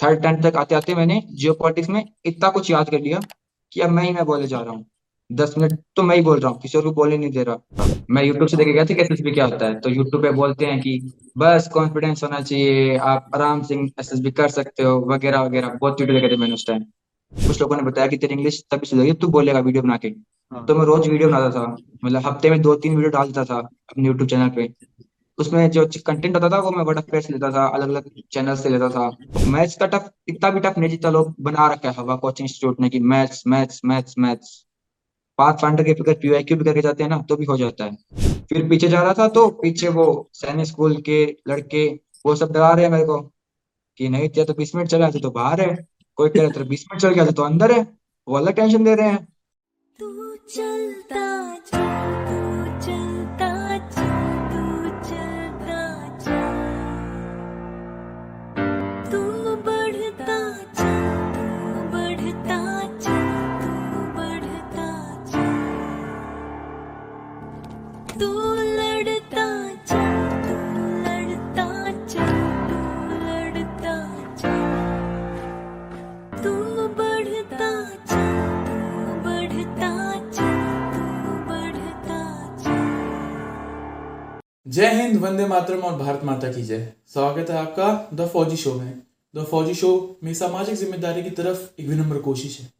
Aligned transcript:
Third 0.00 0.22
tenth 0.22 0.42
तक 0.42 0.56
आते 0.56 0.74
आते 0.74 0.94
मैंने 0.94 1.22
जियो 1.32 1.56
में 1.90 2.04
इतना 2.26 2.48
कुछ 2.50 2.70
याद 2.70 2.90
कर 2.90 3.00
लिया 3.00 3.20
कि 3.72 3.80
अब 3.80 3.90
मैं 3.90 4.02
ही 4.04 4.12
मैं 4.12 4.24
बोले 4.26 4.46
जा 4.48 4.60
रहा 4.60 4.72
हूँ। 4.72 4.84
दस 5.30 5.54
मिनट 5.58 5.78
तो 5.96 6.02
मैं 6.02 6.16
ही 6.16 6.22
बोल 6.22 6.38
रहा 6.40 6.50
हूँ 6.50 6.60
किसी 6.60 6.78
और 6.78 6.84
को 6.84 6.90
बोलने 6.92 7.16
नहीं 7.18 7.30
दे 7.30 7.42
रहा। 7.44 7.86
मैं 8.10 8.22
यूट्यूब 8.24 8.48
से 8.48 8.56
देखे 8.56 8.72
गया 8.72 8.84
था 8.84 8.94
कि 8.94 9.02
एसएसबी 9.02 9.32
क्या 9.32 9.44
होता 9.44 9.66
है 9.66 9.78
तो 9.80 9.90
यूट्यूब 9.90 10.22
पे 10.22 10.30
बोलते 10.32 10.66
हैं 10.66 10.80
कि 10.80 10.92
बस 11.38 11.68
कॉन्फिडेंस 11.74 12.22
होना 12.24 12.40
चाहिए 12.40 12.96
आप 13.06 13.30
आराम 13.34 13.62
से 13.62 13.74
एसएसबी 13.74 14.30
कर 14.32 14.48
सकते 14.50 14.82
हो 14.82 14.98
वगैरह 15.10 15.42
वगैरह। 15.42 15.76
बहुत 15.80 16.00
वीडियो 16.00 16.20
देखे 16.20 16.34
थे 16.34 16.38
मैंने 16.40 16.54
उस 16.54 16.66
टाइम 16.66 16.82
कुछ 17.32 17.60
लोगों 17.60 17.76
ने 17.76 17.82
बताया 17.82 18.06
कि 18.06 18.16
तेरी 18.16 18.34
इंग्लिश 18.34 18.62
तभी 18.70 18.86
सुधरेगी 18.86 19.12
तू 19.14 19.28
बोलेगा 19.28 19.60
वीडियो 19.60 19.82
बना 19.82 19.96
के। 19.96 20.08
हाँ। 20.08 20.64
तो 20.66 20.74
मैं 20.74 20.84
रोज 20.86 21.08
वीडियो 21.08 21.28
बनाता 21.28 21.50
था 21.50 21.76
मतलब 22.04 22.26
हफ़्ते 22.26 22.50
में 22.50 22.60
दो 22.62 22.74
तीन 22.76 22.94
वीडियो 22.96 23.10
डालता 23.12 23.44
था 23.44 23.58
अपने 23.58 24.06
यूट्यूब 24.06 24.28
चैनल 24.28 24.48
पे। 24.50 24.66
उसमें 25.38 25.70
जो 25.70 25.86
कंटेंट 26.06 26.34
होता 26.36 26.48
था 26.48 26.58
वो 26.58 26.70
मैं 26.70 26.84
बड़ा 26.86 27.00
फेस 27.00 27.30
लेता 27.30 27.50
था 27.52 27.66
अलग 27.68 27.88
अलग 27.88 28.10
चैनल 28.32 28.56
से 28.56 28.68
लेता 28.68 28.88
था। 28.88 29.08
मैथ्स 29.46 29.76
का 29.76 29.86
टफ 29.86 30.10
इतना 30.28 30.50
भी 30.50 30.60
टफ 30.60 30.78
नहीं 30.78 30.90
जितना 30.90 31.10
लोग 31.10 31.34
बना 31.40 31.66
रखा 31.72 31.88
है 31.88 31.94
हवा 31.94 32.16
कोचिंग 32.16 32.48
इंस्टीट्यूट 32.48 32.80
ने 32.80 32.88
कि 32.88 33.00
maths 33.06 33.42
maths 33.46 33.80
maths 33.84 34.14
maths 34.18 34.56
path 35.38 35.54
finder 35.54 35.84
के 35.84 35.94
फिगर 35.94 36.14
पीवाईक्यू 36.22 36.56
भी 36.56 36.64
करके 36.64 36.80
जाते 36.80 37.02
हैं 37.02 37.10
ना 37.10 37.18
तो 37.28 37.36
भी 37.36 37.44
हो 37.44 37.56
जाता 37.56 37.84
है। 37.84 37.96
फिर 38.44 38.68
पीछे 38.68 38.88
जा 38.88 39.02
रहा 39.02 39.14
था 39.14 39.28
तो 39.28 39.48
पीछे 39.62 39.88
वो 39.88 40.06
सैनिक 40.34 40.66
स्कूल 40.66 40.96
के 41.02 41.24
लड़के 41.48 41.86
वो 42.26 42.34
सब 42.36 42.52
डरा 42.52 42.70
रहे 42.70 42.84
हैं 42.84 42.92
मेरे 42.92 43.04
को 43.06 43.18
कि 44.00 44.08
नहीं 44.08 44.28
तो 44.28 44.54
बीस 44.54 44.74
मिनट 44.74 44.88
चला 44.88 45.10
तो, 45.10 45.30
बाहर 45.30 45.60
है। 45.60 45.86
कोई 46.18 46.28
कह 46.28 46.40
रहा 46.40 46.50
तेरा 46.50 46.68
बीस 46.68 46.84
मिनट 46.92 47.02
चल 47.02 47.14
गया 47.14 47.26
तो 47.26 47.42
अंदर 47.42 47.72
है। 47.72 47.80
वो 48.28 48.36
अलग 48.36 48.54
टेंशन 48.54 48.84
दे 48.84 48.94
रहे 48.94 49.08
हैं। 49.08 49.24
तू 49.98 50.36
चलता 50.50 51.26
जय 84.66 84.86
हिंद, 84.86 85.20
वंदे 85.20 85.46
मातरम 85.46 85.80
और 85.80 85.98
भारत 85.98 86.20
माता 86.24 86.52
की 86.52 86.62
जय। 86.62 86.92
स्वागत 87.06 87.50
है 87.50 87.56
आपका 87.56 88.10
द 88.14 88.28
फौजी 88.28 88.56
शो 88.56 88.74
में। 88.74 89.02
द 89.36 89.44
फौजी 89.44 89.74
शो 89.74 90.18
में 90.24 90.34
सामाजिक 90.34 90.74
ज़िम्मेदारी 90.74 91.22
की 91.22 91.30
तरफ़ 91.30 91.80
एक 91.80 91.88
विनम्र 91.88 92.18
कोशिश 92.18 92.60
है। 92.60 92.72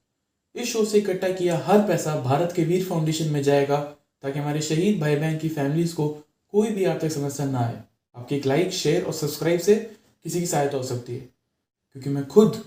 इस 0.55 0.73
शो 0.73 0.85
से 0.85 0.99
इकट्ठा 0.99 1.29
किया 1.29 1.63
हर 1.67 1.79
पैसा 1.79 2.17
भारत 2.17 2.53
के 2.57 2.65
वीर 2.65 2.85
फाउंडेशन 2.85 3.25
में 3.25 3.43
जाएगा। 3.43 3.95
ताकि 4.25 4.39
हमारे 4.39 4.61
शहीद 4.63 5.01
भाई 5.01 5.17
बहन 5.17 5.39
की 5.39 5.49
फैमिलीज़ 5.49 5.95
को 5.97 6.09
कोई 6.55 6.71
भी 6.71 6.85
आर्थिक 6.85 7.13
समस्या 7.13 7.47
ना 7.47 7.59
आए। 7.59 7.83
आपके 8.17 8.37
एक 8.37 8.47
लाइक 8.47 8.73
शेयर 8.73 9.05
और 9.05 9.13
सब्सक्राइब 9.13 9.61
से 9.61 9.75
किसी 9.75 10.41
की 10.41 10.47
सहायता 10.47 10.77
हो 10.77 10.83
सकती 10.85 11.15
है। 11.15 11.21
क्योंकि 11.21 12.11
मैं 12.11 12.27
खुद 12.27 12.63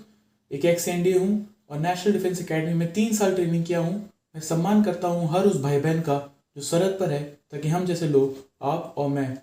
एक 0.52 0.66
एक्स 0.66 0.88
एनडीए 0.88 1.18
हूँ 1.18 1.48
और 1.70 1.80
नेशनल 1.80 2.14
डिफेंस 2.14 2.42
एकेडमी 2.42 2.74
में 2.74 2.92
तीन 2.94 3.14
साल 3.16 3.36
ट्रेनिंग 3.36 3.66
किया 3.66 3.80
हूँ। 3.80 3.94
मैं 4.36 4.42
सम्मान 4.42 4.84
करता 4.84 5.08
हूँ 5.08 5.30
हर 5.32 5.46
उस 5.46 5.60
भाई 5.62 5.80
बहन 5.80 6.02
का 6.02 6.18
जो 6.58 6.62
सरहद 6.64 6.98
पर 7.00 7.12
है, 7.12 7.24
ताकि 7.52 7.68
हम 7.68 7.86
जैसे 7.86 8.08
लोग, 8.08 8.36
आप 8.62 8.94
और 8.98 9.08
मैं 9.10 9.36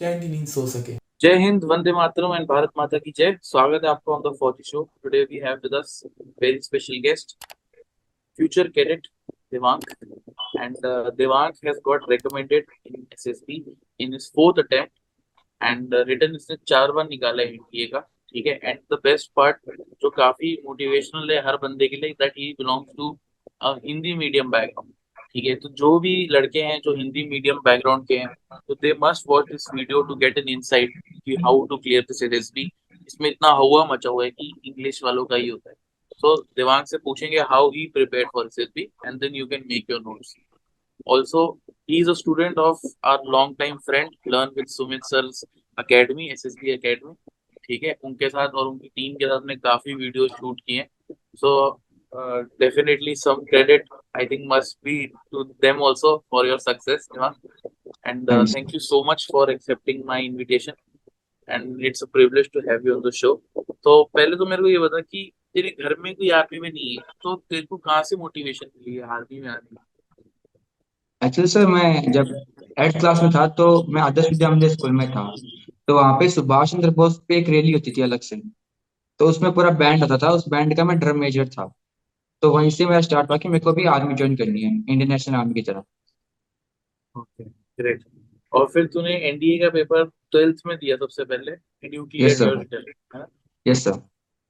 चैन 0.00 0.20
की 0.20 0.28
नींद 0.28 0.46
सो 0.46 0.66
सके। 0.68 0.96
जय 1.20 1.36
हिंद, 1.38 1.64
वंदे 1.64 1.92
मातरम 1.92 2.34
एंड 2.34 2.46
भारत 2.46 2.70
माता 2.78 2.98
की 2.98 3.12
जय। 3.16 3.36
स्वागत 3.42 3.84
है 3.84 3.90
आपको 3.90 4.14
on 4.14 4.22
the 4.22 4.34
Fauji 4.36 4.62
show 4.62 4.82
today 5.02 5.22
we 5.22 5.38
have 5.38 5.60
with 5.62 5.74
us 5.74 6.02
very 6.42 6.60
special 6.62 7.00
guest 7.02 7.36
future 8.38 8.68
cadet 8.68 9.06
Devang 9.52 9.82
and 10.60 10.76
Devang 11.16 11.66
has 11.66 11.78
got 11.84 12.04
recommended 12.12 12.72
in 12.86 13.04
SSB 13.16 13.60
in 14.00 14.16
his 14.16 14.30
fourth 14.36 14.64
attempt 14.64 14.96
and 15.60 15.94
return 16.08 16.34
इसने 16.36 16.56
चार 16.68 16.92
बार 16.92 17.08
निकाला 17.08 17.42
है 17.42 17.48
एनडीए 17.48 17.86
का, 17.86 18.00
ठीक 18.00 18.46
है? 18.46 18.52
एंड 18.62 18.78
द 18.92 18.98
बेस्ट 19.04 19.30
पार्ट 19.36 19.56
जो 20.02 20.10
काफ़ी 20.10 20.52
motivational 20.64 21.30
है 21.32 21.38
हर 21.46 21.56
बंदे 21.62 21.88
के 21.88 21.96
लिए 21.96 22.10
that 22.20 22.32
he 22.38 22.52
belongs 22.58 22.92
to 22.96 23.10
Hindi 23.86 24.14
medium 24.14 24.50
background 24.50 24.92
ठीक 25.32 25.44
है? 25.44 25.54
तो 25.54 25.68
जो 25.78 25.98
भी 26.00 26.14
लड़के 26.30 26.62
हैं 26.62 26.78
जो 26.84 26.94
हिंदी 26.96 27.24
मीडियम 27.30 27.58
बैकग्राउंड 27.64 28.06
के 28.08 28.18
हैं 28.18 28.28
तो 28.68 28.74
they 28.74 28.94
must 29.02 29.24
watch 29.28 29.50
this 29.50 29.66
video 29.74 30.02
to 30.02 30.14
get 30.22 30.38
an 30.38 30.48
insight 30.48 31.00
कि 31.24 31.36
how 31.44 31.64
to 31.66 31.76
clear 31.78 32.02
this 32.08 32.22
SSB 32.22 32.68
इसमें 33.06 33.30
इतना 33.30 33.48
हवा 33.62 33.84
मचा 33.92 34.10
हुआ 34.10 34.24
है 34.24 34.30
कि 34.30 34.52
इंग्लिश 34.64 35.02
वालों 35.04 35.24
का 35.24 35.36
ही 35.36 35.48
होता 35.48 35.70
है। 35.70 35.76
सो 36.20 36.36
दिमाग 36.56 36.84
से 36.86 36.98
पूछेंगे 36.98 37.38
how 37.50 37.70
he 37.70 37.86
prepare 37.94 38.24
for 38.34 38.46
SSB 38.46 38.82
and 39.06 39.20
then 39.20 39.34
you 39.34 39.46
can 39.46 39.64
make 39.68 39.90
your 39.90 40.00
notes 40.00 40.36
also 41.14 41.40
he 41.86 41.98
is 42.02 42.08
a 42.10 42.14
student 42.18 42.56
of 42.62 42.80
our 43.08 43.26
long 43.32 43.52
time 43.58 43.76
friend 43.88 44.16
learn 44.34 44.48
with 44.56 44.70
sumit 44.70 45.04
sir's 45.08 45.36
academy 45.78 46.24
ssb 46.34 46.72
academy. 46.72 47.14
ठीक 47.64 47.82
है? 47.84 47.94
उनके 48.04 48.28
साथ 48.28 48.48
और 48.48 48.66
उनकी 48.66 48.88
टीम 48.88 49.14
के 49.14 49.26
साथ 49.28 49.46
में 49.46 49.56
काफ़ी 49.58 49.94
वीडियो 49.94 50.26
शूट 50.28 50.60
किए 50.66 50.86
so 51.36 51.50
definitely 52.60 53.14
some 53.16 53.42
credit 53.50 53.88
I 54.18 54.26
think 54.26 54.44
must 54.52 54.78
be 54.84 54.96
to 55.06 55.44
them 55.62 55.82
also 55.84 56.16
for 56.30 56.46
your 56.48 56.58
success 56.58 57.08
and. 58.06 58.30
Thank 58.30 58.74
you 58.74 58.80
so 58.80 59.02
much 59.10 59.26
for 59.32 59.50
accepting 59.50 60.04
my 60.06 60.24
invitation 60.24 60.72
and 61.48 61.84
it's 61.86 62.02
a 62.02 62.06
privilege 62.12 62.50
to 62.54 62.60
have 62.70 62.86
you 62.86 62.94
on 62.94 63.08
the 63.08 63.12
show 63.22 63.34
तो 63.58 64.02
पहले 64.14 64.36
तो 64.36 64.46
मेरे 64.46 64.62
को 64.62 64.68
ये 64.68 64.78
बता 64.78 65.00
कि 65.00 65.30
तेरे 65.54 65.70
घर 65.80 65.94
में 65.98 66.14
कोई 66.14 66.30
आर्मी 66.30 66.58
में 66.60 66.70
नहीं 66.70 66.90
है 66.90 67.02
तो 67.22 67.34
तेरे 67.36 67.62
को 67.62 67.76
कहाँ 67.76 68.02
से 68.02 68.16
मोटिवेशन 68.16 68.66
मिली 68.76 68.96
है 68.96 69.02
आर्मी 69.14 69.40
में 69.40 69.48
आने 69.48 69.76
की? 69.76 69.76
एक्चुअली 71.22 71.48
सर 71.48 71.66
मैं 71.66 72.12
जब 72.12 72.34
एट 72.78 72.98
क्लास 72.98 73.22
में 73.22 73.30
था 73.34 73.46
तो 73.54 73.66
मैं 73.92 74.02
आदर्श 74.02 74.28
विद्या 74.30 74.50
मंदिर 74.50 74.68
स्कूल 74.70 74.92
में 74.92 75.08
था। 75.10 75.24
तो 75.88 75.94
वहाँ 75.94 76.12
पे 76.18 76.28
सुभाष 76.28 76.72
चंद्र 76.72 76.90
बोस 76.90 77.18
पे 77.28 77.36
एक 77.38 77.48
रैली 77.48 77.72
होती 77.72 77.90
थी 77.90 78.02
अलग 78.02 78.20
से। 78.20 78.36
तो 79.20 79.28
उसमें 79.28 79.50
पूरा 79.52 79.70
बैंड 79.78 80.02
होता 80.02 80.18
था 80.18 80.30
उस 80.32 80.48
बैंड 80.48 80.76
का 80.76 80.84
मैं 80.84 80.98
ड्रम 80.98 81.18
मेजर 81.20 81.48
था। 81.48 81.72
तो 82.42 82.50
वहीं 82.52 82.70
से 82.70 82.86
मेरा 82.86 83.00
स्टार्ट 83.00 83.30
हुआ 83.30 83.36
कि 83.36 83.48
मेरे 83.48 83.64
को 83.64 83.72
भी 83.72 83.84
आर्मी 83.88 84.14
ज्वाइन 84.14 84.36
करनी 84.36 84.62
है 84.62 84.70
इंडियन 84.70 85.08
नेशनल 85.08 85.34
आर्मी 85.36 85.54
की 85.54 85.62
तरह। 85.62 85.82
ओके 87.14 87.44
ग्रेट 87.44 88.04
और 88.52 88.66
फिर 88.74 88.86
तूने 88.86 89.14
एनडीए 89.28 89.58
का 89.58 89.70
पेपर 89.70 90.04
ट्वेल्थ 90.04 90.62
में 90.66 90.76
दिया 90.76 90.96
सबसे 90.96 91.24
पहले 91.24 91.52
and 91.52 91.94
you 91.94 92.04
clear 92.04 92.28
Yes, 92.28 92.38
sir. 92.38 92.46
Your 92.46 92.58
result 92.58 92.88
है 93.14 93.20
ना? 93.20 93.26
यस 93.66 93.84
सर 93.84 94.00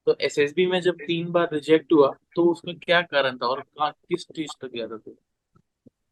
तो 0.09 0.15
एसएसबी 0.21 0.65
में 0.65 0.79
जब 0.81 0.93
तीन 1.07 1.31
बार 1.31 1.49
रिजेक्ट 1.53 1.93
हुआ 1.93 2.11
तो 2.35 2.43
उसमें 2.43 2.75
क्या 2.75 3.01
कारण 3.01 3.37
था 3.37 3.47
और 3.47 3.59
कहाँ, 3.59 3.91
किस 4.09 4.25
चीज़ 4.35 4.51
तक 4.61 4.71
गया 4.75 4.87
था 4.87 4.97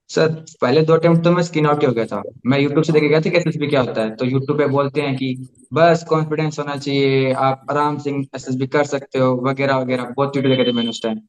सर, 0.10 0.28
पहले 0.62 0.82
दो 0.82 0.94
अटेम्प्ट 0.94 1.24
तो 1.24 1.32
मैं 1.32 1.44
स्किन 1.44 1.66
आउट 1.68 1.84
ही 1.84 1.92
गया 1.94 2.06
था। 2.06 2.22
मैं 2.46 2.60
यूट्यूब 2.60 2.84
से 2.84 2.94
देखे 2.94 3.08
गया 3.08 3.20
था 3.22 3.30
कि 3.30 3.38
एसएसबी 3.38 3.68
क्या 3.68 3.82
होता 3.82 4.02
है। 4.02 4.16
तो 4.16 4.26
यूट्यूब 4.26 4.58
पे 4.58 4.68
बोलते 4.68 5.02
हैं 5.02 5.16
कि 5.16 5.48
बस 5.74 6.06
कॉन्फिडेंस 6.10 6.60
होना 6.60 6.76
चाहिए, 6.76 7.34
आप 7.34 7.66
आराम 7.72 7.98
से 7.98 8.12
एसएसबी 8.12 8.68
कर 8.68 8.86
सकते 8.86 9.20
हो, 9.20 9.34
वगैरह 9.46 9.78
वगैरह। 9.78 10.14
बहुत 10.18 10.36
वीडियो 10.36 10.56
देखे 10.56 10.70
थे 10.70 10.76
मैंने 10.76 10.90
उस 10.90 11.02
टाइम 11.04 11.20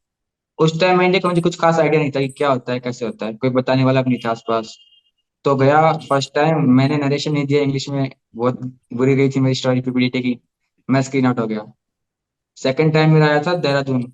उस 0.59 0.81
टाइम 0.81 1.03
इंडिया 1.03 1.21
का 1.21 1.29
मुझे 1.29 1.43
कुछ 1.43 1.59
खास 1.61 1.79
आइडिया 1.79 2.00
नहीं 2.00 2.11
था 2.11 2.21
कि 2.21 2.29
क्या 2.29 2.49
होता 2.50 2.73
है, 2.73 2.81
कैसे 2.81 3.05
होता 3.06 3.27
है। 3.27 3.35
कोई 3.35 3.50
बताने 3.50 3.85
वाला 3.85 4.03
भी 4.03 4.11
नहीं 4.11 4.21
था 4.25 4.31
आसपास। 4.31 4.77
तो 5.45 5.56
गया 5.56 5.93
फ़र्स्ट 6.09 6.35
टाइम 6.35 6.71
मैंने 6.73 6.97
नरेशन 6.97 7.33
नहीं 7.33 7.47
दिया 7.47 7.62
इंग्लिश 7.62 7.89
में। 7.89 8.11
बहुत 8.37 8.61
बुरी 8.95 9.15
गई 9.15 9.29
थी 9.29 9.41
मेरी 9.41 9.55
स्टोरी 9.55 9.81
पीपीटी 9.81 10.21
की 10.21 10.39
मैं 10.89 11.03
स्क्रीन 11.03 11.27
आउट 11.27 11.41
हो 11.41 11.47
गया। 11.47 11.61
सेकंड 12.63 12.93
टाइम 12.93 13.13
मेरा 13.13 13.27
आया 13.27 13.43
था 13.43 13.55
देहरादून। 13.55 14.13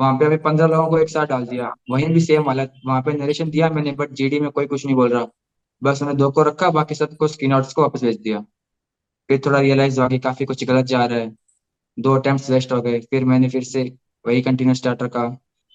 वहाँ 0.00 0.14
पे 0.14 0.24
अभी 0.24 0.36
पंद्रह 0.36 0.66
लोगों 0.66 0.88
को 0.88 0.98
एक 0.98 1.08
साथ 1.08 1.26
डाल 1.26 1.46
दिया। 1.46 1.74
वहीं 1.90 2.08
भी 2.08 2.20
सेम 2.20 2.42
हालत। 2.42 2.72
वहाँ 2.86 3.02
पे 3.02 3.12
नरेशन 3.12 3.50
दिया 3.50 3.68
मैंने 3.68 3.92
बट 3.92 4.10
जीडी 4.10 4.40
में 4.40 4.50
कोई 4.50 4.66
कुछ 4.66 4.86
नहीं 4.86 4.94
बोल 4.94 5.08
रहा। 5.08 5.26
बस 5.82 6.02
उन्हें 6.02 6.18
दो 6.18 6.30
को 6.30 6.42
रखा, 6.42 6.70
बाकी 6.70 6.94
सबको 6.94 7.28
स्क्रीन 7.28 7.52
आउट्स 7.52 7.72
को 7.72 7.82
वापस 7.82 8.04
भेज 8.04 8.16
दिया। 8.16 8.40
फिर 9.28 9.42
थोड़ा 9.46 9.60
रियलाइज़ 9.60 10.00
हुआ 10.00 10.08
कि 10.08 10.18
काफ़ी 10.18 10.44
कुछ 10.44 10.64
गलत 10.64 10.84
जा 10.84 11.04
रहा 11.04 11.18
है। 11.18 11.36
दो 11.98 12.14
अटेम्प्ट 12.14 12.50
वेस्ट 12.50 12.72
हो 12.72 12.82
गए। 12.82 13.00
फिर 13.00 13.24
मैंने 13.24 13.48
फिर 13.48 13.64
से 13.64 13.94
वही 14.26 14.42
कंटिन्यू 14.42 14.74
स्टार्ट 14.74 15.02
रखा। 15.02 15.28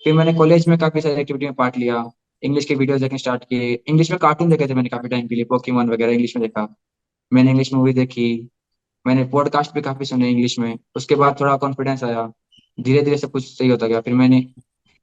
फिर 0.03 0.13
मैंने 0.13 0.33
कॉलेज 0.33 0.67
में 0.67 0.77
काफ़ी 0.77 1.01
सारी 1.01 1.21
एक्टिविटी 1.21 1.45
में 1.45 1.55
पार्ट 1.55 1.77
लिया। 1.77 2.11
इंग्लिश 2.43 2.65
के 2.65 2.75
वीडियोस 2.75 3.01
देखने 3.01 3.17
स्टार्ट 3.17 3.43
किए। 3.43 3.83
इंग्लिश 3.87 4.11
में 4.11 4.19
कार्टून 4.19 4.49
देखे 4.49 4.67
थे 4.67 4.73
मैंने 4.73 4.89
काफ़ी 4.89 5.09
टाइम 5.09 5.27
के 5.27 5.35
लिए 5.35 5.43
पोकेमोन 5.43 5.89
वगैरह 5.89 6.11
इंग्लिश 6.11 6.37
में 6.37 6.47
देखा। 6.47 6.75
मैंने 7.33 7.49
इंग्लिश 7.49 7.73
मूवी 7.73 7.93
देखी। 7.93 8.49
मैंने 9.09 9.23
पॉडकास्ट 9.23 9.73
भी 9.73 9.81
काफ़ी 9.81 10.05
सुने 10.05 10.29
इंग्लिश 10.29 10.59
में। 10.59 10.77
उसके 10.95 11.15
बाद 11.15 11.39
थोड़ा 11.41 11.57
कॉन्फिडेंस 11.57 12.03
आया। 12.03 12.31
धीरे 12.79 13.01
धीरे 13.01 13.17
सब 13.17 13.31
कुछ 13.31 13.45
सही 13.57 13.69
होता 13.69 13.87
गया। 13.87 14.01
फिर 14.01 14.13
मैंने 14.13 14.41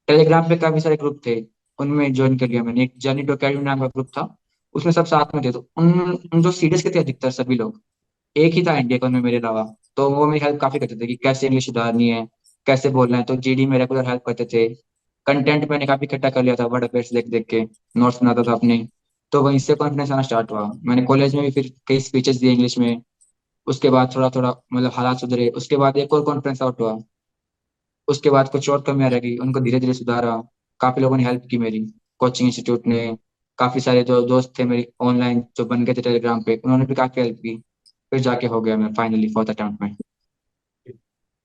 टेलीग्राम 0.06 0.49
पे 0.49 0.56
काफ़ी 0.56 0.81
सारे 0.81 0.97
ग्रुप 0.97 1.20
थे। 1.26 1.44
उनमें 1.79 2.12
ज्वाइन 2.12 2.38
कर 2.38 2.49
लिया 2.49 2.62
मैंने। 2.62 2.82
एक 2.82 2.93
जर्नी 2.99 3.23
टू 3.23 3.32
अकेडमी 3.32 3.64
नाम 3.64 3.81
का 3.81 3.87
ग्रुप 3.87 4.06
था। 4.06 4.37
उसमें 4.75 4.93
सब 4.93 5.05
साथ 5.06 5.35
में 5.35 5.44
थे। 5.44 5.53
तो 5.53 5.69
उन 5.76 5.91
उन 6.35 6.43
जो 6.43 6.53
सीरियस 6.53 6.82
के 6.82 6.91
थे 6.91 6.99
अधिकतर 6.99 7.31
सभी 7.31 7.55
लोग, 7.55 7.81
एक 8.37 8.55
ही 8.55 8.62
था 8.62 8.79
इंडिया 8.79 8.99
का 8.99 9.06
उनमें 9.06 9.20
मेरे 9.20 9.37
अलावा। 9.37 9.75
तो 9.97 10.11
वो 10.11 10.26
मेरी 10.26 10.44
हेल्प 10.44 10.61
काफ़ी 10.61 10.79
करते 10.79 10.97
थे 10.97 11.06
कि 11.06 11.17
कैसे 11.17 11.47
इंग्लिश 11.47 11.67
सुधारनी 11.67 12.08
है, 12.08 12.29
कैसे 12.67 12.88
बोलना 12.88 13.17
है। 13.17 13.23
तो 13.23 13.37
जीडी 13.37 13.67
में 13.67 13.79
रेगुलर 13.79 14.08
हेल्प 14.08 14.23
करते 14.26 14.44
थे। 14.44 14.69
कंटेंट 15.26 15.70
मैंने 15.70 15.87
काफ़ी 15.87 16.05
इकट्ठा 16.06 16.31
कर 16.31 16.43
लिया 16.43 16.55
था 16.55 16.67
वर्ड 16.67 16.85
अफेयर्स 16.85 17.12
देख 17.14 17.26
देख 17.29 17.47
के। 17.47 17.61
नोट्स 17.97 18.23
बनाता 18.23 18.43
था 18.43 18.53
अपने। 18.53 18.88
तो 19.32 19.43
वहीं 19.43 19.58
से 19.58 19.75
कॉन्फिडेंस 19.75 20.11
आना 20.11 20.23
स्टार्ट 20.23 20.50
हुआ। 20.50 20.73
मैंने 20.85 21.03
कॉलेज 21.03 21.35
में 21.35 21.44
भी 21.44 21.50
फिर 21.50 21.73
कई 21.87 22.00
स्पीचेस 22.00 22.37
दिए 22.37 22.53
इंग्लिश 22.53 22.79
में। 22.79 23.03
उसके 23.66 23.90
बाद 23.90 24.14
थोड़ा 24.16 24.30
थोड़ा 24.30 24.54
मतलब 24.72 24.92
हालात 24.94 25.18
सुधरे। 25.18 25.48
उसके 25.48 25.76
बाद 25.76 25.96
एक 25.96 26.12
और 26.12 26.22
कॉन्फ्रेंस 26.22 26.62
आउट 26.62 26.80
हुआ। 26.80 26.98
उसके 28.08 28.30
बाद 28.30 28.48
कुछ 28.48 28.68
और 28.70 28.82
कमियाँ 28.82 29.10
रह 29.10 29.18
गई। 29.18 29.36
उनको 29.36 29.60
धीरे 29.60 29.80
धीरे 29.80 29.94
सुधारा। 29.94 30.42
काफ़ी 30.80 31.02
लोगों 31.02 31.16
ने 31.16 31.24
हेल्प 31.24 31.42
की 31.50 31.58
मेरी। 31.58 31.80
कोचिंग 32.18 32.48
इंस्टीट्यूट 32.48 32.86
ने। 32.86 33.18
काफ़ी 33.58 33.80
सारे 33.80 34.02
जो 34.02 34.20
दोस्त 34.22 34.52
थे 34.58 34.64
मेरे 34.64 34.92
ऑनलाइन 35.00 35.44
जो 35.56 35.64
बन 35.64 35.84
गए 35.84 35.94
थे 35.94 36.02
टेलीग्राम 36.02 36.42
पे, 36.42 36.60
उन्होंने 36.64 36.86
भी 36.86 36.94
काफ़ी 36.94 37.22
हेल्प 37.22 37.36
की। 37.36 37.56
फिर 38.10 38.20
जाके 38.20 38.46
हो 38.46 38.60
गया 38.60 38.76
मैं 38.76 38.92
फाइनली 38.94 39.28
फोर्थ 39.28 39.50
अटेम्प्ट 39.50 39.82
में। 39.82 39.96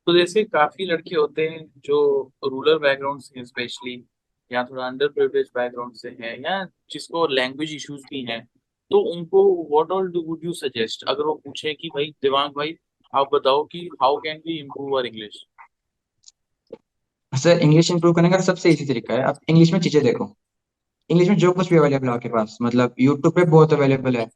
तो 0.08 0.18
जैसे 0.18 0.44
काफ़ी 0.44 0.86
लड़के 0.86 1.16
होते 1.16 1.48
हैं 1.48 1.66
जो 1.78 2.32
रूरल 2.46 2.78
बैकग्राउंड 2.78 3.22
से 3.22 3.46
स्पेशली 3.46 4.06
या 4.52 4.64
थोड़ा 4.64 4.88
अंडर 4.88 5.08
प्रिविलेज 5.08 5.50
बैकग्राउंड 5.56 5.94
से 5.94 6.10
हैं, 6.10 6.40
या 6.40 6.66
जिसको 6.92 7.28
लैंग्वेज 7.28 7.74
इश्यूज़ 7.76 8.02
भी 8.02 8.22
हैं 8.22 8.48
तो 8.92 9.00
उनको 9.00 9.44
what 9.72 9.92
all 9.92 10.12
do 10.12 10.22
would 10.22 10.40
you 10.44 10.54
suggest 10.54 11.04
अगर 11.04 11.24
वो 11.24 11.34
पूछे 11.34 11.74
कि 11.74 11.88
भाई, 11.88 12.06
दिवांग 12.22 12.50
भाई, 12.50 12.76
आप 13.16 13.30
बताओ 13.34 13.64
कि 13.64 13.90
how 14.02 14.18
can 14.18 14.38
we 14.38 14.60
improve 14.60 14.96
our 14.96 15.06
English 15.06 15.46
sir 17.34 17.60
English 17.60 17.92
improve 17.92 18.14
करने 18.14 18.30
का 18.30 18.40
सबसे 18.40 18.72
इजी 18.72 18.86
तरीका 18.86 19.14
है। 19.14 19.24
आप 19.24 19.40
इंग्लिश 19.50 19.74
में 19.74 19.80
चीज़ें 19.80 20.04
देखो। 20.04 20.36
इंग्लिश 21.10 21.30
में 21.30 21.36
जो 21.36 21.52
कुछ 21.52 21.70
भी 21.70 21.78
अवेलेबल 21.78 22.08
है 22.08 22.14
आपके 22.14 22.30
पास। 22.30 22.58
मतलब 22.62 22.96
यूट्यूब 23.00 23.34
पे 23.34 23.46
बहुत 23.46 23.74
अवेलेबल 23.74 24.18
है। 24.18 24.30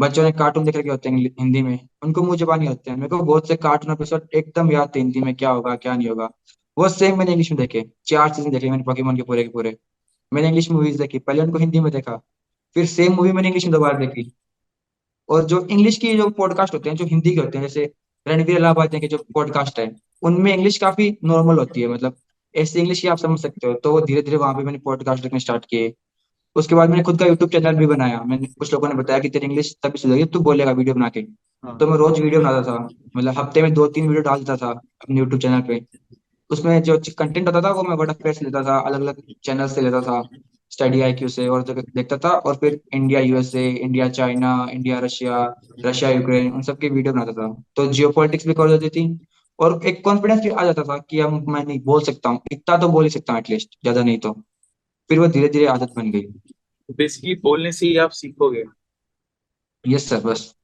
बच्चों 0.00 0.22
ने 0.22 0.32
कार्टून 0.32 0.64
देख 0.64 0.76
रखे 0.76 0.88
होते 0.88 1.08
हैं 1.08 1.18
हिंदी 1.18 1.62
में। 1.62 1.78
उनको 2.02 2.22
मुँह 2.22 2.36
जबानी 2.36 2.66
होते 2.66 2.90
हैं। 2.90 2.98
मेरे 2.98 3.08
को 3.08 3.18
बहुत 3.18 3.48
से 3.48 3.56
कार्टून 3.56 3.92
एपिसोड 3.92 4.28
एकदम 4.34 4.72
याद 4.72 4.92
थे 4.94 5.00
हिंदी 5.00 5.20
में, 5.20 5.34
क्या 5.34 5.50
होगा, 5.50 5.76
क्या 5.76 5.96
नहीं 5.96 6.08
होगा। 6.08 6.30
वो 6.78 6.88
सेम 6.88 7.18
मैंने 7.18 7.30
इंग्लिश 7.30 7.52
में 7.52 7.58
देखे। 7.58 7.90
चार 8.06 8.32
सीज़न 8.32 8.50
देखे 8.50 8.70
मैंने 8.70 8.82
पोकेमोन 8.82 9.16
के 9.16 9.22
पूरे 9.22 9.42
के 9.42 9.48
पूरे। 9.48 9.76
मैंने 10.34 10.48
इंग्लिश 10.48 10.70
मूवीज़ 10.70 10.98
देखी। 10.98 11.18
पहले 11.18 11.42
उनको 11.42 11.58
हिंदी 11.58 11.80
में 11.80 11.92
देखा। 11.92 12.22
फिर 12.76 12.86
सेम 12.86 13.12
मूवी 13.12 13.32
मैंने 13.32 13.48
इंग्लिश 13.48 13.64
में 13.64 13.72
दोबारा 13.72 13.98
देखी। 13.98 14.30
और 15.28 15.44
जो 15.44 15.66
इंग्लिश 15.66 15.96
की 15.98 16.14
जो 16.16 16.28
पॉडकास्ट 16.30 16.74
होते 16.74 16.90
हैं 16.90 16.96
जो 16.96 17.04
हिंदी 17.04 17.34
के 17.34 17.40
होते 17.40 17.58
हैं 17.58 17.66
जैसे 17.66 17.92
रणवीर 18.26 18.56
अलाहाबादिया 18.56 19.00
के 19.00 19.06
जो 19.06 19.18
पॉडकास्ट 19.34 19.78
है 19.78 19.90
उनमें 20.22 20.52
इंग्लिश 20.54 20.78
काफ़ी 20.78 21.16
नॉर्मल 21.24 21.58
होती 21.58 21.80
है 21.80 21.88
मतलब 21.88 22.16
ऐसी 22.54 22.78
इंग्लिश 22.78 23.00
की 23.00 23.08
आप 23.08 23.18
समझ 23.18 23.38
सकते 23.40 23.66
हो। 23.66 23.72
तो 23.74 23.92
वो 23.92 24.00
धीरे 24.00 24.22
धीरे 24.22 24.36
वहाँ 24.36 24.54
पे 24.54 24.62
मैंने 24.62 24.78
पॉडकास्ट 24.78 25.22
देखने 25.22 25.40
स्टार्ट 25.40 25.64
किए। 25.64 25.92
उसके 26.56 26.74
बाद 26.74 26.90
मैंने 26.90 27.02
खुद 27.02 27.18
का 27.18 27.26
यूट्यूब 27.26 27.50
चैनल 27.50 27.76
भी 27.76 27.86
बनाया। 27.86 28.22
मैंने 28.22 28.46
कुछ 28.48 28.72
लोगों 28.72 28.88
ने 28.88 28.94
बताया 28.94 29.18
कि 29.18 29.28
तेरी 29.28 29.46
इंग्लिश 29.46 29.74
तभी 29.82 29.98
सुधरेगी 29.98 30.24
तू 30.26 30.40
बोलेगा 30.40 30.72
वीडियो 30.72 30.94
बना 30.94 31.08
के। 31.08 31.20
हाँ। 31.20 31.76
तो 31.78 31.86
मैं 31.86 31.96
रोज 31.96 32.20
वीडियो 32.20 32.40
बनाता 32.40 32.62
था 32.62 32.88
मतलब 33.16 33.38
हफ़्ते 33.38 33.62
में 33.62 33.72
दो 33.74 33.86
तीन 33.88 34.08
वीडियो 34.08 34.22
डालता 34.22 34.56
था 34.56 34.70
अपने 34.70 35.18
यूट्यूब 35.18 35.40
चैनल 35.40 35.60
पे। 35.60 35.80
उसमें 36.50 36.82
जो 36.82 36.98
कंटेंट 37.18 37.46
होता 37.46 37.60
था 37.60 37.70
वो 37.72 37.82
मैं 37.82 37.96
वर्डप्रेस 37.96 38.38
से 38.38 38.44
लेता 38.44 38.62
था 38.62 38.78
अलग 38.80 39.00
अलग 39.00 39.22
चैनल 39.44 39.68
से 39.68 39.80
लेता 39.80 40.00
था। 40.00 40.20
स्टडी 40.72 41.00
आईक्यू 41.00 41.28
से 41.28 41.46
और 41.48 41.62
जगह 41.62 41.82
देखता 41.94 42.16
था 42.16 42.30
और 42.30 42.56
फिर 42.56 42.80
India 42.94 43.20
USA 43.20 43.68
India 43.70 44.08
China 44.10 44.52
India 44.72 44.98
Russia 45.00 45.42
Russia 45.86 46.10
Ukraine 46.10 46.52
उन 46.52 46.62
सब 46.62 46.78
की 46.78 46.88
वीडियो 46.88 47.14
बनाता 47.14 47.32
था। 47.32 47.48
तो 47.76 47.86
जियो 47.86 48.10
पॉलिटिक्स 48.10 48.46
भी 48.46 48.54
कर 48.54 48.76
देती 48.78 48.88
थी 48.90 49.18
और 49.58 49.80
एक 49.86 50.04
कॉन्फिडेंस 50.04 50.42
भी 50.42 50.50
आ 50.50 50.64
जाता 50.64 50.82
था 50.82 50.98
कि 51.00 51.20
हम 51.20 51.44
मैं 51.48 51.64
नहीं 51.64 51.80
बोल 51.84 52.02
सकता 52.02 52.28
हूँ। 52.28 52.40
इतना 52.52 52.76
तो 52.76 52.88
बोल 52.88 53.04
ही 53.04 53.10
सकता 53.10 53.32
हूँ 53.32 53.40
एटलीस्ट 53.40 53.76
ज़्यादा 53.82 54.02
नहीं 54.02 54.18
तो। 54.18 54.32
फिर 55.10 55.18
वो 55.18 55.26
धीरे 55.28 55.48
धीरे 55.48 55.66
आदत 55.66 55.92
बन 55.96 56.10
गई। 56.10 56.22
बेसिकली 56.88 57.34
बोलने 57.42 57.72
से 57.72 57.86
ही 57.86 57.96
आप 57.96 58.10
सीखोगे। 58.10 58.64
यस 59.84 60.08
सर 60.08 60.20
बस। 60.20 60.54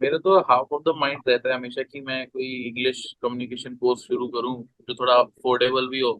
मेरा 0.00 0.18
तो 0.18 0.38
हाफ़ 0.40 0.74
ऑफ़ 0.74 0.82
द 0.82 0.92
माइंड 0.96 1.20
रहता 1.28 1.48
है 1.48 1.54
हमेशा 1.54 1.82
कि 1.82 2.00
मैं 2.00 2.26
कोई 2.26 2.46
इंग्लिश 2.68 3.04
कम्युनिकेशन 3.22 3.74
कोर्स 3.76 4.00
शुरू 4.00 4.26
करूँ 4.28 4.54
जो 4.88 4.94
थोड़ा 4.94 5.14
अफोर्डेबल 5.14 5.88
भी 5.88 6.00
हो। 6.00 6.18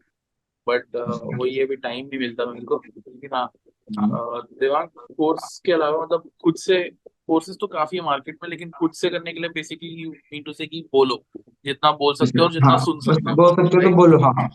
बट 0.67 0.97
वो 1.37 1.47
ये 1.47 1.65
भी 1.65 1.77
टाइम 1.77 2.07
नहीं 2.07 2.19
मिलता 2.21 2.47
मेरे 2.47 2.65
को 2.65 2.81
लेकिन 2.87 3.31
हाँ। 3.35 3.51
हाँ 3.99 4.43
देवांग 4.61 4.89
कोर्स 5.17 5.59
के 5.67 5.73
अलावा 5.73 6.03
मतलब 6.03 6.31
खुद 6.43 6.57
से 6.57 6.83
कोर्सेज 7.27 7.57
तो 7.61 7.67
काफ़ी 7.67 7.99
है 7.99 8.05
मार्केट 8.05 8.39
में 8.43 8.49
लेकिन 8.51 8.71
खुद 8.71 8.93
से 8.93 9.09
करने 9.11 9.33
के 9.33 9.41
लिए 9.41 9.51
बेसिकली 9.51 9.89
यू 10.03 10.11
मीन 10.11 10.43
टू 10.43 10.53
से 10.53 10.67
कि 10.67 10.81
बोलो। 10.93 11.23
जितना 11.65 11.91
बोल 11.93 12.15
सकते 12.15 12.39
हो 12.39 12.45
और 12.45 12.53
जितना 12.53 12.69
हाँ 12.69 12.79
सुन 12.79 13.01
सकते 13.01 13.35
बोल 13.35 13.55
सकते 13.57 13.77
हो 13.77 13.83
तो 13.83 13.97
बोलो 13.97 14.19
हाँ 14.19 14.49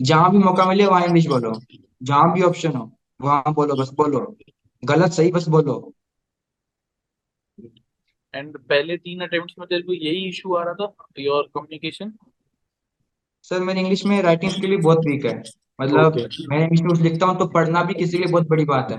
जहाँ 0.00 0.30
भी 0.30 0.38
मौका 0.38 0.64
मिले 0.66 0.86
वहाँ 0.86 1.04
इंग्लिश 1.06 1.26
बोलो। 1.26 1.52
जहाँ 2.02 2.32
भी 2.32 2.42
ऑप्शन 2.42 2.76
हो 2.76 2.90
वहाँ 3.20 3.52
बोलो 3.54 3.74
बस 3.74 3.90
बोलो। 3.94 4.20
गलत 4.82 5.12
सही 5.12 5.30
बस 5.32 5.48
बोलो। 5.48 5.74
एंड 8.34 8.56
पहले 8.58 8.96
तीन 8.96 9.20
अटेम्प्ट्स 9.20 9.54
में 9.58 9.66
तेरे 9.68 9.82
को 9.82 9.92
यही 9.92 10.28
इशू 10.28 10.54
आ 10.54 10.62
रहा 10.64 10.74
था 10.74 10.94
योर 11.18 11.50
कम्युनिकेशन 11.54 12.12
सर 13.50 13.60
मेरी 13.60 13.80
इंग्लिश 13.80 14.04
में 14.06 14.20
राइटिंग 14.22 14.52
स्किल 14.52 14.70
भी 14.70 14.76
बहुत 14.78 15.06
वीक 15.06 15.24
है। 15.26 15.42
मतलब 15.78 16.16
ओके 16.16 16.46
मैं 16.48 16.62
इंग्लिश 16.62 16.80
में 16.80 16.88
कुछ 16.88 17.00
लिखता 17.00 17.26
हूँ 17.26 17.38
तो 17.38 17.46
पढ़ना 17.48 17.82
भी 17.84 17.94
किसी 17.94 18.12
के 18.12 18.18
लिए 18.18 18.32
बहुत 18.32 18.48
बड़ी 18.48 18.64
बात 18.64 18.90
है। 18.92 18.98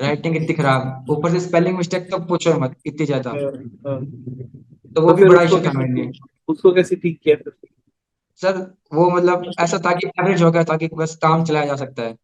राइटिंग 0.00 0.36
इतनी 0.36 0.54
खराब। 0.54 1.10
ऊपर 1.10 1.30
से 1.30 1.40
स्पेलिंग 1.40 1.76
मिस्टेक 1.76 2.10
तो 2.10 2.18
पूछो 2.26 2.52
मत 2.60 2.74
इतनी 2.86 3.06
ज़्यादा। 3.06 3.32
तो 3.32 5.00
वो 5.00 5.10
तो 5.10 5.14
भी 5.14 5.24
बड़ा 5.24 5.42
इशू 5.42 5.58
था 5.58 5.72
मेरे 5.72 5.92
लिए। 5.92 6.10
उसको 6.48 6.72
कैसे 6.72 6.96
ठीक 6.96 7.20
किया 7.24 7.36
सर 8.40 8.58
वो 8.94 9.08
मतलब 9.10 9.50
ऐसा 9.60 9.78
था 9.78 9.92
कि 9.92 10.06
एवरेज 10.08 10.42
हो 10.42 10.50
गया 10.50 10.64
था 10.64 10.76
कि 10.76 10.88
बस 10.94 11.16
काम 11.22 11.44
चलाया 11.44 11.66
जा 11.66 11.76
सकता 11.76 12.02
है। 12.02 12.16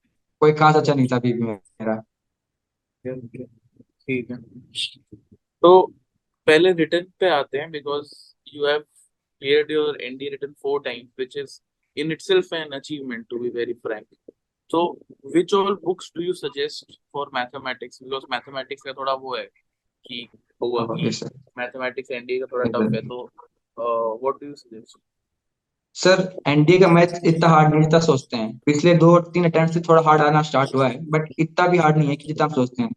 कोई 0.42 0.52
खास 0.52 0.76
अच्छा 0.76 0.94
नहीं 0.94 1.06
था 1.06 1.16
अभी 1.16 1.32
भी 1.32 1.42
मेरा। 1.42 1.96
ठीक 3.04 4.30
है। 4.30 4.36
तो 5.62 5.80
पहले 6.46 6.72
रिटर्न 6.74 7.06
पे 7.20 7.28
आते 7.30 7.58
हैं 7.58 7.70
because 7.70 8.12
you 8.54 8.66
have 8.66 8.84
cleared 9.40 9.70
your 9.70 10.00
ND 10.02 10.28
return 10.28 10.52
four 10.62 10.80
times 10.80 11.10
which 11.18 11.36
is 11.36 11.60
in 11.96 12.12
itself 12.12 12.52
an 12.52 12.76
achievement 12.76 13.26
to 13.30 13.38
be 13.38 13.48
very 13.48 13.72
frank 13.86 14.06
तो 14.70 14.80
which 15.34 15.52
all 15.56 15.76
books 15.84 16.10
do 16.16 16.24
you 16.24 16.32
suggest 16.38 16.96
for 17.12 17.22
mathematics? 17.36 18.00
Because 18.02 18.24
mathematics 18.32 18.82
का 18.84 18.92
थोड़ा 18.92 19.12
वो 19.12 19.36
है 19.36 19.44
कि 20.04 20.28
हुआ 20.62 20.84
कि 20.84 21.06
यस 21.06 21.20
सर 21.20 21.30
मैथमेटिक्स 21.58 22.10
एनडीए 22.10 22.38
का 22.40 22.46
थोड़ा 22.52 22.64
टफ 22.74 22.94
है 22.94 23.00
तो 23.08 23.22
what 24.22 24.34
do 24.34 24.46
you 24.46 24.54
suggest 24.54 24.98
sir 25.96 26.22
NDA 26.46 26.78
का 26.78 26.88
मैथ 26.88 27.14
इतना 27.26 27.48
हार्ड 27.48 27.70
नहीं 27.70 27.82
जितना 27.82 28.00
सोचते 28.00 28.36
हैं। 28.36 28.58
पिछले 28.66 28.94
दो 28.94 29.18
तीन 29.34 29.44
अटेम्प्ट 29.44 29.74
से 29.74 29.80
थोड़ा 29.88 30.02
हार्ड 30.02 30.22
आना 30.22 30.42
स्टार्ट 30.42 30.74
हुआ 30.74 30.88
है 30.88 30.98
बट 31.10 31.32
इतना 31.38 31.66
भी 31.66 31.78
हार्ड 31.78 31.96
नहीं 31.96 32.08
है 32.08 32.16
कि 32.16 32.28
जितना 32.28 32.44
आप 32.44 32.52
सोचते 32.54 32.82
हैं। 32.82 32.90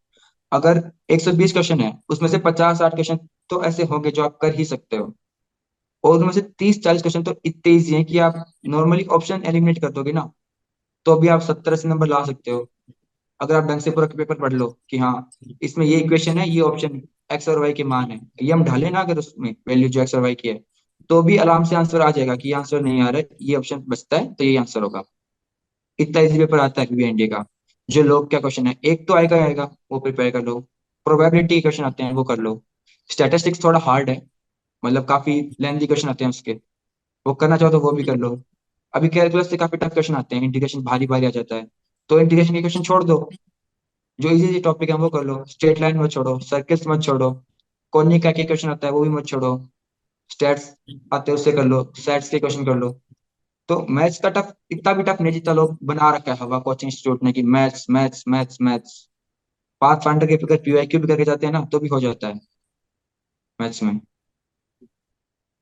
अगर 0.52 0.82
120 1.10 1.54
क्वेश्चन 1.54 1.80
है 1.80 1.92
उसमें 2.10 2.30
से 2.30 2.38
50 2.40 2.78
60 2.82 2.94
क्वेश्चन 2.96 3.20
तो 3.50 3.64
ऐसे 3.66 3.84
होंगे 3.84 4.12
जो 4.12 4.24
आप 4.24 4.38
कर 4.42 4.56
ही 4.56 4.66
सकते 4.66 4.98
हो। 4.98 5.14
और 6.04 6.18
उनमें 6.18 6.32
से 6.34 6.42
30 6.60 6.82
40 6.84 7.02
क्वेश्चन 7.02 7.24
तो 7.24 7.36
इतने 7.46 7.74
इजी 7.74 7.94
हैं 7.96 8.04
कि 8.06 8.18
आप 8.20 8.44
नॉर्मली 8.68 9.06
ऑप्शन 9.12 9.44
एलिमिनेट 9.46 9.82
कर 9.82 9.92
दोगे 9.92 10.12
ना 10.14 10.32
तो 11.06 11.16
भी 11.16 11.28
आप 11.28 11.42
70 11.42 11.74
अस्सी 11.74 11.88
नंबर 11.88 12.08
ला 12.08 12.24
सकते 12.26 12.52
हो। 12.52 12.68
अगर 13.40 13.56
आप 13.56 13.64
ढंग 13.64 13.80
से 13.82 13.92
पूरा 13.92 14.08
पेपर 14.08 14.36
पढ़ 14.38 14.54
लो 14.54 14.68
कि 14.90 14.98
हाँ 14.98 15.30
इसमें 15.62 15.86
ये 15.86 16.00
इक्वेशन 16.00 16.38
है, 16.38 16.50
ये 16.50 16.62
ऑप्शन 16.62 17.02
एक्स 17.34 17.50
और 17.50 17.60
वाई 17.60 17.74
के 17.74 17.84
मान 17.86 18.12
है। 18.12 18.20
ये 18.42 18.52
हम 18.52 18.64
ढाले 18.64 18.90
ना 18.90 19.00
अगर 19.00 19.18
उसमें 19.20 19.56
वैल्यू 19.68 19.90
जो 19.90 20.02
एक्स 20.02 20.16
और 20.16 20.22
वाई 20.22 20.36
की 20.36 20.48
है 20.48 20.60
तो 21.10 21.22
भी 21.24 21.38
आराम 21.40 21.64
से 21.64 21.76
आंसर 21.76 22.02
आ 22.02 22.10
जाएगा 22.12 22.36
कि 22.36 22.48
ये 22.50 22.54
आंसर 22.56 22.82
नहीं 22.82 23.02
आ 23.02 23.10
रहा 23.10 23.18
है, 23.18 23.28
ये 23.42 23.56
ऑप्शन 23.56 23.84
बचता 23.88 24.18
है 24.18 24.34
तो 24.34 24.44
ये 24.44 24.58
आंसर 24.58 24.82
होगा। 24.82 25.04
इतना 26.00 26.22
इजी 26.22 26.38
पेपर 26.40 26.60
आता 26.60 26.82
है 26.82 26.88
पीबीएनडी 26.88 27.28
का, 27.28 27.44
जो 27.90 28.04
लोग 28.04 28.30
क्या 28.30 28.40
क्वेश्चन 28.40 28.68
है, 28.68 28.76
एक 28.86 29.08
तो 29.08 29.14
आएगा 29.14 29.36
आएगा, 29.38 29.64
वो 29.92 30.00
प्रिपेयर 30.00 30.32
कर 30.32 30.42
लो। 30.44 30.60
प्रोबेबिलिटी 31.06 31.60
क्वेश्चन 31.62 31.84
आते 31.84 32.04
हैं, 32.04 32.14
वो 32.14 32.24
कर 32.24 32.38
लो। 32.40 32.62
स्टैटिस्टिक्स 33.10 33.64
थोड़ा 33.64 33.80
हार्ड 33.80 34.10
है 34.10 34.22
मतलब 34.86 35.06
काफ़ी 35.06 35.56
लेंथी 35.60 35.88
क्वेश्चन 35.88 36.10
आते 36.10 36.24
हैं 36.24 36.30
उसके। 36.30 36.54
वो 37.28 37.34
करना 37.34 37.58
चाहो 37.58 37.72
तो 37.72 37.80
वो 37.80 37.92
भी 37.92 38.04
कर 38.04 38.16
लो। 38.16 38.42
अभी 38.94 39.10
कैलकुलस 39.10 39.50
से 39.50 39.58
काफ़ी 39.58 39.78
टफ 39.78 39.94
क्वेश्चन 39.94 40.16
आते 40.16 40.36
हैं। 40.36 40.44
इंटीग्रेशन 40.44 40.82
भारी 40.82 41.08
भारी 41.08 41.26
आ 41.26 41.30
जाता 41.30 41.56
है। 41.56 41.68
तो 42.10 42.20
इंटीग्रेशन 42.20 42.54
के 42.54 42.60
क्वेश्चन 42.60 42.84
छोड़ 42.84 43.04
दो। 43.04 43.30
जो 44.20 44.30
इजी 44.30 44.48
इजी 44.48 44.60
टॉपिक 44.60 44.90
है 44.90 44.96
वो 44.96 45.10
कर 45.10 45.24
लो। 45.24 45.46
स्ट्रेट 45.46 45.82
लाइन 45.82 45.98
मत 45.98 46.12
छोड़ो। 46.12 46.40
सर्कल्स 46.40 46.88
मत 46.88 47.04
छोड़ो। 47.04 47.44
कोनिक 47.92 48.24
का 48.24 48.32
क्वेश्चन 48.32 48.70
आता 48.70 48.88
है 48.88 48.94
वो 48.94 49.02
भी 49.02 49.10
मत 49.10 49.26
छोड़ो। 49.26 49.68
स्टैट्स 50.30 50.76
आते 51.14 51.32
हैं 51.32 51.38
उससे 51.40 51.52
कर 51.52 51.64
लो। 51.64 51.94
सेट्स 51.96 52.30
के 52.30 52.40
क्वेश्चन 52.40 52.66
कर 52.66 52.76
लो। 52.76 53.02
तो 53.68 53.86
मैथ्स 53.90 54.20
का 54.20 54.30
टफ 54.30 54.54
इतना 54.72 54.94
भी 54.94 55.04
टफ 55.04 55.18
नहीं 55.22 55.34
जितना 55.34 55.54
लोग 55.54 55.78
बना 55.84 56.16
रखा 56.16 56.32
है 56.32 56.38
हवा 56.38 56.60
कोचिंग 56.60 56.92
इंस्टीट्यूट 56.92 57.24
ने 57.24 57.32
कि 57.32 57.44
maths 57.44 57.90
maths 57.90 58.24
maths 58.28 58.58
maths 58.62 59.10
path 59.82 59.98
finder 59.98 60.28
के 60.28 60.36
अगर 60.36 60.58
पीवाईक्यू 60.58 61.00
भी 61.00 61.08
करके 61.08 61.24
जाते 61.24 61.46
हैं 61.46 61.54
ना 61.54 61.62
तो 61.62 61.80
भी 61.80 61.88
हो 61.88 62.00
जाता 62.00 62.28
है। 62.28 62.42
मैथ्स 63.62 63.84
में। 63.84 64.00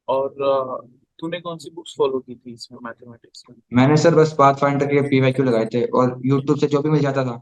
और 0.10 0.88
तूने 1.20 1.39
कौन 1.42 1.58
सी 1.58 1.70
बुक्स 1.70 1.96
फॉलो 1.98 2.20
की 2.20 2.36
थी 2.36 2.54
इसमें 2.54 2.80
मैथमेटिक्स 2.84 3.44
में? 3.50 3.56
मैंने 3.74 3.98
सर 3.98 4.16
बस 4.16 4.36
पाथ 4.39 4.54
फाइंडर 4.54 4.86
के 4.86 5.01
पीवाईक्यू 5.01 5.46
लगाए 5.46 5.66
थे 5.66 5.84
और 5.86 6.22
यूट्यूब 6.25 6.58
से 6.58 6.68
जो 6.68 6.82
भी 6.82 6.89
मिल 6.89 7.01
जाता 7.01 7.25
था। 7.25 7.42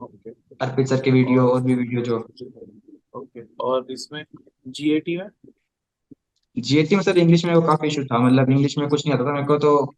ओके 0.00 0.30
अर्पित 0.60 0.86
सर 0.86 1.00
के 1.00 1.10
वीडियो 1.10 1.42
और 1.42 1.54
और 1.54 1.62
भी 1.62 1.74
वीडियो 1.74 2.02
जो। 2.02 2.18
ओके 3.14 3.42
और 3.60 3.86
इसमें 3.90 4.24
जीएटी 4.68 5.16
में? 5.16 5.28
जीएटी 6.58 6.96
में 6.96 7.02
सर 7.02 7.18
इंग्लिश 7.18 7.44
में 7.44 7.54
वो 7.54 7.62
काफ़ी 7.62 7.88
इशू 7.88 8.04
था 8.04 8.18
मतलब 8.18 8.50
इंग्लिश 8.50 8.78
में 8.78 8.88
कुछ 8.88 9.06
नहीं 9.06 9.14
आता 9.14 9.24
था। 9.24 9.32
मेरे 9.32 9.46
को 9.46 9.58
तो 9.58 9.94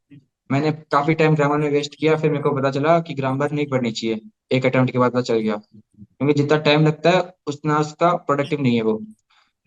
मैंने 0.50 0.72
काफ़ी 0.72 1.14
टाइम 1.14 1.34
ग्रामर 1.34 1.58
में 1.58 1.70
वेस्ट 1.70 1.94
किया 1.94 2.16
फिर 2.16 2.30
मेरे 2.30 2.42
को 2.42 2.50
पता 2.50 2.70
चला 2.70 2.98
कि 3.00 3.14
ग्रामर 3.14 3.52
नहीं 3.52 3.66
पढ़नी 3.66 3.92
चाहिए। 3.92 4.20
एक 4.52 4.66
अटेम्प्ट 4.66 4.92
के 4.92 4.98
बाद 4.98 5.10
पता 5.10 5.20
चल 5.20 5.38
गया। 5.38 5.56
क्योंकि 5.56 6.34
जितना 6.34 6.58
टाइम 6.58 6.86
लगता 6.86 7.10
है 7.10 7.22
उतना 7.46 7.78
उसका 7.78 8.14
प्रोडक्टिव 8.16 8.60
नहीं 8.60 8.76
है 8.76 8.82
वो। 8.82 9.02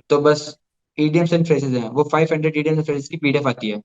तो 0.10 0.22
बस 0.22 0.58
इडियम्स 0.98 1.34
एंड 1.34 1.46
फ्रेजेस 1.46 1.74
हैं। 1.74 1.90
वो 1.90 2.04
five 2.12 2.28
hundred 2.32 2.58
idioms 2.58 2.78
and 2.78 2.86
phrases 2.86 3.08
की 3.08 3.18
पीडीएफ 3.18 3.48
आती 3.48 3.70
है। 3.70 3.82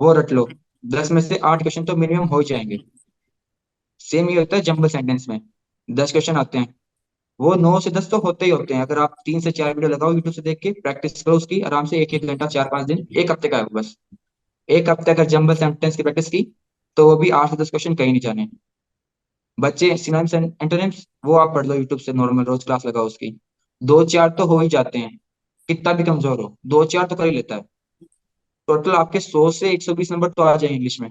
वो 0.00 0.12
रट 0.12 0.32
लो। 0.32 0.48
दस 0.84 1.10
में 1.12 1.20
से 1.22 1.36
आठ 1.44 1.62
क्वेश्चन 1.62 1.84
तो 1.84 1.96
मिनिमम 1.96 2.26
हो 2.26 2.38
ही 2.38 2.44
जाएँगे। 2.44 2.78
सेम 4.00 4.30
ये 4.30 4.38
होता 4.38 4.56
है 4.56 4.62
जंबल 4.62 4.88
सेंटेंस 4.88 5.26
में। 5.28 5.40
दस 5.88 6.12
क्वेश्चन 6.12 6.36
आते 6.36 6.58
हैं। 6.58 6.74
वो 7.40 7.54
नौ 7.54 7.78
से 7.80 7.90
दस 7.90 8.10
तो 8.10 8.18
होते 8.18 8.44
ही 8.44 8.50
होते 8.50 8.74
हैं। 8.74 8.82
अगर 8.82 8.98
आप 8.98 9.14
तीन 9.26 9.40
से 9.40 9.50
चार 9.50 9.74
वीडियो 9.74 9.90
लगाओ 9.90 10.12
यूट्यूब 10.12 10.34
से 10.34 10.42
देख 10.42 10.58
के 10.58 10.72
प्रैक्टिस 10.72 11.22
करो 11.22 11.36
उसकी। 11.36 11.60
आराम 11.62 11.86
से 11.86 12.00
एक 12.02 12.14
एक 12.14 12.26
घंटा 12.26 12.46
चार 12.46 12.68
पाँच 12.68 12.86
दिन, 12.86 13.06
एक 13.12 13.30
हफ़्ते 13.30 13.48
का 13.48 13.58
है 13.58 13.66
बस। 13.72 13.96
एक 14.68 14.88
हफ़्ते 14.90 15.10
अगर 15.10 15.24
जंबल 15.26 15.54
सेंटेंस 15.54 15.96
की 15.96 16.02
प्रैक्टिस 16.02 16.28
की 16.28 16.42
तो 16.96 17.04
वो 17.06 17.16
भी 17.16 17.30
आठ 17.32 17.50
से 17.50 17.56
दस 17.56 17.70
क्वेश्चन 17.70 17.94
कहीं 17.94 18.10
नहीं 18.10 18.20
जाने। 18.20 18.48
बच्चे 19.58 19.96
सिनोनिम्स 19.96 20.34
एंड 20.34 20.52
एंटोनिम्स 20.62 21.06
वो 21.24 21.34
आप 21.34 21.54
पढ़ 21.54 21.66
लो 21.66 21.74
यूट्यूब 21.74 22.00
से। 22.00 22.12
नॉर्मल 22.12 22.44
रोज 22.44 22.64
क्लास 22.64 22.86
लगाओ 22.86 23.06
उसकी। 23.06 23.38
दो 23.82 24.04
चार 24.04 24.28
तो 24.28 24.44
हो 24.46 24.58
ही 24.58 24.68
जाते 24.68 24.98
हैं। 24.98 25.18
कितना 25.68 25.92
भी 25.92 26.04
कमज़ोर 26.04 26.40
हो 26.40 26.56
दो 26.66 26.84
चार 26.84 27.06
तो 27.06 27.16
कर 27.16 27.24
ही 27.24 27.30
लेता 27.30 27.54
है। 27.54 27.62
टोटल 28.68 28.90
आपके 28.90 29.20
सौ 29.20 29.50
से 29.50 29.70
एक 29.72 29.82
सौ 29.82 29.94
बीस 29.94 30.12
नंबर 30.12 30.28
तो 30.28 30.42
आ 30.42 30.56
जाए 30.56 30.70
इंग्लिश 30.70 31.00
में। 31.00 31.10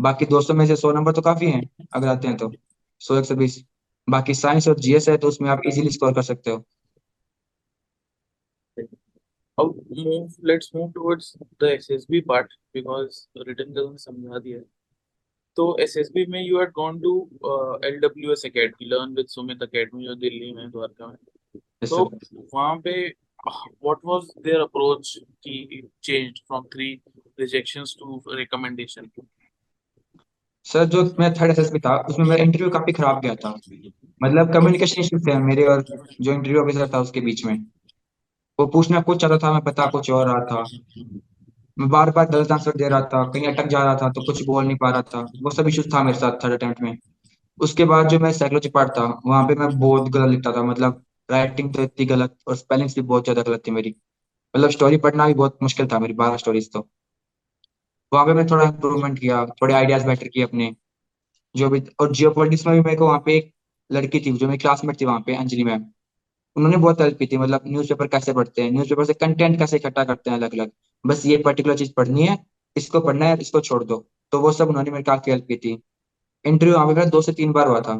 बाकी 0.00 0.26
दो 0.26 0.40
सौ 0.40 0.54
में 0.54 0.66
से 0.66 0.76
सौ 0.76 0.92
नंबर 0.92 1.12
तो 1.12 1.22
काफ़ी 1.22 1.50
हैं 1.50 1.86
अगर 1.94 2.08
आते 2.08 2.28
हैं 2.28 2.36
तो। 2.36 2.52
सौ 2.98 3.18
एक 3.18 3.24
सौ 3.24 3.34
बीस। 3.34 3.64
बाकी 4.10 4.34
साइंस 4.34 4.68
और 4.68 4.80
जीएस 4.80 5.08
है 5.08 5.16
तो 5.16 5.28
उसमें 5.28 5.50
आप 5.50 5.60
इजीली 5.66 5.90
स्कोर 5.90 6.12
कर 6.12 6.22
सकते 6.22 6.50
हो। 6.50 6.64
अब 9.58 9.86
move 9.98 10.32
let's 10.50 10.68
move 10.76 10.92
towards 10.92 11.26
the 11.62 11.68
SSB 11.70 12.20
part 12.22 12.46
because 12.76 13.18
written 13.38 13.70
का 13.70 13.96
समझा 13.96 14.38
दिया। 14.38 14.58
तो 15.56 15.76
SSB 15.80 16.26
में 16.28 16.50
you 16.50 16.58
had 16.58 16.72
gone 16.78 17.00
to 17.00 17.12
uh, 17.50 17.74
LWS 17.88 18.44
Academy 18.44 18.88
learn 18.92 19.14
with 19.14 19.28
Sumit 19.38 19.66
Academy 19.68 20.04
जो 20.04 20.14
दिल्ली 20.14 20.52
में 20.52 20.70
द्वारका 20.70 21.06
में। 21.06 21.16
तो. 21.88 22.04
वहाँ 22.54 22.76
पे 22.76 23.08
what 23.80 23.98
was 24.04 24.24
their 24.44 24.60
approach 24.62 25.16
changed 26.02 26.42
from 26.46 26.64
three 26.74 27.00
rejections 27.38 27.94
to 27.94 28.22
recommendation? 28.38 29.10
Sir 30.66 30.84
जो 30.84 31.02
मैं 31.18 31.32
थर्ड 31.34 31.50
एसएसबी 31.50 31.78
था, 31.80 31.96
उसमें 32.08 32.26
मेरा 32.26 32.42
इंटरव्यू 32.42 32.70
काफ़ी 32.70 32.92
खराब 32.92 33.20
गया 33.20 33.34
था। 33.34 33.50
मतलब 34.22 34.52
कम्युनिकेशन 34.54 35.00
इश्यू 35.00 35.18
थे 35.18 35.38
मेरे 35.40 35.64
और 35.66 35.84
जो 36.20 36.32
इंटरव्यू 36.32 36.62
ऑफिसर 36.62 36.88
था 36.94 37.00
उसके 37.00 37.20
बीच 37.20 37.44
में। 37.46 37.54
वो 38.58 38.66
पूछना 38.66 39.00
कुछ 39.00 39.20
चाहता 39.20 39.38
था, 39.38 39.52
मैं 39.52 39.62
बता 39.64 39.86
कुछ 39.90 40.10
और 40.10 40.26
रहा 40.28 40.44
था। 40.46 40.64
मैं 41.78 41.88
बार 41.88 42.10
बार 42.10 42.26
गलत 42.30 42.52
आंसर 42.52 42.76
दे 42.76 42.88
रहा 42.88 43.00
था, 43.02 43.22
कहीं 43.24 43.46
अटक 43.46 43.66
जा 43.66 43.82
रहा 43.84 43.96
था 43.96 44.08
तो 44.08 44.24
कुछ 44.26 44.44
बोल 44.46 44.64
नहीं 44.64 44.76
पा 44.76 44.90
रहा 44.90 45.02
था। 45.02 45.20
वो 45.42 45.50
सब 45.50 45.68
इश्यूज़ 45.68 45.88
था 45.94 46.02
मेरे 46.02 46.18
साथ 46.18 46.44
थर्ड 46.44 46.52
अटेम्प्ट 46.52 46.82
में। 46.82 46.96
उसके 47.58 47.84
बाद 47.84 48.08
जो 48.08 48.18
मैं 48.18 48.32
साइकोलॉजी 48.32 48.68
पार्ट 48.68 48.90
था, 48.98 49.04
वहाँ 49.26 49.46
पे 49.48 49.54
मैं 49.54 49.78
बहुत 49.78 50.08
गलत 50.08 50.30
लिखता 50.30 50.52
था 50.52 50.62
मतलब 50.62 51.02
राइटिंग 51.30 51.72
तो 51.74 51.82
इतनी 51.82 52.06
गलत 52.06 52.36
और 52.48 52.56
स्पेलिंग्स 52.56 52.94
भी 52.94 53.02
बहुत 53.02 53.24
ज़्यादा 53.24 53.42
गलत 53.42 53.62
थी 53.66 53.70
मेरी। 53.70 53.94
मतलब 54.54 54.70
स्टोरी 54.70 54.96
पढ़ना 54.98 55.26
भी 55.26 55.34
बहुत 55.34 55.58
मुश्किल 55.62 55.86
था 55.86 55.98
मेरी 55.98 56.14
बारह 56.14 56.36
स्टोरीज 56.36 56.72
तो। 56.72 56.88
वहाँ 58.12 58.26
पे 58.26 58.32
मैं 58.34 58.46
थोड़ा 58.46 58.64
इम्प्रूवमेंट 58.64 59.18
किया, 59.18 59.44
थोड़े 59.46 59.74
आइडियाज़ 59.74 60.06
बेटर 60.06 60.28
किए 60.28 60.42
अपने। 60.42 60.74
जो 61.54 61.68
भी, 61.70 61.82
और 62.00 62.12
जियो 62.12 62.30
पॉलिटिक्स 62.30 62.66
में 62.66 62.74
भी 62.74 62.80
मेरे 62.80 62.96
को 62.96 63.06
वहाँ 63.06 63.22
पे 63.26 63.36
एक 63.36 63.52
लड़की 63.90 64.20
थी, 64.20 64.32
जो 64.32 64.46
मेरी 64.46 64.58
क्लासमेट 64.58 65.00
थी 65.00 65.04
वहाँ 65.04 65.20
पे, 65.20 65.34
अंजलि 65.36 65.64
मैम। 65.64 65.84
उन्होंने 66.56 66.76
बहुत 66.76 67.00
हेल्प 67.00 67.18
की 67.18 67.26
थी 67.26 67.38
मतलब 67.38 67.62
न्यूज़पेपर 67.66 68.06
कैसे 68.06 68.32
पढ़ते 68.32 68.62
हैं 68.62 68.70
न्यूज़पेपर 68.72 69.04
से 69.04 69.14
कंटेंट 69.14 69.58
कैसे 69.58 69.76
इकट्ठा 69.76 70.04
करते 70.04 70.30
हैं 70.30 70.36
अलग 70.38 70.54
अलग 70.54 70.70
बस 71.04 71.24
ये 71.26 71.36
पर्टिकुलर 71.38 71.76
चीज़ 71.76 71.92
पढ़नी 71.96 72.26
है, 72.26 72.38
इसको 72.76 73.00
पढ़ना 73.00 73.26
है, 73.26 73.38
इसको 73.40 73.60
छोड़ 73.60 73.82
दो। 73.84 74.06
तो 74.32 74.40
वो 74.40 74.52
सब 74.52 74.68
उन्होंने 74.68 74.90
मेरी 74.90 75.04
काफ़ी 75.04 75.32
हेल्प 75.32 75.46
की 75.48 75.56
थी। 75.56 75.70
इंटरव्यू 76.44 76.74
वहाँ 76.74 76.86
पे 76.86 76.94
मेरा 76.94 77.08
दो 77.10 77.22
से 77.22 77.32
तीन 77.32 77.52
बार 77.52 77.68
हुआ 77.68 77.80
था। 77.80 77.94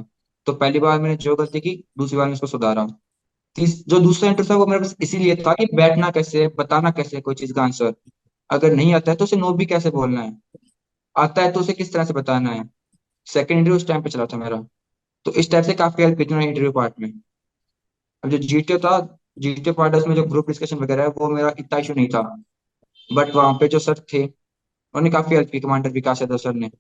तो 0.47 0.53
पहली 0.55 0.79
बार 0.79 1.01
मैंने 1.01 1.17
जो 1.17 1.37
गलती 1.37 1.61
की, 1.61 1.85
दूसरी 1.99 2.19
बार 2.19 2.27
मैं 2.27 2.35
उसको 2.35 2.47
सुधारा। 2.47 2.87
तीस, 3.57 3.85
जो 3.89 3.99
दूसरा 4.01 4.29
इंटरव्यू 4.31 4.55
था 4.55 4.59
वो 4.59 4.67
मेरे 4.67 4.81
पास 4.81 4.97
इसीलिए 5.03 5.37
था 5.37 5.53
कि 5.55 5.67
बैठना 5.75 6.11
कैसे 6.11 6.47
बताना 6.49 6.91
कैसे 6.91 7.21
कोई 7.21 7.35
चीज़ 7.35 7.53
का 7.55 7.63
आंसर 7.63 7.95
अगर 8.51 8.75
नहीं 8.75 8.95
आता 8.95 9.11
है 9.11 9.17
तो 9.17 9.25
उसे 9.25 9.37
नो 9.37 9.53
भी 9.53 9.67
कैसे 9.67 9.91
बोलना 9.91 10.23
है? 10.23 10.37
आता 11.17 11.43
है 11.43 11.53
तो 11.53 11.61
उसे 11.61 11.73
किस 11.73 11.93
तरह 11.93 12.05
से 12.05 12.13
बताना 12.13 12.51
है? 12.51 12.69
सेकंड 13.27 13.59
इंटरव्यू 13.59 13.77
उस 13.77 13.87
टाइम 13.89 14.03
पे 14.03 14.11
चला 14.11 14.27
था 14.27 14.37
मेरा। 14.37 14.57
तो 15.27 15.33
इस 15.33 15.51
टाइप 15.51 15.65
से 15.65 15.75
काफ़ी 15.75 16.03
हेल्प 16.03 16.19
की 16.19 16.23
इंटरव्यू 16.23 16.73
पार्ट 16.73 16.95
में। 17.01 17.13
अब 18.25 18.31
जो 18.31 18.39
जीटीओ 18.39 18.79
था 18.79 19.19
जीटीओ 19.39 19.73
पार्ट 19.73 19.95
उसमें 19.95 20.15
जो 20.15 20.23
ग्रुप 20.23 20.49
डिस्कशन 20.49 20.77
वगैरह 20.77 21.03
है, 21.03 21.09
वो 21.09 21.29
मेरा 21.29 21.55
इतना 21.59 21.79
इशू 21.79 21.95
नहीं 21.95 22.09
था। 22.09 22.23
बट 23.11 23.35
वहाँ 23.35 23.53
पे 23.53 23.69
जो 23.69 23.79
सर 23.79 24.01
थे, 24.13 24.25
उन्होंने 24.25 25.11
काफ़ी 25.11 25.37
हेल्प 25.37 25.51
की 25.51 25.61
कमांडर 25.61 25.91
विकास 25.91 26.23
यादव 26.23 26.37
सर 26.37 26.55
ने। 26.55 26.71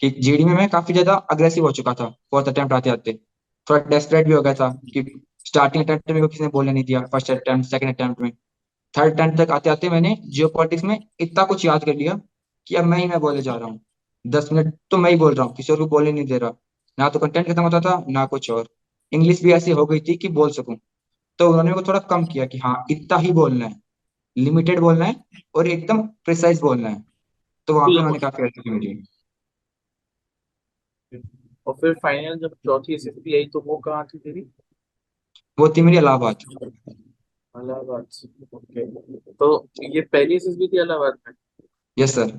कि 0.00 0.10
जीडी 0.10 0.44
में 0.44 0.54
मैं 0.54 0.68
काफ़ी 0.68 0.94
ज़्यादा 0.94 1.14
अग्रेसिव 1.14 1.64
हो 1.64 1.72
चुका 1.72 1.94
था 1.94 2.08
फोर्थ 2.30 2.48
अटेम्प्ट 2.48 2.72
आते 2.72 2.90
आते 2.90 3.12
थोड़ा 3.66 3.80
डेस्परेट 3.84 4.26
भी 4.26 4.32
हो 4.32 4.42
गया 4.42 4.54
था 4.54 4.68
कि 4.94 5.02
स्टार्टिंग 5.46 5.84
अटेम्प्ट 5.84 6.10
में 6.10 6.28
किसी 6.28 6.44
ने 6.44 6.48
बोलने 6.50 6.72
नहीं 6.72 6.84
दिया 6.84 7.00
फ़र्स्ट 7.06 7.30
अटेम्प्ट 7.30 7.70
सेकंड 7.70 7.94
अटेम्प्ट 7.94 8.20
में। 8.20 8.30
थर्ड 8.94 9.12
अटेम्प्ट 9.12 9.38
तक 9.38 9.50
आते 9.50 9.70
आते 9.70 9.90
मैंने 9.90 10.14
जियो 10.26 10.68
में 10.84 10.98
इतना 11.20 11.44
कुछ 11.44 11.64
याद 11.64 11.84
कर 11.84 11.94
लिया 11.94 12.20
कि 12.66 12.74
अब 12.74 12.84
मैं 12.84 12.98
ही 12.98 13.06
मैं 13.06 13.20
बोले 13.20 13.42
जा 13.42 13.54
रहा 13.54 13.68
हूँ। 13.68 13.80
दस 14.24 14.48
मिनट 14.52 14.74
तो 14.90 14.96
मैं 14.96 15.10
ही 15.10 15.16
बोल 15.16 15.34
रहा 15.34 15.46
हूँ, 15.46 15.54
किसी 15.54 15.72
और 15.72 15.78
को 15.78 15.86
बोलने 15.86 16.12
नहीं 16.12 16.26
दे 16.26 16.38
रहा। 16.38 16.52
ना 16.98 17.08
तो 17.08 17.18
कंटेंट 17.18 17.46
खत्म 17.46 17.62
होता 17.62 17.80
था, 17.80 18.04
ना 18.08 18.24
कुछ 18.26 18.50
और। 18.50 18.68
इंग्लिश 19.12 19.42
भी 19.44 19.52
ऐसी 19.52 19.70
हो 19.70 19.86
गई 19.86 20.00
थी 20.00 20.16
कि 20.16 20.28
बोल 20.28 20.50
सकूँ। 20.50 20.76
तो 21.38 21.48
उन्होंने 21.48 21.70
मेरे 21.70 21.82
को 21.82 21.88
थोड़ा 21.88 21.98
कम 22.10 22.24
किया 22.24 22.46
कि 22.46 22.58
हाँ 22.58 22.84
इतना 22.90 23.18
ही 23.18 23.32
बोलना 23.32 23.66
है। 23.66 23.80
लिमिटेड 24.36 24.80
बोलना 24.80 25.04
है 25.04 25.16
और 25.54 25.66
एकदम 25.66 26.02
प्रिसाइज 26.24 26.60
बोलना 26.60 26.88
है। 26.88 27.04
तो 27.68 27.74
वहाँ 27.74 27.88
पे 27.88 27.98
उन्होंने 27.98 28.18
काफ़ी 28.18 28.42
हेल्प 28.42 28.54
की 28.58 29.04
और 31.66 31.74
फिर 31.74 31.94
फाइनल 31.94 32.38
जब 32.38 32.54
चौथी 32.66 32.94
एसएसबी 32.94 33.34
आई 33.36 33.46
तो 33.46 33.60
वो 33.60 33.76
कहाँ 33.76 34.04
थी 34.04 34.18
तेरी? 34.18 34.40
वो 35.58 35.68
थी 35.68 35.82
मेरी 35.82 35.96
इलाहाबाद। 35.96 36.36
इलाहाबाद 37.54 38.06
ओके। 38.54 38.84
तो 39.32 39.68
ये 39.84 40.00
पहली 40.02 40.34
एसएसबी 40.34 40.68
थी 40.68 40.80
इलाहाबाद 40.80 41.18
में? 41.26 41.34
यस 41.96 42.14
सर 42.14 42.30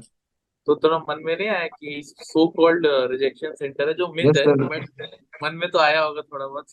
तो 0.68 0.76
तेरा 0.76 0.98
मन 1.00 1.22
में 1.26 1.36
नहीं 1.38 1.48
आया 1.48 1.68
कि 1.68 2.02
सो 2.06 2.48
कॉल्ड 2.48 2.86
रिजेक्शन 3.12 3.54
सेंटर 3.56 3.88
है 3.88 3.94
जो 3.94 4.08
मिथ 4.14 4.26
यस 4.26 4.38
है? 4.38 4.54
बट 4.56 4.88
मन 5.44 5.56
में 5.56 5.70
तो 5.72 5.80
आया 5.80 6.02
होगा 6.02 6.22
थोड़ा 6.22 6.48
बहुत। 6.48 6.66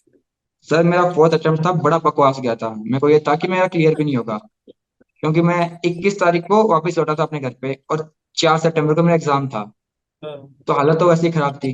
सर 0.69 0.83
मेरा 0.83 1.11
फोर्थ 1.13 1.35
अटेम्प्ट 1.35 1.65
था 1.67 1.73
बड़ा 1.83 1.99
बकवास 1.99 2.41
गया 2.41 2.55
था। 2.57 2.75
मेरे 2.75 2.99
को 2.99 3.09
ये 3.09 3.21
था 3.21 3.35
कि 3.37 3.49
मेरा 3.49 3.67
क्लियर 3.67 3.95
भी 3.95 4.05
नहीं 4.05 4.17
होगा। 4.17 4.39
क्योंकि 4.69 5.43
मैं 5.43 5.59
21 5.85 6.19
तारीख 6.21 6.43
को 6.43 6.63
वापस 6.69 6.99
लौटा 6.99 7.15
था 7.15 7.23
अपने 7.23 7.41
घर 7.41 7.55
पे 7.61 7.79
और 7.91 8.11
4 8.37 8.59
सितंबर 8.59 8.95
को 8.95 9.03
मेरा 9.03 9.15
एग्ज़ाम 9.15 9.49
था। 9.49 9.61
हाँ। 10.23 10.37
तो 10.67 10.73
हालत 10.73 10.99
तो 10.99 11.09
वैसे 11.09 11.27
ही 11.27 11.33
खराब 11.33 11.57
थी। 11.57 11.71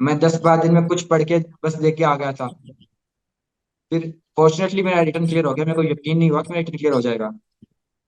मैं 0.00 0.18
दस 0.18 0.40
बारह 0.40 0.62
दिन 0.62 0.74
में 0.74 0.86
कुछ 0.86 1.02
पढ़ 1.06 1.22
के 1.22 1.38
बस 1.64 1.80
लेके 1.80 2.04
आ 2.04 2.14
गया 2.16 2.32
था। 2.32 2.46
फिर 3.94 4.14
फॉर्चुनेटली 4.36 4.82
मेरा 4.82 5.00
रिटर्न 5.00 5.26
क्लियर 5.26 5.44
हो 5.44 5.54
गया। 5.54 5.64
मेरे 5.64 5.76
को 5.76 5.82
यकीन 5.84 6.18
नहीं 6.18 6.30
हुआ 6.30 6.42
कि 6.42 6.48
मेरा 6.50 6.58
रिटर्न 6.58 6.78
क्लियर 6.78 6.94
हो 6.94 7.00
जाएगा। 7.00 7.26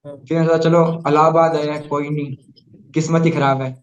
हाँ। 0.07 0.17
फिर 0.29 0.45
सोचा 0.45 0.59
चलो 0.59 0.85
अलाहाबाद 0.85 1.57
है 1.57 1.89
कोई 1.89 2.09
नहीं। 2.09 2.37
किस्मत 2.95 3.25
ही 3.25 3.31
खराब 3.31 3.63
है। 3.63 3.83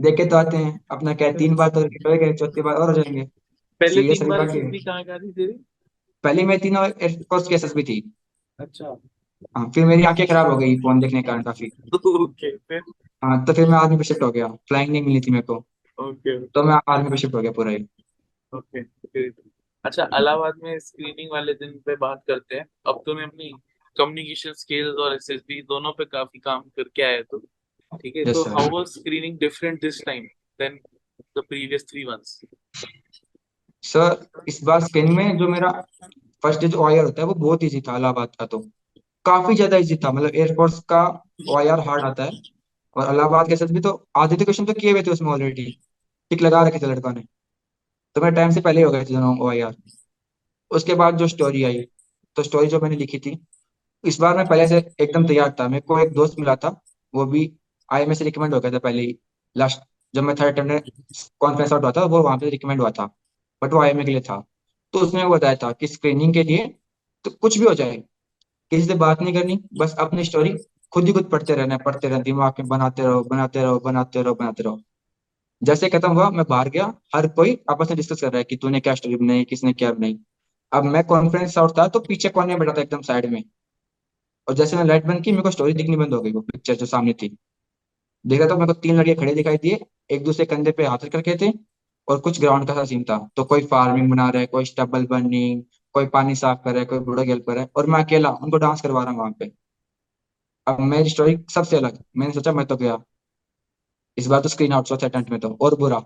देख 0.00 0.30
तो 0.30 0.36
आते 0.36 0.56
हैं। 0.56 0.80
अपना 0.90 1.14
क्या 1.14 1.32
तीन 1.32 1.54
बार 1.56 1.68
तो 1.68 1.80
गए 2.18 2.32
चौथी 2.32 2.62
बार 2.62 2.74
और 2.74 2.88
हो 2.88 3.02
जाएँगे। 3.02 3.24
पहले 3.80 4.14
तीन 4.14 4.28
बार 4.28 4.48
पहले 6.24 6.42
मैं 6.42 6.58
तीनों 6.58 6.86
एयरफोर्स 6.86 7.48
की 7.48 7.54
एसएसबी 7.54 7.82
थी। 7.82 8.12
अच्छा। 8.58 8.96
हाँ 9.56 9.70
फिर 9.74 9.86
मेरी 9.86 10.02
आँखें 10.02 10.26
खराब 10.26 10.50
हो 10.50 10.56
गई 10.56 10.76
फ़ोन 10.76 11.00
देखने 11.00 11.22
के 11.22 11.28
कारण 11.28 11.42
काफ़ी। 11.42 11.66
ओके 11.94 12.56
फिर? 12.56 12.80
हाँ 13.24 13.44
तो 13.44 13.52
फिर 13.52 13.68
मैं 13.68 13.78
आर्मी 13.78 13.96
पे 13.96 14.04
शिफ्ट 14.04 14.22
हो 14.22 14.30
गया। 14.30 14.48
फ्लाइंग 14.48 14.92
नहीं 14.92 15.02
मिली 15.02 15.20
थी 15.20 15.30
मेरे 15.30 15.42
को। 15.42 15.56
ओके। 15.98 16.46
तो 16.46 16.62
मैं 16.62 16.78
आर्मी 16.88 17.10
पे 17.10 17.16
शिफ्ट 17.16 17.34
हो 17.34 17.40
गया 17.40 17.52
पूरा 17.52 17.70
ही। 17.70 17.86
ओके 18.54 18.82
फिर? 18.82 19.32
अच्छा 19.86 20.04
अलाहाबाद 20.14 20.60
में 20.62 20.78
स्क्रीनिंग 20.80 21.30
वाले 21.32 21.52
दिन 21.56 21.72
पे 21.86 21.96
बात 21.98 22.22
करते 22.28 22.56
हैं। 22.56 22.66
अब 22.86 23.02
तूने 23.06 23.24
अपनी 23.24 23.50
कम्युनिकेशन 23.96 24.52
स्किल्स 24.54 24.98
और 24.98 25.14
एसएसबी 25.14 25.60
दोनों 25.64 25.92
पे 25.92 26.04
काफ़ी 26.06 26.38
काम 26.40 26.62
करके 26.76 27.02
आया 27.04 27.22
तो 27.24 27.38
ठीक 27.38 28.16
है? 28.16 28.24
तो 28.24 28.42
how 28.44 28.68
was 28.70 28.86
screening 28.88 29.38
different 29.38 29.80
this 29.80 30.00
time 30.06 30.24
then 30.60 30.78
the 31.36 31.42
previous 31.44 31.86
three 31.90 32.04
months 32.04 32.40
sir 33.84 34.44
इस 34.48 34.62
बार 34.64 34.80
स्कैनिंग 34.82 35.16
में 35.16 35.38
जो 35.38 35.48
मेरा 35.48 35.70
फ़र्स्ट 36.42 36.64
जो 36.64 36.78
ओआईआर 36.78 37.04
होता 37.04 37.22
है 37.22 37.26
वो 37.28 37.34
बहुत 37.36 37.62
इजी 37.64 37.80
था 37.80 37.94
अलाहाबाद 37.94 38.34
का 38.40 38.46
तो। 38.46 38.58
काफ़ी 39.24 39.54
ज़्यादा 39.54 39.76
इजी 39.78 39.96
था 39.96 40.12
मतलब 40.12 40.34
एयरफोर्स 40.36 40.78
का 40.88 41.02
ओआईआर 41.50 41.80
हार्ड 41.88 42.04
आता 42.04 42.24
है। 42.24 42.42
और 42.96 43.06
अलाहाबाद 43.06 43.48
के 43.48 43.56
साथ 43.56 43.72
भी 43.74 43.80
तो 43.80 43.92
आधे 44.16 44.36
तो 44.36 44.44
क्वेश्चन 44.44 44.64
तो 44.64 44.72
किए 44.74 44.90
हुए 44.90 45.02
थे 45.02 45.10
उसमें 45.10 45.30
ऑलरेडी 45.30 45.64
टिक 46.30 46.42
लगा 46.42 46.62
रखे 46.66 46.78
थे 46.78 46.86
लड़का 46.86 47.12
ने। 47.12 47.24
तो 48.16 48.20
मेरे 48.20 48.34
टाइम 48.36 48.50
से 48.50 48.60
पहले 48.60 48.84
ही 48.84 48.90
गए 48.92 49.04
थे 49.04 49.14
दोनों 49.14 49.38
ओआईआर 49.38 49.74
उसके 50.70 50.94
बाद 50.94 51.16
जो 51.18 51.26
स्टोरी 51.28 51.62
आई 51.64 51.80
तो 52.36 52.42
स्टोरी 52.42 52.66
जो 52.66 52.78
मैंने 52.80 52.96
लिखी 52.96 53.18
थी, 53.18 53.38
इस 54.04 54.18
बार 54.20 54.36
मैं 54.36 54.46
पहले 54.46 54.66
से 54.68 54.76
एकदम 55.00 55.26
तैयार 55.26 55.54
था। 55.60 55.66
मेरे 55.68 55.80
को 55.80 55.98
एक 55.98 56.12
दोस्त 56.12 56.38
मिला 56.38 56.54
था, 56.56 56.68
वो 57.14 57.24
भी 57.26 57.42
आई 57.88 58.14
से 58.14 58.24
रिकमेंड 58.24 58.54
हो 58.54 58.60
गया 58.60 58.72
था 58.72 58.78
पहले 58.78 59.02
ही। 59.02 59.18
लास्ट 59.56 59.80
जब 60.14 60.22
मैं 60.22 60.34
थर्ड 60.36 60.58
अटेम्प्ट 60.58 60.90
कॉन्फ्रेंस 61.40 61.72
आउट 61.72 61.82
हुआ 61.82 61.92
था, 61.92 62.04
वो 62.04 62.22
वहाँ 62.22 62.38
पे 62.38 62.50
रिकमेंड 62.50 62.80
हुआ 62.80 62.90
था 62.90 63.06
बट 63.62 63.72
वो 63.72 63.80
आई 63.80 63.94
के 63.94 64.04
लिए 64.04 64.20
था। 64.20 64.42
तो 64.94 64.98
उसने 64.98 65.26
बताया 65.26 65.56
था 65.56 65.72
कि 65.72 65.86
स्क्रीनिंग 65.88 66.34
के 66.34 66.42
लिए 66.42 66.66
तो 67.24 67.30
कुछ 67.32 67.58
भी 67.58 67.64
हो 67.66 67.74
जाए, 67.74 67.96
किसी 68.72 68.86
से 68.86 68.94
बात 68.96 69.22
नहीं 69.22 69.34
करनी, 69.34 69.62
बस 69.74 69.94
अपनी 69.98 70.24
स्टोरी 70.24 70.56
खुद 70.92 71.06
ही 71.06 71.12
खुद 71.12 71.30
पढ़ते 71.30 71.54
रहना 71.54 71.78
पढ़ते 71.78 72.08
रहना, 72.08 72.22
दिमाग 72.22 72.54
में 72.60 72.68
बनाते 72.68 73.02
रहो 73.02 73.22
बनाते 73.24 73.62
रहो 73.62 73.78
बनाते 73.80 74.22
रहो 74.22 74.34
बनाते 74.34 74.62
रहो। 74.62 74.80
जैसे 75.62 75.88
खत्म 75.88 76.10
हुआ 76.10 76.28
मैं 76.30 76.44
बाहर 76.48 76.68
गया, 76.68 76.92
हर 77.14 77.28
कोई 77.28 77.58
आपस 77.70 77.90
में 77.90 77.96
डिस्कस 77.96 78.20
कर 78.20 78.28
रहा 78.28 78.38
है 78.38 78.44
कि 78.44 78.56
तूने 78.56 78.80
क्या 78.80 78.94
स्टोरी 78.94 79.16
बनाई, 79.16 79.44
किसने 79.44 79.72
क्या 79.72 79.92
बनाई। 79.92 80.18
अब 80.72 80.84
मैं 80.84 81.04
कॉन्फ्रेंस 81.04 81.58
आउट 81.58 81.78
था 81.78 81.86
तो 81.88 82.00
पीछे 82.00 82.28
कोने 82.28 82.46
में 82.46 82.58
बैठा 82.58 82.72
था 82.72 82.80
एकदम 82.82 83.00
साइड 83.02 83.26
में। 83.26 83.42
और 84.48 84.54
जैसे 84.54 84.76
मैं 84.76 84.84
लाइट 84.84 85.06
बंद 85.06 85.22
की, 85.22 85.30
मेरे 85.30 85.42
को 85.42 85.50
स्टोरी 85.50 85.72
दिखनी 85.72 85.96
बंद 85.96 86.14
हो 86.14 86.20
गई, 86.20 86.32
वो 86.32 86.40
पिक्चर 86.40 86.74
जो 86.74 86.86
सामने 86.86 87.12
थी। 87.12 87.36
देखा 88.24 88.46
तो 88.46 88.56
मेरे 88.56 88.66
को 88.66 88.80
तीन 88.80 88.96
लड़के 88.96 89.14
खड़े 89.14 89.34
दिखाई 89.34 89.56
दिए, 89.56 89.78
एक 90.10 90.24
दूसरे 90.24 90.46
कंधे 90.46 90.70
पे 90.72 90.86
हाथ 90.86 91.08
करके 91.08 91.36
थे, 91.36 91.52
और 92.08 92.20
कुछ 92.20 92.40
ग्राउंड 92.40 92.66
का 92.66 92.84
सीन 92.84 93.04
था। 93.04 93.18
तो 93.36 93.44
कोई 93.44 93.62
फ़ार्मिंग 93.62 94.10
बना 94.10 94.28
रहा 94.30 94.40
है, 94.40 94.46
कोई 94.46 94.64
स्टबल 94.64 95.06
बर्निंग 95.06 95.62
कोई 95.94 96.06
पानी 96.06 96.34
साफ़ 96.34 96.58
कर 96.64 96.70
रहा 96.70 96.80
है, 96.80 96.86
कोई 96.86 96.98
बूढ़ा 96.98 97.22
हेल्प 97.22 97.44
कर 97.46 97.52
रहा 97.52 97.62
है, 97.62 97.70
और 97.76 97.86
मैं 97.86 98.04
अकेला, 98.04 98.30
उनको 98.30 98.56
डांस 98.56 98.80
करवा 98.80 99.02
रहा 99.02 99.12
हूँ 99.12 99.20
वहाँ 99.20 99.32
पे। 99.32 99.52
अब 100.66 100.80
मेरी 100.80 101.10
स्टोरी 101.10 101.38
सबसे 101.54 101.76
अलग, 101.76 101.98
मैंने 102.16 102.32
सोचा 102.32 102.52
मैं 102.52 102.66
तो 102.66 102.76
गया। 102.76 102.98
इस 104.16 104.26
बार 104.26 104.40
तो 104.40 104.48
स्क्रीन 104.48 104.72
आउट 104.72 104.84
चौथे 104.84 105.06
अटेम्प्ट 105.06 105.30
में 105.30 105.40
तो 105.40 105.56
और 105.60 105.74
बुरा। 105.74 106.02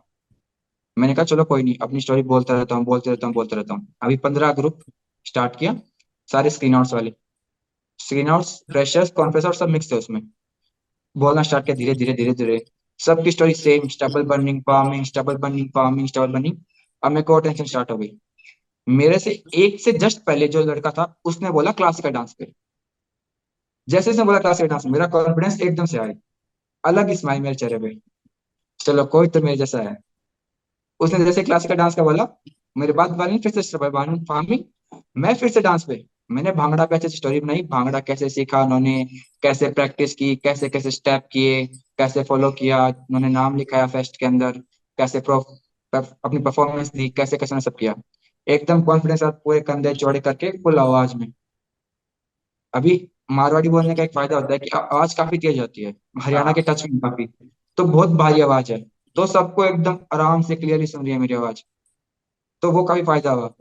मैंने 0.99 1.15
कहा, 1.15 1.25
चलो 1.25 1.45
कोई 1.45 1.63
नहीं, 1.63 1.77
अपनी 1.83 2.01
स्टोरी 2.01 2.23
बोलता 2.23 2.55
रहता 2.55 2.75
हूँ, 2.75 2.85
बोलते 2.85 3.11
रहता 3.11 3.27
हूँ, 3.27 3.35
बोलते 3.35 3.57
रहता 3.57 3.75
हूँ। 3.75 3.95
अभी 4.03 4.17
पंद्रह 4.17 4.53
ग्रुप 4.53 4.81
स्टार्ट 5.27 5.57
किया, 5.57 5.75
सारे 6.29 6.51
स्क्रीन 6.51 6.75
आउट्स 6.75 6.93
वाले। 6.95 7.13
स्क्रीन 7.99 8.29
आउट्स 8.29 8.53
फ्रेशर्स 8.73 9.11
कॉन्फ्रेंस 9.11 9.47
और 9.47 9.55
सब 9.55 9.69
मिक्स 9.69 9.93
थे 9.93 9.97
उसमें। 9.97 10.21
बोलना 11.17 11.43
स्टार्ट 11.43 11.65
किया, 11.65 11.77
धीरे 11.77 11.95
धीरे 11.95 12.13
धीरे 12.13 12.33
धीरे। 12.35 12.65
सबकी 13.01 13.31
story 13.31 13.55
same 13.55 13.89
stubble 13.89 14.23
burning 14.23 14.61
farming 14.63 15.05
stubble 15.05 15.37
burning 15.37 15.69
farming 15.69 16.09
stubble 16.09 16.33
burning 16.33 16.57
अब 17.03 17.13
मेरे 17.13 17.23
को 17.23 17.39
टेंशन 17.41 17.65
स्टार्ट 17.65 17.91
हो 17.91 17.97
गई। 17.99 18.11
मेरे 18.87 19.19
से 19.19 19.31
एक 19.55 19.81
से 19.81 19.93
जस्ट 19.93 20.25
पहले 20.25 20.49
जो 20.49 20.65
लड़का 20.65 20.91
था, 20.91 21.15
उसने 21.25 21.51
बोला 21.51 21.73
क्लासिकल 21.73 22.11
डांस 22.11 22.33
पे। 22.39 22.53
जैसे 23.89 24.11
उसने 24.11 24.25
बोला 24.25 24.39
क्लासिकल 24.39 24.69
डांस 24.69 24.87
मेरा 24.87 25.07
कॉन्फिडेंस 25.07 25.61
एकदम 25.61 25.85
से 25.85 25.99
आया 25.99 26.13
अलग 26.85 27.13
स्माइल 27.13 27.43
मेरे 27.43 27.55
चेहरे 27.55 27.79
पे। 27.79 28.01
चलो, 28.81 29.05
कोई 29.05 29.29
तो 29.29 29.41
मेरे 29.41 29.57
जैसा 29.57 29.79
है। 29.79 29.99
उसने 31.01 31.25
जैसे 31.25 31.43
क्लासिकल 31.43 31.75
डांस 31.75 31.95
का 31.95 32.03
बोला, 32.03 32.43
मेरे 32.77 32.93
बाद 32.93 33.17
वाले 33.17 33.33
ने 33.33 33.39
फिर 33.39 33.53
से 33.53 33.63
फ़ार्मिंग 34.25 34.61
मैं 35.17 35.35
फिर 35.35 35.49
से 35.49 35.61
डांस 35.61 35.85
पे। 35.85 36.07
मैंने 36.31 36.53
भांगड़ा 36.53 36.87
पे 36.87 36.95
अच्छे 36.95 37.09
स्टोरी 37.09 37.41
बनाई। 37.41 37.63
भांगड़ा 37.63 38.01
कैसे 38.01 38.29
सीखा 38.29 38.63
उन्होंने, 38.63 39.09
कैसे 39.43 39.71
प्रैक्टिस 39.71 40.15
की, 40.15 40.37
कैसे 40.37 40.69
कैसे 40.69 40.91
स्टेप 40.91 41.29
किए, 41.33 41.67
कैसे 41.67 42.25
फॉलो 42.25 42.53
किया, 42.53 42.87
उन्होंने 42.87 43.29
नाम 43.29 43.57
लिखाया 43.57 43.87
फेस्ट 43.87 44.17
के 44.17 44.27
अंदर, 44.27 44.53
कैसे 44.99 45.21
अपनी 46.25 46.39
परफॉर्मेंस 46.39 46.93
दी, 46.93 47.09
कैसे 47.09 47.37
कैसे 47.37 47.55
उन्होंने 47.55 47.61
सब 47.61 47.77
किया। 47.77 47.95
एकदम 48.49 48.83
कॉन्फिडेंस 48.83 49.23
पूरे 49.23 49.61
कंधे 49.61 49.95
चौड़े 49.95 50.21
करके 50.21 50.51
फुल 50.51 50.79
आवाज़ 50.79 51.17
में। 51.17 51.33
अभी 52.75 53.11
मारवाड़ी 53.31 53.69
बोलने 53.69 53.95
का 53.95 54.03
एक 54.03 54.13
फ़ायदा 54.15 54.37
होता 54.37 54.53
है 54.53 54.59
कि 54.59 54.71
आवाज़ 54.75 55.17
काफ़ी 55.17 55.39
तेज 55.39 55.59
होती 55.59 55.83
है। 55.83 55.97
हरियाणा 56.23 56.53
के 56.53 56.63
टच 56.63 56.85
में 56.85 56.99
काफ़ी। 56.99 57.27
तो 57.77 57.85
बहुत 57.85 58.09
भारी 58.09 58.41
आवाज़ 58.41 58.73
है। 58.73 58.87
तो 59.17 59.27
सबको 59.27 59.65
एकदम 59.65 59.99
आराम 60.15 60.43
से 60.43 60.57
क्लियरली 60.57 60.87
सुन 60.87 61.03
रही 61.03 61.13
है 61.13 61.19
मेरी 61.19 61.35
आवाज़। 61.35 61.63
तो 62.63 62.73
वो 62.73 62.85
काफ़ी 62.85 63.03
फ़ायदा 63.03 63.31
हुआ। 63.31 63.55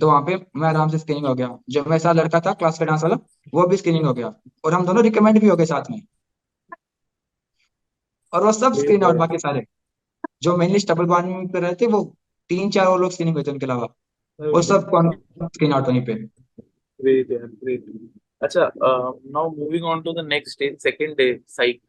तो 0.00 0.06
वहाँ 0.06 0.22
पे 0.22 0.46
मैं 0.56 0.68
आराम 0.68 0.88
से 0.88 0.98
स्क्रीनिंग 0.98 1.26
हो 1.26 1.34
गया। 1.34 1.58
जो 1.70 1.84
मेरे 1.84 1.98
साथ 1.98 2.14
लड़का 2.14 2.40
था 2.40 2.52
क्लास 2.52 2.78
का 2.78 2.84
डांस 2.84 3.02
वाला 3.02 3.16
वो 3.54 3.66
भी 3.66 3.76
स्क्रीनिंग 3.76 4.04
हो 4.06 4.14
गया। 4.14 4.34
और 4.64 4.74
हम 4.74 4.86
दोनों 4.86 5.02
रिकमेंड 5.02 5.40
भी 5.40 5.48
हो 5.48 5.56
गए 5.56 5.64
साथ 5.64 5.90
में। 5.90 6.02
और 8.32 8.44
वो 8.44 8.52
सब 8.52 8.74
स्क्रीन 8.74 9.02
आउट 9.04 9.16
बाकी 9.16 9.38
सारे। 9.38 9.66
जो 10.42 10.56
मेनली 10.56 10.78
स्टबल 10.78 11.04
बार्निंग 11.04 11.48
पे 11.48 11.60
रहे 11.60 11.74
थे 11.74 11.86
वो 11.86 12.16
तीन 12.48 12.70
चार 12.70 12.86
और 12.86 13.00
लोग 13.00 13.10
स्क्रीनिंग 13.10 13.36
हुए 13.36 13.44
थे 13.44 13.50
उनके 13.50 13.66
अलावा। 13.66 13.86
वो 14.40 14.62
सब 14.62 14.90
स्क्रीन 15.44 15.72
आउट 15.72 15.88
वहीं 15.88 16.06
पे. 16.06 16.14
अच्छा 18.42 18.70
now 18.76 19.50
moving 19.56 19.84
on 19.86 20.02
to 20.02 20.12
the 20.12 20.24
next 20.26 20.58
day 20.60 20.74
second 20.80 21.16
day 21.16 21.26
psych 21.48 21.80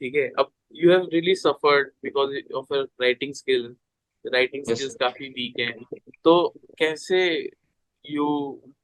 ठीक 0.00 0.14
है 0.14 0.28
अब 0.38 0.50
you 0.74 0.90
have 0.90 1.08
really 1.12 1.34
suffered 1.36 1.90
because 2.02 2.36
of 2.54 2.74
your 2.74 2.88
writing 3.02 3.34
skill 3.34 3.74
writing 4.24 4.64
skills 4.64 4.94
काफ़ी 5.00 5.28
वीक 5.28 5.60
है। 5.60 5.70
तो 6.24 6.32
कैसे 6.78 7.22
you 8.04 8.26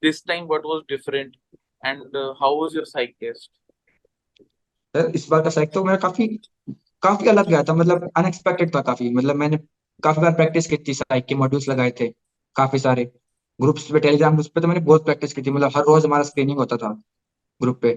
this 0.03 0.25
time 0.27 0.45
what 0.47 0.63
was 0.67 0.83
different 0.89 1.37
and 1.85 2.17
how 2.41 2.61
was 2.61 2.77
your 2.77 2.87
psych 2.87 3.15
test 3.21 3.51
sir 4.95 5.13
इस 5.15 5.27
बार 5.31 5.43
का 5.43 5.51
साइक 5.51 5.73
तो 5.73 5.85
मेरा 5.85 5.97
काफ़ी 5.99 6.27
काफ़ी 7.03 7.29
अलग 7.29 7.49
गया 7.49 7.63
था 7.63 7.75
मतलब 7.75 8.11
अनएक्सपेक्टेड 8.17 8.75
था 8.75 8.81
काफ़ी। 8.83 9.11
मतलब 9.15 9.37
मैंने 9.37 9.57
काफ़ी 10.03 10.23
बार 10.23 10.33
प्रैक्टिस 10.35 10.67
की 10.67 10.77
थी 10.89 10.95
साइक 10.95 11.27
के 11.27 11.35
मॉड्यूल्स 11.35 11.69
लगाए 11.69 11.91
थे 12.01 12.09
काफ़ी 12.57 12.79
सारे। 12.79 13.11
ग्रुप्स 13.61 13.91
पे, 13.91 14.01
टेलीग्राम 14.01 14.33
ग्रुप्स 14.33 14.49
पे 14.49 14.61
तो 14.61 14.69
मैंने 14.69 14.81
बहुत 14.81 15.05
प्रैक्टिस 15.05 15.33
की 15.33 15.43
थी। 15.43 15.51
मतलब 15.51 15.73
हर 15.77 15.83
रोज 15.83 16.05
हमारा 16.05 16.23
स्क्रीनिंग 16.25 16.59
होता 16.59 16.77
था 16.77 16.91
ग्रुप 17.61 17.81
पे। 17.83 17.93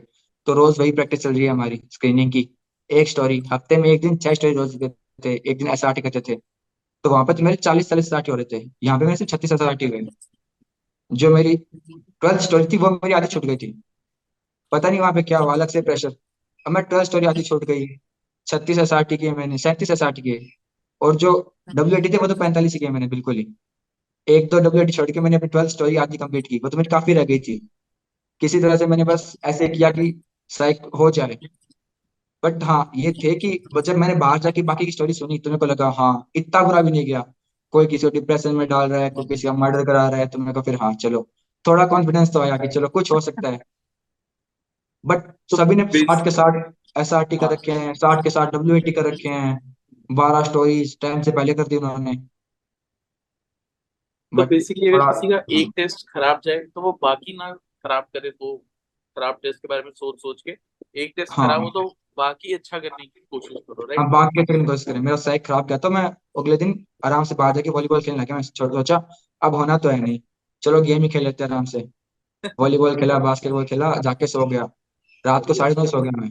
तो 0.48 0.54
रोज 0.54 0.80
वही 0.80 0.92
प्रैक्टिस 0.92 1.20
चल 1.20 1.34
रही 1.34 1.44
है 1.44 1.50
हमारी 1.50 1.82
स्क्रीनिंग 1.92 2.32
की। 2.32 2.48
एक 2.90 3.08
स्टोरी 3.08 3.40
हफ़्ते 3.52 3.78
में 3.78 3.90
एक 3.90 4.02
दिन 4.02 4.18
छह 4.18 4.34
स्टोरी 4.34 4.54
रोज 4.54 4.76
करते 4.76 5.24
थे, 5.26 5.34
एक 5.52 5.58
दिन 5.58 5.68
एस 5.68 5.86
आर 5.86 5.94
टी 5.94 6.02
करते 6.02 6.22
थे। 6.22 6.36
तो 7.04 7.10
वहाँ 7.10 7.26
पे 7.26 7.34
तो 7.34 7.44
मेरे 7.44 7.56
चालीस 7.58 7.90
चालीस 7.90 8.14
एस 8.14 8.30
हो 8.30 8.36
रहे 8.36 8.46
थे। 8.52 8.64
यहाँ 8.84 9.00
पे 9.00 9.06
मेरे 9.06 9.18
सिर्फ़ 9.18 9.32
छत्तीस 9.32 9.52
एस 9.52 9.62
टी 9.80 9.88
हुए। 9.88 10.08
जो 11.12 11.34
मेरी 11.36 11.56
ट्वेल्थ 11.58 12.42
स्टोरी 12.42 12.66
थी, 12.66 12.78
वो 12.78 12.90
मेरी 12.90 13.14
आधी 13.14 13.28
छूट 13.28 13.46
गई 13.46 13.56
थी। 13.58 13.72
पता 14.72 14.90
नहीं 14.90 15.00
वहाँ 15.00 15.14
पे 15.14 15.24
क्या 15.24 15.40
हुआ, 15.40 15.54
अलग 15.54 15.68
से 15.68 15.82
प्रेशर 15.82 16.16
अब 16.66 16.72
मैं 16.72 16.84
ट्वेल्थ 16.84 17.06
स्टोरी 17.06 17.26
आधी 17.26 17.44
छूट 17.44 17.64
गई। 17.64 17.88
छत्तीस 18.48 18.78
एस 18.78 18.94
आर 18.94 19.04
टी 19.04 19.18
किए 19.18 19.32
मैंने, 19.32 19.58
सैंतीस 19.58 19.92
एस 19.92 20.04
आर 20.04 20.12
टी 20.12 20.22
किए। 20.22 20.50
और 21.02 21.16
जो 21.16 21.32
डब्ल्यूटी 21.76 22.10
थे, 22.10 22.18
वो 22.18 22.28
तो 22.28 22.36
पैंतालीस 22.36 22.76
किए 22.76 22.90
मैंने, 22.90 23.08
बिल्कुल 23.08 23.36
ही। 23.36 23.48
एक 24.28 24.50
दो 24.50 24.60
डब्ल्यू 24.60 24.86
छोड़ 24.88 25.10
के 25.12 25.20
मैंने 25.20 25.36
अपनी 25.36 25.50
ट्वेल्थ 25.50 25.70
स्टोरी 25.70 25.96
आधी 25.98 26.18
कंप्लीट 26.18 26.48
की 26.48 26.60
वो 26.64 26.70
तो 26.70 26.78
मेरी 26.78 26.90
काफ़ी 26.90 27.14
रह 27.14 27.24
गई 27.26 27.40
थी। 27.40 27.58
किसी 28.42 28.60
तरह 28.60 28.78
से 28.78 28.86
मैंने 28.88 29.04
बस 29.04 29.36
ऐसे 29.46 29.68
किया 29.70 29.90
कि 29.92 30.14
साइक 30.52 30.86
हो 31.00 31.10
जाए। 31.12 31.38
बट 32.44 32.64
हाँ 32.64 32.92
ये 32.96 33.12
थे 33.14 33.34
कि 33.36 33.52
जब 33.78 33.98
मैंने 33.98 34.16
बाहर 34.16 34.40
जाके 34.40 34.62
बाकी 34.64 34.86
की 34.86 34.92
स्टोरी 34.92 35.14
सुनी 35.14 35.38
तो 35.40 35.50
मेरे 35.50 35.60
को 35.60 35.66
लगा 35.66 35.90
हाँ 35.98 36.14
इतना 36.36 36.62
बुरा 36.64 36.82
भी 36.82 36.92
नहीं 36.92 37.06
गया। 37.06 37.24
कोई 37.74 37.88
किसी 37.88 38.08
को 38.08 38.10
डिप्रेशन 38.12 38.56
में 38.56 38.68
डाल 38.68 38.90
रहा 38.92 39.02
है 39.02 39.10
कोई 39.10 39.26
किसी 39.26 39.48
का 39.48 39.54
मर्डर 39.56 39.84
करा 39.86 40.08
रहा 40.10 40.20
है 40.20 40.28
तो 40.28 40.40
मेरे 40.40 40.54
को 40.54 40.62
फिर 40.62 40.76
हाँ 40.82 40.94
चलो। 40.96 41.28
थोड़ा 41.66 41.86
कॉन्फिडेंस 41.88 42.34
तो 42.34 42.40
आया 42.42 42.58
कि 42.58 42.68
चलो 42.68 42.88
कुछ 42.90 43.12
हो 43.12 43.20
सकता 43.22 43.50
है। 43.50 43.60
बट 45.04 45.30
तो 45.50 45.58
सभी 45.58 45.76
ने 45.76 45.86
साठ 45.94 46.24
के 46.24 46.32
साठ 46.32 46.56
एस 46.98 47.14
आर 47.14 47.24
टी 47.26 47.38
कर। 47.38 47.52
रखे 47.52 47.72
हैं 47.72 47.94
साठ 47.96 48.24
के 48.24 48.30
साठ 48.30 48.54
डब्ल्यू 48.54 48.76
ए 48.76 48.80
टी 48.80 48.92
कर 48.92 49.06
रखे 49.06 49.30
हैं 49.30 49.76
बारह 50.10 50.44
स्टोरीज 50.44 50.98
टाइम 51.02 51.22
से 51.22 51.32
पहले 51.32 51.54
कर 51.54 51.68
दी 51.68 51.76
उन्होंने। 51.78 52.16
तो 54.32 54.46
बेसिकली 54.48 54.88
अगर 54.88 55.06
किसी 55.06 55.28
का 55.28 55.44
एक 55.52 55.72
टेस्ट 55.76 56.08
खराब 56.10 56.42
जाए 56.44 56.60
तो 56.76 56.82
वो 56.82 56.92
बाकी 57.02 57.34
ना 57.38 57.52
खराब 57.54 58.04
करे 58.14 58.30
तो 58.32 58.58
खराब 59.18 59.40
टेस्ट 59.44 59.62
के 59.62 59.68
बारे 59.68 59.82
में 59.84 59.92
सोच 59.92 60.22
सोच 60.22 60.42
के 60.42 60.56
एक 60.96 61.14
टेस्ट 61.16 61.34
हाँ 61.34 61.48
खराब 61.48 61.64
हो 61.64 61.70
तो 61.70 61.84
बाकी 62.18 62.54
अच्छा 62.54 62.80
करने 62.80 63.06
की 63.06 63.26
कोशिश 63.32 63.58
करो 63.70 63.82
हाँ 63.82 63.88
राइट 63.90 64.12
बाकी 64.12 64.44
की 64.44 64.66
कोशिश 64.66 64.86
करें। 64.86 65.00
मेरा 65.00 65.16
साइक 65.18 65.46
खराब 65.46 65.68
गया 65.68 65.78
तो 65.78 65.90
मैं 65.90 66.04
अगले 66.38 66.58
दिन 66.58 66.74
आराम 67.06 67.24
से 67.24 67.36
बाहर 67.36 67.56
जाके 67.56 67.70
वॉलीबॉल 67.70 68.02
खेलने 68.02 68.22
लगा। 68.22 68.36
मैं 68.36 68.42
छोड़ 68.44 68.72
सोचा 68.74 68.98
अब 69.42 69.56
होना 69.56 69.78
तो 69.78 69.90
है 69.90 70.00
नहीं। 70.02 70.20
चलो 70.64 70.82
गेम 70.82 71.02
ही 71.04 71.10
खेल 71.10 71.24
लेते 71.24 71.44
हैं 71.44 71.52
आराम 71.52 71.66
से। 71.66 71.80
वॉलीबॉल 72.60 72.96
खेला 72.96 73.18
बास्केटबॉल 73.20 73.66
खेला 73.66 73.94
जाके 74.04 74.28
सो 74.28 74.46
गया। 74.46 74.64
रात 75.26 75.46
को 75.46 75.54
साढ़े 75.54 75.76
नौ 75.78 75.86
सो 75.88 76.02
गया 76.02 76.22
मैं। 76.22 76.30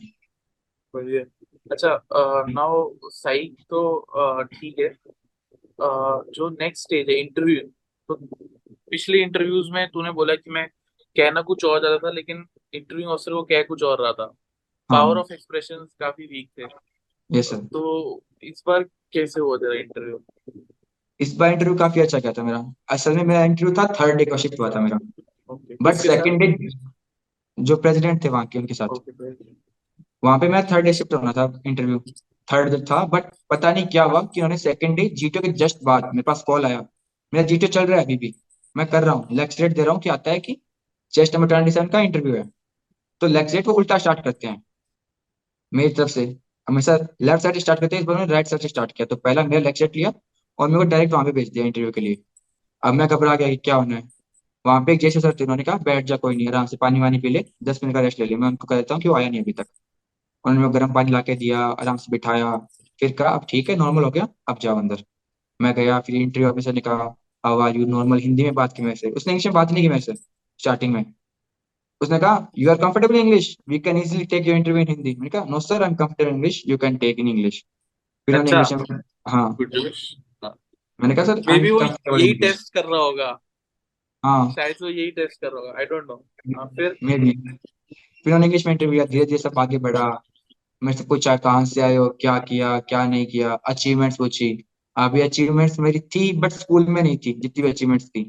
बढ़िया। 0.94 1.22
अच्छा 1.70 2.44
नाउ 2.48 2.90
साइक 3.12 3.56
तो 3.70 4.46
ठीक 4.52 4.78
है। 4.78 4.88
जो 5.78 6.48
नेक्स्ट 6.50 6.84
स्टेज 6.84 7.08
है 7.08 7.14
इंटरव्यू 7.20 7.60
तो 8.11 8.14
पिछले 8.90 9.23
इंटरव्यूज़ 9.23 9.70
में 9.73 9.87
तूने 9.88 10.11
बोला 10.12 10.35
कि 10.35 10.51
मैं 10.51 10.66
कहना 11.16 11.42
कुछ 11.42 11.64
और 11.64 11.79
ज़्यादा 11.81 11.99
था 11.99 12.11
लेकिन 12.12 12.44
इंटरव्यू 12.75 13.09
ऑफिसर 13.09 13.33
को 13.33 13.42
कह 13.44 13.62
कुछ 13.64 13.83
और 13.83 14.03
रहा 14.03 14.12
था। 14.12 14.27
पावर 14.90 15.18
ऑफ़ 15.18 15.33
एक्सप्रेशन 15.33 15.87
काफ़ी 16.01 16.27
वीक 16.27 16.49
थे। 16.59 16.66
ये 17.31 17.42
सर 17.42 17.57
तो 17.75 17.83
इस 18.42 18.62
बार 18.66 18.83
कैसे 19.12 19.40
हुआ 19.40 19.57
तेरा 19.57 19.75
इंटरव्यू 19.81 20.20
इस 21.20 21.35
बार 21.37 21.53
इंटरव्यू 21.53 21.77
काफ़ी 21.79 22.01
अच्छा 22.01 22.18
गया 22.18 22.33
था 22.33 22.42
मेरा। 22.42 22.64
असल 22.90 23.16
में 23.16 23.25
मेरा 23.25 23.44
इंटरव्यू 23.44 23.75
था 23.75 23.87
थर्ड 24.01 24.16
डे 24.18 24.25
का 24.25 24.37
शिफ्ट 24.37 24.61
हुआ 24.61 24.70
था 24.70 24.81
मेरा। 24.81 24.99
बट 25.83 25.94
सेकंड 25.96 26.40
डे 26.40 26.68
जो 27.59 27.77
प्रेसिडेंट 27.79 28.25
थे 28.25 28.29
वहाँ 28.29 28.46
के 28.46 28.59
उनके 28.59 28.75
साथ। 28.75 28.88
ओके 28.88 29.12
वहाँ 30.23 30.38
पे 30.38 30.49
मैं 30.49 30.66
थर्ड 30.66 30.85
डे 30.85 30.92
शिफ्ट 30.94 31.14
होना 31.14 31.33
था 31.33 31.53
इंटरव्यू 31.66 31.99
थर्ड 32.49 32.70
डे 32.70 32.81
था 32.90 33.05
बट 33.07 33.35
पता 33.51 33.73
नहीं 33.73 33.87
क्या 33.88 34.05
हुआ 34.05 34.23
कि 34.25 34.40
उन्होंने 34.40 34.59
सेकंड 34.59 34.96
डे 34.96 35.09
जीटो 35.14 35.40
के 35.40 35.49
जस्ट 35.61 35.85
बाद 35.85 36.05
मेरे 36.05 36.23
पास 36.23 36.42
कॉल 36.46 36.66
आया। 36.66 36.87
मेरा 37.32 37.46
जीटो 37.46 37.66
चल 37.66 37.86
रहा 37.86 37.98
है 37.98 38.04
अभी 38.04 38.16
भी। 38.16 38.34
मैं 38.76 38.86
कर 38.86 39.02
रहा 39.02 39.14
हूँ। 39.14 39.28
लेक्चरेट 39.32 39.72
दे 39.72 39.82
रहा 39.82 39.92
हूँ 39.92 40.00
कि 40.00 40.08
आता 40.08 40.30
है 40.30 40.40
कि 40.40 40.60
चेस्ट 41.12 41.34
नंबर 41.34 41.48
ट्वेंटी 41.48 41.70
सेवन 41.70 41.88
का 41.88 42.00
इंटरव्यू 42.00 42.34
है। 42.36 42.50
तो 43.20 43.26
लेक्चरेट 43.26 43.64
को 43.64 43.72
उल्टा 43.72 43.98
स्टार्ट 43.98 44.24
करते 44.24 44.46
हैं। 44.46 44.62
मेरी 45.72 45.94
तरफ़ 45.94 46.08
से 46.08 46.38
हमेशा 46.68 46.96
लेफ़्ट 47.22 47.42
साइड 47.42 47.58
स्टार्ट 47.58 47.80
करते 47.80 47.96
हैं। 47.96 48.02
इस 48.02 48.06
बार 48.06 48.28
राइट 48.28 48.46
साइड 48.46 48.62
से 48.62 48.68
स्टार्ट 48.68 48.92
किया। 48.92 49.06
तो 49.06 49.16
पहला 49.16 49.42
मेरा 49.44 49.62
लेक्चरेट 49.62 49.96
लिया 49.96 50.12
और 50.58 50.68
मेरे 50.68 50.84
को 50.84 50.90
डायरेक्ट 50.90 51.12
वहाँ 51.12 51.24
पे 51.24 51.32
भेज 51.32 51.48
दिया 51.48 51.64
इंटरव्यू 51.64 51.90
के 51.92 52.00
लिए। 52.00 52.22
अब 52.82 52.94
मैं 52.94 53.08
घबरा 53.08 53.34
गया 53.36 53.48
कि 53.48 53.56
क्या 53.56 53.74
होना 53.74 53.96
है। 53.96 54.08
वहाँ 54.66 54.80
पे 54.84 54.92
एक 54.92 55.00
जैसे 55.00 55.20
सर 55.20 55.34
थे 55.40 55.44
उन्होंने 55.44 55.62
कहा, 55.64 55.76
बैठ 55.76 56.04
जा, 56.04 56.16
कोई 56.16 56.36
नहीं, 56.36 56.48
आराम 56.48 56.66
से 56.66 56.76
पानी 56.76 57.00
वानी 57.00 57.18
पी 57.18 57.28
ले। 57.28 57.44
दस 57.64 57.80
मिनट 57.84 57.94
का 57.94 58.00
रेस्ट 58.00 58.20
ले 58.20 58.26
लिया 58.26 58.38
मैं 58.38 58.48
उनको 58.48 58.66
कह 58.66 58.76
देता 58.76 58.94
हूँ 58.94 59.02
कि 59.02 59.08
वो 59.08 59.14
आया 59.14 59.28
नहीं 59.28 59.40
अभी 59.42 59.52
तक। 59.52 59.66
उन्होंने 60.44 60.68
गर्म 60.78 60.92
पानी 60.92 61.12
ला 61.12 61.20
के 61.20 61.34
दिया, 61.34 61.60
आराम 61.60 61.96
से 61.96 62.10
बिठाया। 62.10 62.56
फिर 63.00 63.12
कहा, 63.12 63.28
अब 63.28 63.46
ठीक 63.48 63.70
है 63.70 63.76
नॉर्मल 63.76 64.04
हो 64.04 64.10
गया। 64.10 64.28
अब 64.48 64.58
जाओ 64.58 64.78
अंदर। 64.78 65.04
मैं 65.60 65.74
गया, 65.74 66.00
फिर 66.00 66.16
इंटरव्यू 66.16 66.50
ऑफिसर 66.50 66.72
ने 66.72 66.80
कहा 66.80 67.16
how 67.44 67.59
are 67.61 67.76
you 67.76 67.87
normal 67.87 68.18
Hindi 68.18 68.42
में 68.42 68.55
बात 68.55 68.72
की 68.76 68.83
मेरे 68.83 68.96
से 68.96 69.11
उसने 69.11 69.33
इंग्लिश 69.33 69.46
में 69.46 69.55
बात 69.55 69.72
नहीं 69.72 69.83
की 69.85 69.88
मेरे 69.88 70.00
से 70.00 70.14
स्टार्टिंग 70.14 70.92
में। 70.94 71.05
उसने 72.00 72.18
कहा 72.18 72.46
you 72.59 72.70
are 72.70 72.76
comfortable 72.76 73.16
English 73.16 73.57
we 73.68 73.79
can 73.79 73.96
easily 73.96 74.24
take 74.26 74.46
your 74.46 74.57
interview 74.57 74.83
in 74.83 74.88
Hindi 74.88 75.14
मैंने 75.14 75.31
कहा 75.31 75.44
no 75.44 75.61
sir 75.61 75.83
I 75.83 75.88
am 75.88 75.94
comfortable 75.96 76.31
English 76.31 76.62
you 76.68 76.79
can 76.79 76.96
take 76.96 77.18
in 77.18 77.29
English 77.29 77.64
फिर 78.29 78.38
उन्होंने 78.38 78.61
अच्छा। 78.61 78.76
इंग्लिश 78.76 78.90
में 78.90 79.00
हाँ। 79.29 80.55
मैंने 81.00 81.14
कहा 81.14 81.24
सर 81.24 81.40
मे 81.48 81.59
बी 81.59 81.70
वो 81.70 81.83
यही 82.18 82.33
टेस्ट 82.38 82.72
कर 82.74 82.85
रहा 82.85 83.00
होगा। 83.00 83.26
हाँ। 84.24 84.50
शायद 84.53 84.76
वो 84.83 84.88
यही 84.88 85.11
टेस्ट 85.11 85.40
कर 85.40 85.46
रहा 85.46 85.61
होगा। 85.61 85.79
आई 85.79 85.85
डोंट 85.85 86.05
नो 86.07 86.64
फिर? 86.76 86.96
मे 87.03 87.18
भी 87.18 87.31
फिर 87.31 88.26
उन्होंने 88.26 88.46
इंग्लिश 88.46 88.66
में 88.66 88.72
इंटरव्यू 88.72 89.05
धीरे 89.05 89.24
धीरे 89.24 89.38
सब 89.38 89.59
आगे 89.59 89.79
बढ़ा। 89.79 90.09
मेरे 90.83 90.96
से 90.98 91.05
पूछा 91.05 91.37
कहाँ 91.37 91.64
से 91.64 91.81
आए 91.81 91.96
हो? 91.96 92.09
क्या 92.20 92.38
किया? 92.38 92.79
क्या 92.81 93.05
नहीं 93.07 93.26
किया? 93.26 93.53
अचीवमेंट्स 93.68 94.16
पूछी। 94.16 94.53
अभी 94.96 95.20
अचीवमेंट्स 95.20 95.79
मेरी 95.79 96.00
थी 96.00 96.33
बट 96.33 96.53
स्कूल 96.53 96.87
में 96.87 97.03
नहीं 97.03 97.16
थी 97.18 97.33
जितनी 97.33 97.62
भी 97.62 97.70
अचीवमेंट्स 97.70 98.09
थी। 98.09 98.22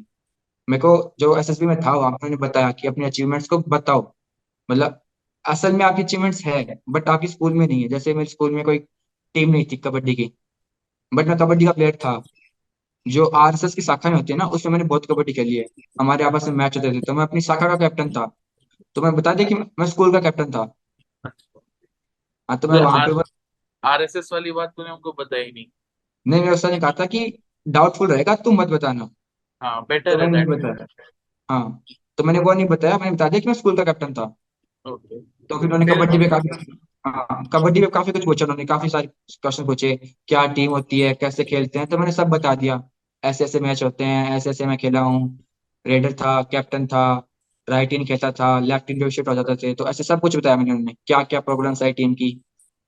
मेरे 0.68 0.82
को 0.82 1.16
जो 1.20 1.36
एसएसबी 1.38 1.66
में 1.66 1.76
था 1.82 1.94
वहाँ 1.94 2.12
पे 2.12 2.28
उन्होंने 2.28 2.48
बताया 2.48 2.72
कि 2.72 2.88
अपने 2.88 3.06
अचीवमेंट्स 3.06 3.48
को 3.48 3.58
बताओ। 3.58 4.02
मतलब 4.70 5.02
असल 5.46 5.74
में 5.74 5.86
आपकी 5.86 6.04
अचीवमेंट्स 6.04 6.46
है 6.46 6.82
बट 6.90 7.10
आपकी 7.10 7.28
स्कूल 7.28 7.54
में 7.54 7.68
नहीं 7.68 7.82
है। 7.84 7.88
जैसे 7.90 8.14
मेरे 8.14 8.30
स्कूल 8.30 8.52
में 8.52 8.64
कोई 8.64 8.78
टीम 9.36 9.50
नहीं 9.50 9.66
थी 9.72 9.78
कबड्डी 9.78 10.16
की। 10.16 10.32
बट 11.14 11.28
मैं 11.28 11.38
कबड्डी 11.38 11.66
का 11.66 11.72
प्लेयर 11.72 11.96
था। 11.96 12.22
जो 13.08 13.26
आरएसएस 13.26 13.76
की 13.76 13.82
शाखा 13.82 14.10
में 14.10 14.16
होती 14.18 14.34
है 14.34 14.40
ना 14.40 14.46
उसमें 14.46 14.72
मैंने 14.72 14.86
बहुत 14.86 15.06
कबड्डी 15.06 15.34
खेली 15.34 15.56
है। 15.56 15.66
हमारे 16.02 16.24
आपस 16.24 16.44
में 16.44 16.56
मैच 16.56 16.78
होते 16.78 16.92
थे 16.92 17.02
तो 17.02 17.14
मैं 17.14 17.24
अपनी 17.24 17.42
शाखा 17.42 17.68
का 17.68 17.76
कैप्टन 17.76 18.10
था। 18.10 18.32
तो 18.96 19.02
मैं 19.02 19.16
बता 19.16 19.34
दिया 19.34 19.50
कि 19.50 19.56
मैं 19.56 19.86
स्कूल 19.86 20.12
का 20.12 20.20
कैप्टन 20.20 20.52
था। 20.52 20.74
हाँ 22.50 22.58
तो 22.60 22.68
मैं 22.68 22.80
वहाँ 22.80 23.00
पे 23.00 23.12
आर 23.12 23.24
आरएसएस 23.84 24.30
वाली 24.34 24.52
बात 24.52 24.74
तूने 24.78 24.90
उनको 24.90 25.12
बताई 25.14 25.52
नहीं। 25.52 25.66
नहीं 26.26 26.42
मैं 26.42 26.52
उसने 26.52 26.80
कहा 26.80 26.92
था 26.92 27.06
कि 27.06 27.26
डाउटफुल 27.66 28.12
रहेगा 28.12 28.36
तुम 28.36 28.62
मत 28.62 28.68
बताना। 28.68 29.10
हाँ 29.62 29.82
तो 29.82 29.86
बेटर 29.86 30.22
है 30.22 30.28
मैंने 30.28 30.46
नहीं 30.46 30.46
बताया। 30.48 30.86
हाँ 31.50 31.84
तो 32.18 32.24
मैंने 32.24 32.40
वो 32.40 32.54
नहीं 32.54 32.66
बताया 32.68 32.98
मैंने 32.98 33.12
बता 33.12 33.30
दिया 33.30 33.40
कि 33.40 33.48
मैं 33.48 33.54
स्कूल 33.54 33.78
का 33.78 33.84
कैप्टन 33.84 34.14
था। 34.14 34.24
ओके 34.86 35.20
तो 35.50 35.58
फिर 35.58 35.66
उन्होंने 35.66 35.86
कबड्डी 35.86 36.18
पे 36.18 36.28
काफ़ी 36.30 36.50
हाँ 37.06 37.44
कबड्डी 37.54 37.82
पे 37.82 37.88
काफ़ी 37.88 38.12
कुछ 38.12 38.26
पूछा 38.26 38.46
उन्होंने 38.46 38.66
काफ़ी 38.66 38.90
सारे 38.90 39.08
क्वेश्चन 39.08 39.66
पूछे 39.66 39.96
क्या 40.28 40.46
टीम 40.48 40.72
होती 40.72 41.00
है 41.00 41.14
कैसे 41.16 41.44
खेलते 41.44 41.80
हैं 41.80 41.88
तो 41.90 41.98
मैंने 41.98 42.12
सब 42.12 42.30
बता 42.30 42.56
दिया। 42.56 42.82
ऐसे 43.24 43.44
ऐसे 43.44 43.60
मैच 43.60 43.84
होते 43.84 44.04
हैं 44.04 44.30
ऐसे 44.38 44.50
ऐसे 44.50 44.66
मैं 44.66 44.78
खेला 44.78 45.00
हूँ। 45.02 45.22
रेडर 45.86 46.14
था 46.14 46.42
कैप्टन 46.44 46.88
था 46.88 47.04
राइट 47.68 47.94
इन 47.94 48.06
खेलता 48.06 48.32
था 48.32 48.60
लेफ़्ट 48.60 48.92
इन 48.92 49.00
पे 49.00 49.10
शिफ्ट 49.12 49.30
हो 49.30 49.36
जाते 49.36 49.56
थे 49.58 49.74
तो 49.76 49.88
ऐसे 49.90 50.04
सब 50.04 50.20
कुछ 50.22 50.36
बताया 50.38 50.56
मैंने 50.56 50.72
उन्होंने 50.72 50.96
क्या 51.08 51.24
क्या 51.24 51.40
प्रॉब्लम्स 51.42 51.84
है 51.84 51.92
टीम 51.94 52.14
की 52.14 52.32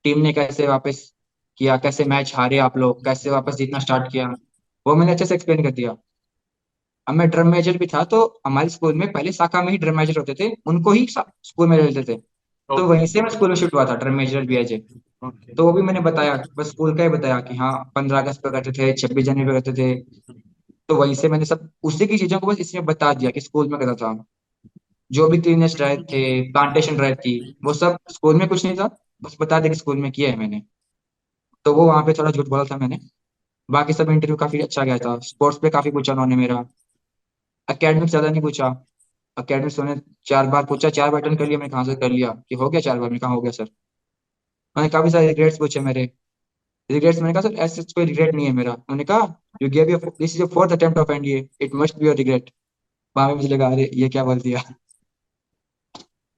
टीम 0.04 0.18
ने 0.20 0.32
कैसे 0.32 0.66
वापस 0.66 1.13
किया 1.58 1.76
कैसे 1.78 2.04
मैच 2.06 2.32
हारे 2.36 2.58
आप 2.60 2.76
लोग 2.78 3.04
कैसे 3.04 3.30
वापस 3.30 3.54
जीतना 3.54 3.78
स्टार्ट 3.78 4.10
किया 4.12 4.26
वो 4.86 4.94
मैंने 4.94 5.12
अच्छे 5.12 5.26
से 5.26 5.34
एक्सप्लेन 5.34 5.62
कर 5.62 5.70
दिया। 5.72 5.96
अब 7.06 7.14
मैं 7.14 7.28
ड्रम 7.30 7.48
मेजर 7.48 7.76
भी 7.78 7.86
था 7.86 8.02
तो 8.06 8.18
हमारे 8.46 8.68
स्कूल 8.70 8.94
में 8.94 9.10
पहले 9.12 9.32
शाखा 9.32 9.62
में 9.62 9.70
ही 9.72 9.78
ड्रम 9.78 9.96
मेजर 9.96 10.18
होते 10.18 10.34
थे 10.34 10.50
उनको 10.66 10.92
ही 10.92 11.06
स्कूल 11.08 11.68
में 11.68 11.76
लेते 11.78 12.02
थे। 12.04 12.16
तो 12.70 12.86
वहीं 12.86 13.06
से 13.06 13.22
मैं 13.22 13.28
स्कूल 13.30 13.48
में 13.48 13.56
शिफ्ट 13.56 13.74
हुआ 13.74 13.84
था 13.84 13.94
ड्रम 13.96 14.14
मेजर 14.14 14.46
भी 14.46 14.56
एजे 14.56 14.76
ओके 15.22 15.54
तो 15.54 15.64
वो 15.64 15.72
भी 15.72 15.82
मैंने 15.82 16.00
बताया 16.00 16.42
बस 16.56 16.68
स्कूल 16.68 16.96
का 16.96 17.02
ही 17.02 17.08
बताया 17.08 17.40
कि 17.40 17.56
हाँ 17.56 17.72
पंद्रह 17.94 18.18
अगस्त 18.18 18.42
पे 18.42 18.50
करते 18.50 18.72
थे 18.72 18.92
छब्बीस 18.94 19.24
जनवरी 19.24 19.44
पे 19.46 19.52
करते 19.52 19.72
थे। 19.74 19.94
तो 20.88 20.96
वहीं 20.96 21.14
से 21.14 21.28
मैंने 21.28 21.44
सब 21.44 21.68
उसी 21.82 22.06
की 22.06 22.18
चीज़ों 22.18 22.38
को 22.40 22.46
बस 22.46 22.60
इसमें 22.60 22.84
बता 22.84 23.12
दिया 23.14 23.30
कि 23.30 23.40
स्कूल 23.40 23.68
में 23.68 23.78
करता 23.80 23.94
था। 23.96 24.24
जो 25.10 25.28
भी 25.28 25.38
क्लीनेस 25.38 25.76
ड्राइव 25.76 26.02
थे 26.12 26.20
प्लांटेशन 26.52 26.96
ड्राइव 26.96 27.14
थी 27.16 27.34
वो 27.64 27.72
सब 27.74 27.98
स्कूल 28.10 28.36
में 28.36 28.46
कुछ 28.48 28.64
नहीं 28.64 28.76
था 28.76 28.88
बस 29.22 29.36
बता 29.40 29.60
दिया 29.60 29.72
कि 29.72 29.78
स्कूल 29.78 29.96
में 29.96 30.10
किया 30.12 30.30
है 30.30 30.36
मैंने। 30.36 30.62
तो 31.64 31.74
वो 31.74 31.86
वहाँ 31.86 32.02
पे 32.04 32.12
थोड़ा 32.12 32.30
झूठ 32.30 32.48
बोला 32.48 32.64
था 32.64 32.76
मैंने। 32.76 32.98
बाकी 33.70 33.92
सब 33.92 34.10
इंटरव्यू 34.10 34.36
काफ़ी 34.36 34.60
अच्छा 34.60 34.84
गया 34.84 34.98
था। 34.98 35.18
स्पोर्ट्स 35.18 35.58
पे 35.58 35.70
काफ़ी 35.70 35.90
पूछा 35.90 36.12
उन्होंने 36.12 36.36
मेरा। 36.36 36.64
अकेडमिक 37.68 38.08
ज़्यादा 38.08 38.28
नहीं 38.28 38.42
पूछा। 38.42 38.86
एकेडमिक्स 39.38 39.78
उन्होंने 39.78 40.00
चार 40.26 40.46
बार 40.46 40.64
पूछा। 40.64 40.90
चार 40.90 41.10
बार 41.10 41.22
अटेंड 41.22 41.38
कर 41.38 41.46
लिया, 41.46 41.58
मैंने 41.58 41.70
कहाँ 41.70 41.84
से 41.84 41.94
कर 41.96 42.10
लिया। 42.10 42.30
कि 42.48 42.54
हो 42.54 42.70
गया 42.70 42.80
चार 42.80 42.98
बार? 42.98 43.10
में 43.10 43.20
कहा, 43.20 43.30
हो 43.30 43.40
गया, 43.40 43.52
सर। 43.52 43.64
उन्होंने 43.64 44.88
काफ़ी 44.88 45.10
सारे 45.10 45.28
रिग्रेट्स 45.28 45.58
पूछे 45.58 45.80
मेरे। 45.80 46.10
रिग्रेट्स 46.90 47.18
मैंने 47.20 47.32
कहा, 47.34 47.42
सर, 47.42 47.54
ऐसे 47.54 47.82
कोई 47.82 48.04
रिग्रेट 48.04 48.34
नहीं 48.34 48.46
है 48.46 48.52
मेरा। 48.52 48.72
उन्होंने 48.72 49.04
कहा 49.04 49.42
you 49.62 49.70
gave 49.70 49.90
your 49.90 50.12
this 50.18 50.34
is 50.34 50.40
your 50.40 50.48
fourth 50.48 50.72
attempt 50.72 50.98
of 50.98 51.12
NDA 51.12 51.48
it 51.60 51.74
must 51.74 51.98
be 51.98 52.06
your 52.06 52.16
regret 52.16 52.50
वहाँ 53.16 53.34
मुझे 53.34 53.48
लगा, 53.48 53.68
अरे, 53.68 53.90
ये 53.94 54.08
क्या 54.08 54.24
बोल 54.24 54.40
दिया? 54.40 54.62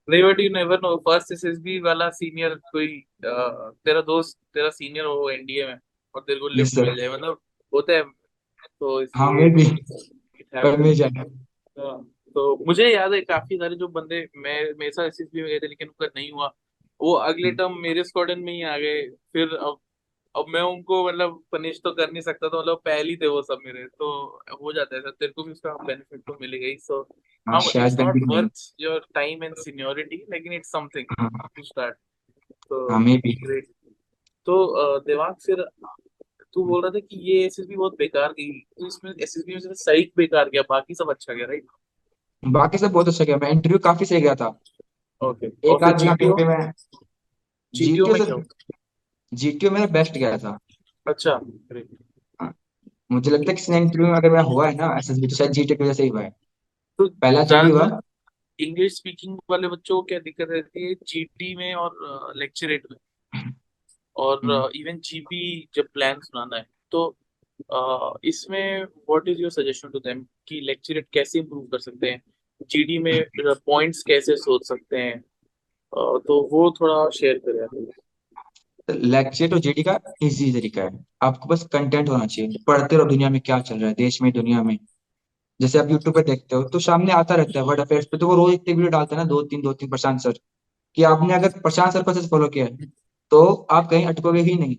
But 0.07 0.39
you 0.39 0.49
never 0.49 0.79
know 0.79 0.95
first 0.97 1.31
SSB 1.31 1.79
वाला 1.79 2.09
सीनियर 2.09 2.55
कोई 2.55 2.87
तेरा 3.25 4.01
दोस्त 4.01 4.37
तेरा 4.53 4.69
सीनियर 4.69 5.05
हो 5.05 5.29
एनडीए 5.29 5.67
में 5.67 5.77
और 6.15 6.21
तेरे 6.21 6.39
को 6.39 6.47
लिफ्ट 6.47 6.77
मिल 6.77 6.95
जाए। 6.95 7.09
मतलब 7.09 7.39
होता 7.73 7.93
है 7.93 8.03
तो 8.03 9.03
हाँ 9.15 9.31
मैं 9.31 9.49
भी 9.53 9.65
पर 10.55 10.77
मिल 10.77 11.03
हैपेंस 11.03 11.45
तो 12.35 12.63
मुझे 12.67 12.87
याद 12.93 13.13
है 13.13 13.21
काफ़ी 13.21 13.57
सारे 13.57 13.75
जो 13.75 13.87
बंदे 13.87 14.27
मैं 14.37 14.73
मेरे 14.73 14.91
साथ 14.91 15.07
एसएसबी 15.07 15.41
में 15.41 15.49
गए 15.49 15.59
थे 15.59 15.67
लेकिन 15.67 15.87
उनका 15.87 16.09
नहीं 16.15 16.31
हुआ। 16.31 16.53
वो 17.01 17.13
अगले 17.13 17.47
हम्म, 17.47 17.57
टर्म 17.57 17.77
मेरे 17.77 18.03
स्क्वाडन 18.03 18.39
में 18.39 18.53
ही 18.53 18.61
आ 18.61 18.77
गए 18.77 19.01
फिर 19.33 19.55
अब 19.55 19.79
अब 20.37 20.45
मैं 20.49 20.61
उनको 20.61 21.07
मतलब 21.07 21.43
पनिश 21.51 21.81
तो 21.83 21.91
कर 21.91 22.11
नहीं 22.11 22.21
सकता 22.21 22.49
तो 22.49 22.59
मतलब 22.61 22.81
पहले 22.85 23.09
ही 23.09 23.17
थे 23.17 23.27
वो 23.27 23.41
सब 23.41 23.59
मेरे 23.65 23.83
तो 23.83 24.09
हो 24.63 24.73
जाता 24.73 24.95
है 24.95 25.01
सर 25.01 25.09
तेरे 25.09 25.31
को 25.31 25.43
भी 25.43 25.51
उसका 25.51 25.73
बेनिफिट 25.73 26.19
तो 26.19 26.37
मिलेगा 26.41 26.67
ही 26.67 26.77
सो 26.77 27.01
हाँ 27.47 27.61
शायद 27.61 27.87
it's 27.87 27.99
not 27.99 28.15
worth 28.27 28.75
your 28.79 29.07
time 29.13 29.43
and 29.43 29.55
seniority 29.55 30.25
लेकिन 30.31 30.53
इट्स 30.53 30.71
समथिंग 30.71 31.05
टू 31.55 31.63
स्टार्ट 31.63 31.95
तो 32.69 32.89
हाँ 32.91 32.99
मे 32.99 33.17
भी 33.17 33.33
ग्रेट 33.33 33.67
तो 34.45 34.99
देवांग 34.99 35.35
फिर 35.45 35.65
तू 36.53 36.63
बोल 36.63 36.81
रहा 36.81 36.91
था 36.91 36.99
कि 36.99 37.17
ये 37.31 37.45
एसएसबी 37.45 37.75
बहुत 37.75 37.97
बेकार 37.97 38.31
गई 38.31 38.51
तो 38.59 38.87
इसमें 38.87 39.11
एसएसबी 39.11 39.53
में 39.53 39.59
सिर्फ़ 39.59 39.75
साइक 39.75 40.11
बेकार 40.17 40.49
गया 40.49 40.61
बाकी 40.61 40.95
सब 40.95 41.09
अच्छा 41.09 41.33
गया 41.33 41.45
राइट 41.45 41.65
बाकी 42.43 42.77
सब 42.77 42.91
बहुत 42.91 43.07
अच्छा 43.07 43.25
गया 43.25 43.37
मैं 43.37 43.51
इंटरव्यू 43.51 43.79
काफ़ी 43.79 44.05
सही 44.05 44.21
गया 44.21 44.35
था। 44.35 44.47
ओके 45.21 45.47
एक 45.47 45.83
आध 45.83 45.97
जीटीओ 45.97 46.35
पे 46.35 46.73
जीटीओ 47.73 48.07
में? 48.07 48.43
जीटीओ 49.33 49.71
मेरा 49.71 49.85
बेस्ट 49.85 50.13
गया 50.13 50.37
था। 50.37 50.59
अच्छा। 51.07 51.39
हाँ, 52.41 52.55
मुझे 53.11 53.31
लगता 53.31 53.51
है 53.51 53.55
कि 53.55 53.77
इंटरव्यू 53.77 54.07
में 54.07 54.17
अगर 54.17 54.29
मैं 54.29 54.43
हुआ 54.43 54.67
है 54.69 54.75
ना 54.75 54.97
एसएसबी 54.97 55.27
तो 55.27 55.35
शायद 55.35 55.51
जीटीओ 55.51 55.77
की 55.77 55.83
वजह 55.83 55.93
से 55.93 56.03
ही 56.03 56.09
हुआ 56.09 56.21
है। 56.21 56.29
तो 56.97 57.07
पहला 57.07 57.43
जो 57.43 57.63
भी 57.63 57.71
हुआ। 57.71 57.99
इंग्लिश 58.59 58.95
स्पीकिंग 58.95 59.37
वाले 59.49 59.67
बच्चों 59.67 59.95
को 59.95 60.01
क्या 60.01 60.19
दिक्कत 60.19 60.47
रहती 60.49 60.87
है? 60.87 60.93
जीटी 60.93 61.55
में 61.55 61.73
और 61.73 61.95
लेक्चरेट 62.37 62.87
में। 62.91 62.97
हम्म, 63.35 63.53
और 64.15 64.71
इवन 64.75 64.99
जीपी 64.99 65.67
जब 65.75 65.87
प्लान 65.93 66.19
सुनाना 66.19 66.57
है 66.57 66.65
तो 66.91 67.15
अ, 67.73 68.13
इसमें 68.23 68.83
what 68.83 69.27
is 69.27 69.41
your 69.41 69.51
suggestion 69.51 69.89
to 69.89 69.99
them 69.99 70.25
कि 70.47 70.61
लेक्चरेट 70.61 71.07
कैसे 71.13 71.39
इंप्रूव 71.39 71.65
कर 71.65 71.79
सकते 71.79 72.07
हैं? 72.07 72.21
जीडी 72.69 72.97
में 72.99 73.25
पॉइंट्स 73.39 74.03
कैसे 74.03 74.35
सोच 74.35 74.67
सकते 74.67 74.97
हैं? 74.97 75.13
अ, 75.13 76.19
तो 76.27 76.49
वो 76.51 76.71
थोड़ा 76.71 77.09
शेयर 77.09 77.37
करें 77.37 77.85
लेक्चर 78.89 79.47
तो 79.47 79.57
जीडी 79.59 79.83
का 79.83 79.99
इजी 80.21 80.51
तरीका 80.53 80.83
है। 80.83 81.05
आपको 81.21 81.49
बस 81.49 81.63
कंटेंट 81.73 82.09
होना 82.09 82.25
चाहिए। 82.25 82.57
पढ़ते 82.67 82.97
रहो 82.97 83.05
दुनिया 83.05 83.29
में 83.29 83.39
क्या 83.41 83.59
चल 83.61 83.77
रहा 83.77 83.87
है, 83.89 83.95
देश 83.95 84.21
में, 84.21 84.31
दुनिया 84.33 84.63
में। 84.63 84.77
जैसे 85.59 85.79
आप 85.79 85.89
यूट्यूब 85.91 86.15
पे 86.15 86.21
देखते 86.23 86.55
हो 86.55 86.63
तो 86.63 86.79
सामने 86.79 87.11
आता 87.13 87.35
रहता 87.35 87.59
है 87.59 87.65
वर्ल्ड 87.65 87.81
अफेयर्स 87.81 88.05
पे 88.05 88.17
तो 88.17 88.27
वो 88.27 88.35
रोज 88.35 88.53
इतने 88.53 88.73
वीडियो 88.73 88.89
डालते 88.89 89.15
हैं 89.15 89.21
ना 89.23 89.27
दो 89.29 89.41
तीन 89.43 89.61
दो 89.61 89.73
तीन 89.73 89.89
प्रशांत 89.89 90.19
सर। 90.21 90.33
कि 90.97 91.03
आपने 91.03 91.33
अगर 91.33 91.49
प्रशांत 91.61 91.93
सर 91.93 92.03
को 92.03 92.13
फॉलो 92.27 92.47
किया 92.47 92.67
तो 93.31 93.43
आप 93.71 93.89
कहीं 93.89 94.05
अटकोगे 94.05 94.41
ही 94.41 94.55
नहीं। 94.55 94.75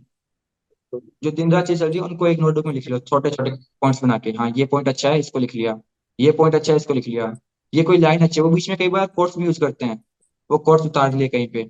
जो 0.93 1.31
दिन 1.31 1.53
रात 1.53 1.67
चीज़ 1.67 1.79
चल 1.81 1.89
रही 1.89 1.99
है, 1.99 2.05
उनको 2.05 2.27
एक 2.27 2.39
नोटबुक 2.39 2.67
में 2.67 2.73
लिख 2.75 2.89
लो 2.91 2.99
छोटे 2.99 3.31
छोटे 3.31 3.51
पॉइंट्स 3.51 4.03
बना 4.05 4.19
के। 4.19 4.31
हाँ 4.31 4.51
ये 4.57 4.67
पॉइंट 4.67 4.89
अच्छा 4.89 5.11
है, 5.11 5.19
इसको 5.19 5.39
लिख 5.39 5.55
लिया। 5.55 5.79
ये 6.19 6.31
पॉइंट 6.33 6.55
अच्छा 6.55 6.73
है, 6.73 6.77
इसको 6.77 6.95
लिख 6.95 7.09
लिया। 7.09 7.33
ये 7.73 7.83
कोई 7.83 7.99
लाइन 7.99 8.21
अच्छी 8.21 8.41
है। 8.41 8.45
वो 8.45 8.51
बीच 8.51 8.69
में 8.69 8.79
कई 8.79 8.89
बार 8.89 9.07
कोट्स 9.07 9.39
भी 9.39 9.45
यूज़ 9.45 9.61
करते 9.61 9.87
हैं। 9.87 10.03
वो 10.51 10.59
कोट्स 10.59 10.85
उतार 10.87 11.15
लिए 11.15 11.29
कहीं 11.29 11.49
पे। 11.49 11.69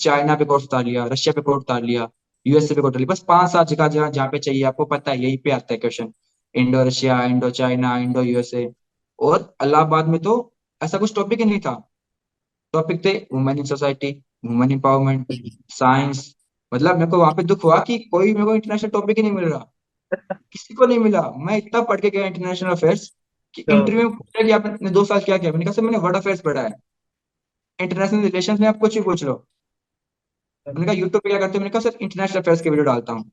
चाइना 0.00 0.34
पे 0.36 0.44
कोट्स 0.44 0.64
उतार 0.64 0.84
लिया 0.84 1.04
रशिया 1.06 1.32
पे 1.32 1.42
कोट 1.42 1.56
उतार 1.56 1.82
लिया 1.82 2.08
यूएसए 2.46 2.74
पे 2.74 2.80
कोट 2.80 2.90
उतार 2.90 3.00
लिया। 3.00 3.12
बस 3.12 3.20
पाँच 3.28 3.50
सात 3.52 3.68
जगह 3.68 3.88
जगह 3.88 4.10
जहाँ 4.10 4.28
पे 4.28 4.38
चाहिए 4.38 4.62
आपको 4.64 4.84
पता 4.86 5.10
है 5.10 5.22
यहीं 5.22 5.38
पे 5.38 5.50
आता 5.50 5.74
है 5.74 5.78
question 5.80 6.12
Indo 6.54 6.82
Russia 6.84 7.22
Indo 7.24 7.50
China 7.52 7.96
Indo 7.98 8.22
USA 8.22 8.70
और 9.18 9.54
अलाहाबाद 9.60 10.08
में 10.08 10.20
तो 10.22 10.34
ऐसा 10.80 10.98
कुछ 10.98 11.14
टॉपिक 11.14 11.38
ही 11.38 11.44
नहीं 11.44 11.60
था। 11.60 11.74
टॉपिक 12.74 13.04
थे 13.04 13.12
women 13.32 13.58
in 13.58 13.64
society 13.64 14.10
women 14.44 14.72
empowerment 14.72 15.26
science 15.70 16.34
मतलब 16.72 16.98
मेरे 16.98 17.10
को 17.10 17.18
वहाँ 17.18 17.34
पे 17.34 17.42
दुख 17.44 17.64
हुआ 17.64 17.78
कि 17.82 17.98
कोई 17.98 18.32
मेरे 18.34 18.44
को 18.44 18.54
इंटरनेशनल 18.54 18.90
टॉपिक 18.90 19.16
ही 19.16 19.22
नहीं 19.22 19.32
मिल 19.32 19.44
रहा। 19.44 19.72
किसी 20.52 20.74
को 20.74 20.86
नहीं 20.86 20.98
मिला। 20.98 21.22
मैं 21.38 21.56
इतना 21.56 21.80
पढ़ 21.82 22.00
के 22.00 22.10
गया 22.10 22.26
इंटरनेशनल 22.26 22.70
अफेयर्स 22.70 23.08
कि 23.54 23.62
इंटरव्यू 23.62 24.08
में 24.08 24.16
पूछा 24.16 24.42
कि 24.42 24.50
आपने 24.50 24.90
दो 24.90 25.04
साल 25.04 25.20
क्या 25.20 25.38
किया? 25.38 25.52
मैंने 25.52 25.64
कहा 25.64 25.72
सर 25.72 25.82
मैंने 25.82 25.98
वर्ल्ड 25.98 26.16
अफेयर्स 26.16 26.40
पढ़ा 26.40 26.62
है। 26.62 26.72
इंटरनेशनल 27.78 28.22
रिलेशन 28.22 28.60
में 28.60 28.66
आप 28.68 28.78
कुछ 28.78 28.94
भी 28.94 29.00
पूछ 29.02 29.24
लो। 29.24 29.34
मैंने 30.68 30.86
कहा 30.86 30.94
यूट्यूब 30.94 31.22
पे 31.22 31.28
क्या 31.28 31.38
करते 31.38 31.58
हो? 31.58 31.60
मैंने 31.60 31.70
कहा, 31.70 31.80
सर 31.80 31.98
इंटरनेशनल 32.00 32.40
अफेयर्स 32.40 32.60
की 32.62 32.70
वीडियो 32.70 32.84
डालता 32.84 33.12
हूँ। 33.12 33.30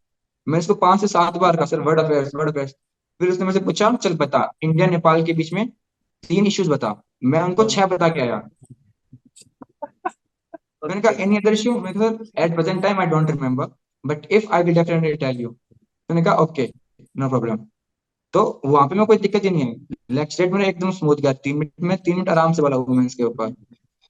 मैं 0.48 0.60
इसको 0.60 0.74
पाँच 0.76 1.02
से 1.02 1.08
सात 1.08 1.38
बार 1.38 1.56
कहा, 1.56 1.66
sir 1.66 1.80
world 1.82 2.00
affairs 2.02 2.36
world 2.36 2.52
affairs 2.52 2.74
फिर 3.20 3.30
उसने 3.30 3.46
मुझसे 3.46 3.60
पूछा, 3.62 3.92
चल 3.94 4.14
बता 4.18 4.50
इंडिया 4.64 4.88
नेपाल 4.88 5.24
के 5.26 5.34
बीच 5.34 5.54
में 5.54 5.68
तीन 6.24 6.46
इश्यूज़ 6.48 6.70
बता। 6.70 6.96
मैं 7.24 7.42
उनको 7.42 7.64
छह 7.70 7.86
बता 7.86 8.10
के 8.10 8.22
आया। 8.22 8.42
मैंने 10.86 11.02
कहा 11.02 11.24
एनी 11.24 11.38
अदर 11.38 11.54
इशू 11.54 11.80
मैंने 11.80 12.00
कहा 12.00 12.44
at 12.44 12.54
present 12.56 12.82
time 12.84 13.00
I 13.00 13.06
don't 13.08 13.30
remember 13.32 13.68
but 14.04 14.26
if 14.32 14.52
I 14.54 14.64
will 14.64 14.76
definitely 14.76 15.14
tell 15.18 15.40
you 15.42 15.50
मैंने 16.10 16.24
कहा 16.24 16.36
ओके 16.38 16.70
नो 17.18 17.30
प्रॉब्लम 17.30 17.58
तो 18.34 18.62
वहाँ 18.66 18.88
पे 18.88 18.96
मैं 18.96 19.06
कोई 19.06 19.18
दिक्कत 19.18 19.44
ही 19.44 19.50
नहीं 19.50 19.64
है। 19.64 19.96
लेग 20.12 20.30
स्टेट 20.30 20.52
मैंने 20.52 20.68
एकदम 20.70 20.92
स्मूथ 20.92 21.16
गया। 21.16 21.34
तीन 21.34 21.58
मिनट 21.58 21.72
में, 21.82 21.98
तीन 21.98 22.16
मिनट 22.16 22.30
आराम 22.30 22.54
से 22.54 22.62
बोला 22.62 22.78
वुमेन्स 22.78 23.16
के 23.16 23.24
ऊपर। 23.24 23.54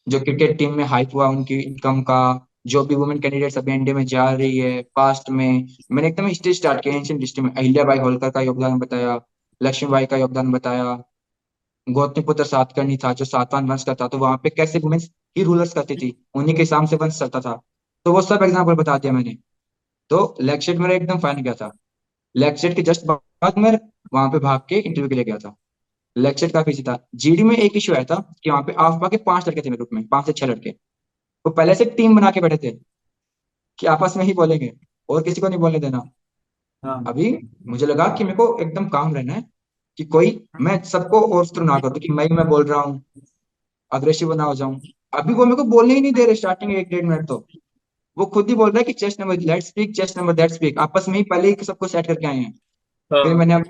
जो 0.07 0.19
क्रिकेट 0.19 0.57
टीम 0.57 0.73
में 0.73 0.83
हाइप 0.85 1.13
हुआ, 1.15 1.27
उनकी 1.27 1.59
इनकम 1.59 2.01
का 2.01 2.44
जो 2.65 2.84
भी 2.86 2.95
वुमेन 2.95 3.19
कैंडिडेट्स 3.19 3.58
अभी 3.58 3.73
इंडिया 3.73 3.95
में 3.95 4.06
जा 4.08 4.30
रही 4.32 4.58
है 4.58 4.82
पास्ट 4.95 5.30
में, 5.30 5.67
मैंने 5.91 6.08
एकदम 6.08 6.28
हिस्ट्री 6.28 6.54
स्टार्ट 6.54 6.82
किया 6.84 6.95
एंशियंट 6.95 7.21
हिस्ट्री 7.21 7.43
में। 7.43 7.51
अहिल्याबाई 7.51 7.99
होलकर 7.99 8.30
का 8.30 8.41
योगदान 8.41 8.80
बताया, 8.80 9.19
लक्ष्मी 9.62 9.89
बाई 9.89 10.06
का 10.06 10.17
योगदान 10.17 10.51
बताया 10.51 10.97
गौतमीपुत्र 11.88 12.43
सातकर्णी 12.45 12.97
था, 12.97 13.13
जो 13.13 13.25
सातवां 13.25 13.63
वंश 13.65 13.84
का 13.84 13.95
था 13.95 14.08
तो 14.08 14.17
वहाँ 14.17 14.38
पे 14.43 14.49
कैसे 14.51 14.80
वुमेन्स 14.80 15.10
ही 15.38 15.43
रूलर्स 15.43 15.73
करती 15.73 15.95
थी, 15.95 16.15
उन्हीं 16.36 16.56
के 16.56 16.62
हिसाब 16.62 16.88
से 16.88 16.95
वंश 16.95 17.19
चलता 17.19 17.39
था। 17.41 17.60
तो 18.06 18.13
वो 18.13 18.21
सब 18.23 18.43
एग्ज़ाम्पल 18.43 18.73
बता 18.75 18.97
दिया 18.97 19.13
मैंने। 19.13 19.38
तो 20.12 20.36
लेक्चर 20.41 20.78
मेरा 20.80 20.93
एकदम 20.93 21.19
फाइन 21.19 21.41
गया 21.43 21.54
था। 21.54 21.71
लेक्चर 22.36 22.73
के 22.73 22.82
जस्ट 22.84 23.06
बाद 23.06 23.58
मैं 23.58 23.71
वहाँ 24.13 24.30
पे 24.30 24.39
भाग 24.39 24.62
के 24.69 24.75
इंटरव्यू 24.78 25.10
के 25.10 25.15
लिए 25.15 25.23
गया 25.23 25.38
था। 25.38 25.56
लेक्चर 26.15 26.51
काफ़ी 26.51 26.73
था। 26.84 26.97
जीडी 27.15 27.43
में 27.43 27.56
एक 27.58 27.78
इशू 27.78 27.93
आया 27.93 28.04
था 28.06 28.15
कि 28.43 28.49
वहाँ 28.49 28.63
पे 28.63 28.73
आफपा 28.80 29.08
के 29.08 29.17
पाँच 29.19 29.47
लड़के 29.47 29.62
थे 29.62 29.69
मेरे 29.69 29.78
ग्रुप 29.78 29.89
में, 29.93 30.08
पाँच 30.08 30.25
से 30.25 30.34
छह 30.34 30.45
लड़के। 30.45 30.75
वो 31.45 31.51
पहले 31.51 31.75
से 31.75 31.86
टीम 31.86 32.15
बना 32.15 32.31
के 32.31 32.41
बैठे 32.41 32.58
थे 32.58 32.71
कि 33.79 33.88
आपस 33.88 34.17
में 34.17 34.23
ही 34.25 34.34
बोलेंगे 34.34 34.73
और 35.10 35.23
किसी 35.23 35.41
को 35.41 35.47
नहीं 35.47 35.60
बोलने 35.60 35.79
देना। 35.79 36.01
हाँ। 36.84 37.03
अभी 37.08 37.49
मुझे 37.67 37.86
लगा 37.86 38.08
कि 38.08 38.23
मेरे 38.23 38.36
को 38.36 38.58
एकदम 38.62 38.88
काम 38.88 39.13
रहना 39.15 39.34
है 39.34 39.43
कि 39.97 40.03
कोई 40.05 40.45
मैं 40.62 40.84
सबको 40.84 41.21
और 41.38 41.47
थ्रू 41.47 41.65
ना 41.65 41.79
कर 41.79 41.89
दूँ 41.89 41.99
कि 41.99 42.10
मैं 42.10 42.25
ही 42.25 42.36
मैं 42.36 42.47
बोल 42.47 42.65
रहा 42.65 42.81
हूँ 42.81 43.03
अग्रेसिव 43.91 44.34
ना 44.34 44.43
हो 44.43 44.55
जाऊँ। 44.55 44.79
अभी 45.13 45.34
वो 45.34 45.45
मेरे 45.45 45.55
को 45.55 45.63
बोलने 45.63 45.93
ही 45.93 46.01
नहीं 46.01 46.13
दे 46.13 46.25
रहे 46.25 46.36
स्टार्टिंग 46.36 46.71
एक 46.71 46.89
डेढ़ 46.89 47.05
मिनट 47.05 47.27
तो। 47.27 47.45
वो 48.17 48.25
खुद 48.25 48.49
ही 48.49 48.55
बोल 48.55 48.69
रहा 48.69 48.77
है 48.77 48.84
कि 48.84 48.93
chest 48.93 49.19
number 49.19 49.39
let 49.39 49.63
speak 49.63 49.95
chest 49.95 50.17
number 50.17 50.34
that 50.34 50.51
speak 50.51 50.79
आपस 50.79 51.10
में 51.10 51.17
ही 51.17 51.23
पहले 51.23 51.49
ही 51.49 51.65
सबको 51.65 51.88
सेट 51.88 52.08
करके 52.08 52.27
आए 52.27 52.38
हैं। 52.38 52.51
फिर 53.12 53.27
हाँ 53.27 53.36
मैंने 53.36 53.53
अब 53.53 53.63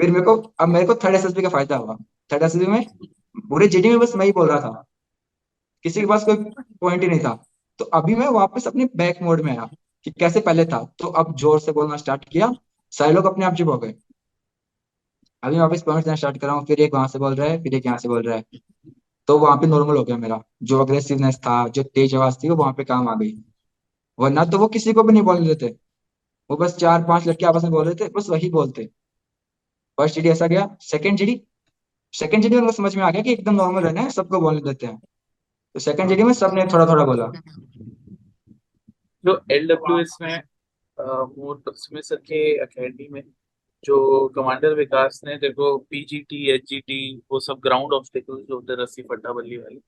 फिर 0.00 0.10
मेरे 0.10 0.24
को 0.24 0.36
अब 0.60 0.68
मेरे 0.68 0.86
को 0.86 0.94
थर्ड 0.94 1.14
एसएसबी 1.14 1.42
का 1.42 1.48
फ़ायदा 1.48 1.76
हुआ। 1.76 1.96
थर्ड 2.32 2.42
एसएसबी 2.42 2.66
में 2.66 2.86
पूरे 3.48 3.68
जीडी 3.68 3.88
में 3.88 3.98
बस 3.98 4.16
मैं 4.16 4.26
ही 4.26 4.32
बोल 4.32 4.48
रहा 4.48 4.60
था। 4.60 4.84
किसी 5.84 6.00
के 6.00 6.06
पास 6.06 6.24
कोई 6.24 6.36
पॉइंट 6.80 7.02
ही 7.02 7.08
नहीं 7.08 7.20
था। 7.20 7.44
तो 7.78 7.84
अभी 7.84 8.14
मैं 8.14 8.28
वापस 8.28 8.66
अपने 8.66 8.88
बैक 8.96 9.22
मोड 9.22 9.40
में 9.40 9.50
आया 9.52 9.68
कि 10.04 10.10
कैसे 10.10 10.40
पहले 10.40 10.64
था। 10.64 10.94
तो 10.98 11.08
अब 11.08 11.36
ज़ोर 11.36 11.60
से 11.60 11.72
बोलना 11.72 11.96
स्टार्ट 11.96 12.24
किया। 12.24 12.52
सारे 12.92 13.12
लोग 13.12 13.24
अपने 13.24 13.44
आप 13.44 13.54
चुप 13.54 13.68
हो 13.68 13.78
गए। 13.78 13.94
अभी 15.42 15.58
वापस 15.58 15.82
पॉइंट 15.82 16.04
देना 16.04 16.16
स्टार्ट 16.16 16.38
कर 16.38 16.46
रहा 16.46 16.56
हूँ। 16.56 16.66
फिर 16.66 16.80
एक 16.80 16.94
वहाँ 16.94 17.08
से 17.08 17.18
बोल 17.18 17.34
रहा 17.34 17.48
है, 17.48 17.62
फिर 17.62 17.74
एक 17.74 17.86
यहाँ 17.86 17.98
से 17.98 18.08
बोल 18.08 18.22
रहा 18.22 18.36
है। 18.36 18.44
तो 19.28 19.38
वहाँ 19.38 19.56
पे 19.56 19.66
नॉर्मल 19.66 19.96
हो 19.96 20.04
गया 20.04 20.16
मेरा। 20.16 20.42
जो 20.62 20.80
अग्रेसिवनेस 20.80 21.36
था, 21.36 21.68
जो 21.68 21.82
तेज 21.82 22.14
आवाज़ 22.14 22.36
थी, 22.44 22.48
वो 22.48 22.56
वहाँ 22.56 22.72
पे 22.72 22.84
काम 22.84 23.08
आ 23.08 23.14
गई। 23.14 23.32
वरना 24.18 24.44
तो 24.44 24.58
वो 24.58 24.68
किसी 24.68 24.92
को 24.92 25.02
भी 25.02 25.12
नहीं 25.12 25.22
बोलने 25.22 25.46
देते। 25.46 25.76
वो 26.50 26.56
बस 26.56 26.76
चार 26.76 27.04
पाँच 27.04 27.26
लड़के 27.28 27.46
आपस 27.46 27.62
में 27.62 27.72
बोल 27.72 27.84
रहे 27.86 27.94
थे, 27.94 28.08
बस 28.08 28.28
वही 28.30 28.50
बोलते। 28.50 28.84
फ़र्स्ट 29.98 30.14
जीडी 30.14 30.28
ऐसा 30.28 30.46
गया। 30.46 30.76
सेकंड 30.80 31.18
जीडी 31.18 31.40
सेकंड 32.14 32.42
जीडी 32.42 32.56
उनको 32.56 32.72
समझ 32.72 32.96
में 32.96 33.02
आ 33.04 33.10
गया 33.10 33.22
कि 33.22 33.32
एकदम 33.32 33.54
नॉर्मल 33.54 33.82
रहना 33.82 34.00
है 34.00 34.10
सबको 34.10 34.40
बोलने 34.40 34.60
देते 34.60 34.86
हैं। 34.86 35.00
तो 35.74 35.80
सेकंड 35.80 36.08
जीडी 36.08 36.22
में 36.22 36.32
सबने 36.34 36.64
थोड़ा 36.72 36.86
थोड़ा 36.86 37.04
बोला। 37.04 37.26
जो 39.24 39.40
एल 39.52 39.66
डब्ल्यू 39.68 39.98
एस 40.00 40.16
में 40.22 40.42
वो 40.98 41.62
सर 41.78 42.16
के 42.18 42.42
अकेडमी 42.58 43.08
में 43.12 43.22
जो 43.84 43.96
कमांडर 44.28 44.74
विकास 44.74 45.20
ने 45.24 45.36
देखो 45.38 45.76
पीजीटी 45.90 46.50
एचजीटी 46.50 47.00
वो 47.32 47.40
सब 47.40 47.60
ग्राउंड 47.62 47.92
ऑब्स्टिकल्स 47.92 48.46
जो 48.48 48.54
होते 48.54 48.82
रस्सी 48.82 49.02
फट्टा 49.02 49.32
बल्ली 49.32 49.56
वाली 49.56 49.80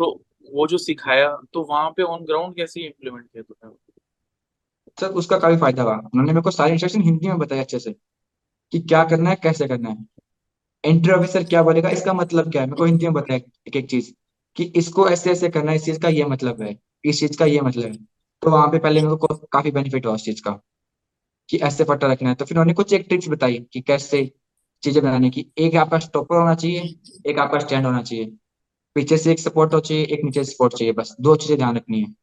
तो 0.00 0.10
वो 0.48 0.66
जो 0.66 0.78
सिखाया 0.78 1.30
तो 1.52 1.62
वहाँ 1.64 1.90
पे 1.90 2.02
ऑन 2.02 2.24
ग्राउंड 2.24 2.56
कैसे 2.56 2.80
इम्प्लीमेंट 2.80 3.26
किया 3.26 3.42
तुमने 3.42 3.74
सर 4.98 5.14
उसका 5.18 5.38
काफ़ी 5.38 5.56
फ़ायदा 5.56 5.82
हुआ। 5.82 5.94
उन्होंने 5.96 6.32
मेरे 6.32 6.42
को 6.42 6.50
सारी 6.50 6.72
इंस्ट्रक्शन 6.72 7.02
हिंदी 7.02 7.28
में 7.28 7.38
बताया 7.38 7.62
अच्छे 7.62 7.78
से 7.78 7.92
कि 8.72 8.80
क्या 8.80 9.02
करना 9.04 9.30
है 9.30 9.36
कैसे 9.42 9.68
करना 9.68 9.88
है। 9.90 10.04
एंट्री 10.84 11.12
ऑफिसर 11.12 11.44
क्या 11.44 11.62
बोलेगा 11.62 11.88
इसका 11.90 12.12
मतलब 12.14 12.50
क्या 12.52 12.62
है? 12.62 12.66
मेरे 12.68 12.76
को 12.78 12.84
हिंदी 12.84 13.06
में 13.06 13.14
बताया 13.14 13.40
एक 13.66 13.76
एक 13.76 13.88
चीज़। 13.90 14.12
कि 14.56 14.64
इसको 14.76 15.08
ऐसे 15.08 15.30
ऐसे 15.32 15.48
करना 15.48 15.70
है, 15.70 15.76
इस 15.76 15.84
चीज़ 15.84 16.00
का 16.00 16.08
ये 16.08 16.24
मतलब 16.24 16.62
है, 16.62 16.78
इस 17.04 17.20
चीज़ 17.20 17.38
का 17.38 17.44
ये 17.46 17.60
मतलब 17.60 17.84
है। 17.84 17.96
तो 18.42 18.50
वहाँ 18.50 18.68
पे 18.68 18.78
पहले 18.78 19.02
मेरे 19.02 19.16
को 19.16 19.26
काफ़ी 19.26 19.70
बेनिफिट 19.70 20.06
हुआ 20.06 20.14
उस 20.14 20.24
चीज़ 20.24 20.42
का, 20.42 20.60
कि 21.48 21.58
ऐसे 21.58 21.84
पट्टा 21.84 22.06
रखना 22.06 22.28
है। 22.28 22.34
तो 22.34 22.44
फिर 22.44 22.56
उन्होंने 22.56 22.74
कुछ 22.74 22.92
एक 22.92 23.06
ट्रिक्स 23.08 23.28
बताई 23.28 23.58
कि 23.72 23.80
कैसे 23.80 24.32
चीज़ें 24.82 25.02
बनाने 25.04 25.30
की 25.30 25.46
एक 25.58 25.76
आपका 25.76 25.98
स्टॉपर 25.98 26.36
होना 26.36 26.54
चाहिए, 26.54 26.96
एक 27.26 27.38
आपका 27.38 27.58
स्टैंड 27.58 27.86
होना 27.86 28.02
चाहिए। 28.02 28.26
पीछे 28.96 29.18
से 29.18 29.32
एक 29.32 29.40
सपोर्ट 29.40 29.74
हो 29.74 29.80
चाहिए, 29.80 30.04
एक 30.04 30.20
नीचे 30.24 30.44
सपोर्ट 30.44 30.74
चाहिए, 30.74 30.92
बस 30.92 31.16
दो 31.20 31.36
चीज़ें 31.36 31.56
ध्यान 31.58 31.76
रखनी 31.76 32.00
है। 32.00 32.14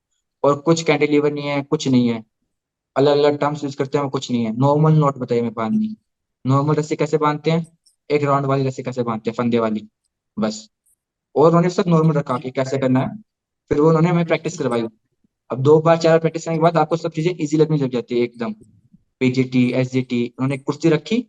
और 0.43 0.59
कुछ 0.59 0.83
कैंटिलीवर 0.83 1.33
नहीं 1.33 1.47
है, 1.47 1.61
कुछ 1.63 1.87
नहीं 1.87 2.09
है। 2.09 2.23
अलग 2.95 3.17
अलग 3.17 3.37
टर्म्स 3.37 3.63
यूज़ 3.63 3.77
करते 3.77 3.97
हैं 3.97 4.09
कुछ 4.09 4.31
नहीं 4.31 4.45
है। 4.45 4.57
नॉर्मल 4.57 4.93
नोट 4.93 5.17
बताइए 5.17 5.41
मैं 5.41 5.53
बांधनी 5.53 5.95
नॉर्मल 6.45 6.75
रस्सी 6.75 6.95
कैसे 6.95 7.17
बांधते 7.17 7.51
हैं? 7.51 7.67
एक 8.09 8.23
राउंड 8.23 8.45
वाली 8.45 8.67
रस्सी 8.67 8.83
कैसे 8.83 9.03
बांधते 9.03 9.29
हैं? 9.29 9.35
फंदे 9.35 9.59
वाली। 9.59 9.87
बस। 10.39 10.69
और 11.35 11.47
उन्होंने 11.47 11.69
सब 11.69 11.83
नॉर्मल 11.87 12.13
रखा 12.13 12.37
कि 12.37 12.51
कैसे 12.51 12.77
करना 12.77 12.99
है। 12.99 13.17
फिर 13.71 13.81
वो 13.81 13.87
उन्होंने 13.87 14.09
हमें 14.09 14.25
प्रैक्टिस 14.25 14.57
करवाई। 14.57 14.83
अब 15.49 15.61
दो 15.61 15.79
बार, 15.81 15.97
चार 15.97 16.11
बार 16.11 16.19
प्रैक्टिस 16.19 16.45
करने 16.45 16.57
के 16.57 16.61
बाद 16.61 16.77
आपको 16.77 16.97
सब 16.97 17.11
चीज़ें 17.11 17.35
इजी 17.35 17.57
लगने 17.57 17.77
लग 17.77 17.89
जाती 17.89 18.15
है 18.15 18.23
एकदम। 18.23 18.53
पीजीटी 19.19 19.71
एसजीटी 19.71 20.25
उन्होंने 20.39 20.55
एक 20.55 20.63
कुर्सी 20.63 20.89
रखी 20.89 21.25